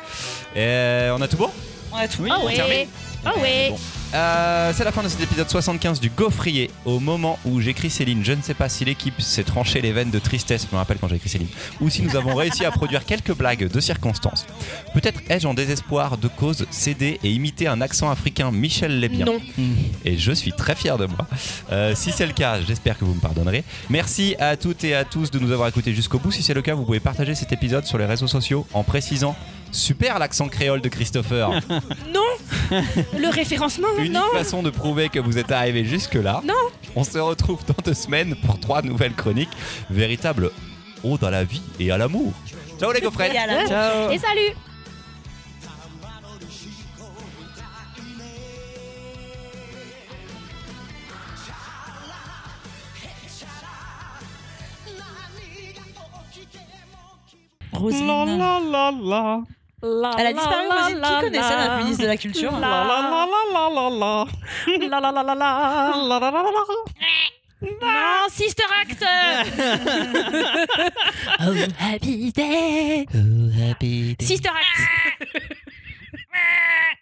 Et 0.56 1.10
on 1.12 1.22
a 1.22 1.28
tout 1.28 1.38
bon? 1.38 1.50
On 1.92 1.98
a 1.98 2.08
tout. 2.08 2.22
Oui, 2.24 2.30
Ah 2.32 2.40
on 2.42 2.46
ouais. 2.46 2.54
termine. 2.56 2.88
Ah 3.26 3.34
ouais. 3.40 3.70
Bon. 3.70 3.78
Euh, 4.14 4.72
c'est 4.76 4.84
la 4.84 4.92
fin 4.92 5.02
de 5.02 5.08
cet 5.08 5.22
épisode 5.22 5.50
75 5.50 6.00
du 6.00 6.10
Gaufrier. 6.10 6.70
Au 6.86 7.00
moment 7.00 7.40
où 7.46 7.60
j'écris 7.62 7.90
Céline, 7.90 8.24
je 8.24 8.34
ne 8.34 8.42
sais 8.44 8.54
pas 8.54 8.70
si 8.70 8.86
l'équipe 8.86 9.20
s'est 9.20 9.44
tranché 9.44 9.82
les 9.82 9.92
veines 9.92 10.12
de 10.12 10.20
tristesse, 10.20 10.68
je 10.70 10.76
me 10.76 10.78
rappelle 10.78 10.98
quand 11.00 11.08
j'ai 11.08 11.16
écrit 11.16 11.30
Céline, 11.30 11.48
ou 11.82 11.90
si 11.90 12.04
nous 12.04 12.16
avons 12.16 12.36
réussi 12.36 12.64
à 12.64 12.70
produire 12.72 13.06
quelques 13.06 13.34
blagues 13.34 13.68
de 13.68 13.80
circonstances. 13.80 14.46
Peut-être 14.94 15.20
ai-je 15.30 15.48
en 15.48 15.56
désespoir 15.56 16.18
de 16.18 16.28
cause 16.28 16.68
cédé 16.70 17.20
et 17.24 17.32
imité 17.32 17.68
un 17.68 17.82
accent 17.82 18.12
africain 18.12 18.52
Michel 18.52 19.00
Lébien. 19.00 19.26
Non. 19.26 19.40
et 20.06 20.18
je 20.18 20.32
suis 20.32 20.52
très 20.52 20.76
fier 20.76 20.98
de 21.00 21.06
moi. 21.08 21.26
Euh, 21.72 21.96
si 21.96 22.12
c'est 22.12 22.28
le 22.28 22.34
cas, 22.34 22.60
j'espère 22.62 23.00
que 23.00 23.06
vous 23.06 23.16
me 23.16 23.22
pardonnerez. 23.22 23.64
Merci 23.90 24.36
à 24.40 24.58
toutes 24.58 24.84
et 24.84 24.94
à 24.94 25.06
tous 25.06 25.32
de 25.32 25.40
nous 25.40 25.52
avoir 25.52 25.70
écoutés 25.70 25.94
jusqu'au 25.94 26.20
bout. 26.20 26.32
Si 26.32 26.44
c'est 26.44 26.54
le 26.54 26.62
cas, 26.62 26.76
vous 26.76 26.86
pouvez 26.86 27.00
partager 27.00 27.34
cet 27.34 27.52
épisode 27.52 27.86
sur 27.86 27.98
les 27.98 28.06
réseaux 28.06 28.28
sociaux 28.28 28.68
en 28.74 28.84
précisant 28.84 29.36
super 29.74 30.20
l'accent 30.20 30.48
créole 30.48 30.80
de 30.82 30.88
Christopher. 30.90 31.50
Non. 32.14 32.22
Le 33.18 33.28
référencement, 33.30 33.88
Unique 34.00 34.14
non. 34.14 34.22
façon 34.32 34.64
de 34.64 34.70
prouver 34.70 35.10
que 35.10 35.20
vous 35.20 35.38
êtes 35.38 35.52
arrivé 35.52 35.84
jusque 35.86 36.14
là. 36.16 36.42
Non. 36.46 36.54
On 36.96 37.04
se 37.04 37.18
retrouve 37.18 37.60
dans 37.66 37.76
deux 37.84 37.94
semaines 37.94 38.36
pour 38.46 38.60
trois 38.60 38.82
nouvelles 38.82 39.14
chroniques. 39.14 39.50
Véritable 39.90 40.52
ode 41.04 41.24
à 41.24 41.30
la 41.32 41.44
vie 41.44 41.62
et 41.80 41.92
à 41.92 41.98
l'amour. 41.98 42.32
Ciao 42.80 42.92
les 42.92 43.02
gaufrettes. 43.02 43.34
Et 43.34 43.38
à 43.38 43.46
la- 43.48 43.68
Ciao. 43.68 44.12
Et 44.12 44.18
salut. 44.18 44.56
Elle 59.84 60.28
a 60.28 60.34
disparu, 60.34 60.68
vas-y, 60.70 60.94
qui 60.94 61.20
connaissait 61.22 61.58
notre 61.58 61.78
ministre 61.78 62.04
de 62.04 62.08
la 62.08 62.18
Culture 62.18 62.54
hein? 62.54 62.60
La 62.62 62.70
la 62.70 63.02
la 63.02 63.26
la 63.54 63.70
la 63.70 63.90
la 63.90 63.90
la. 63.90 64.28
La 64.90 65.00
la 65.00 65.12
la 65.12 65.24
la 65.24 65.36
la. 65.36 66.64
Non, 67.62 68.30
Sister 68.30 68.64
Act. 68.82 69.04
Oh 71.40 71.54
happy 71.80 72.32
day 72.32 73.06
Oh 73.14 73.50
happy 73.70 74.16
day 74.16 74.26
Sister 74.26 74.50
Act. 74.50 75.28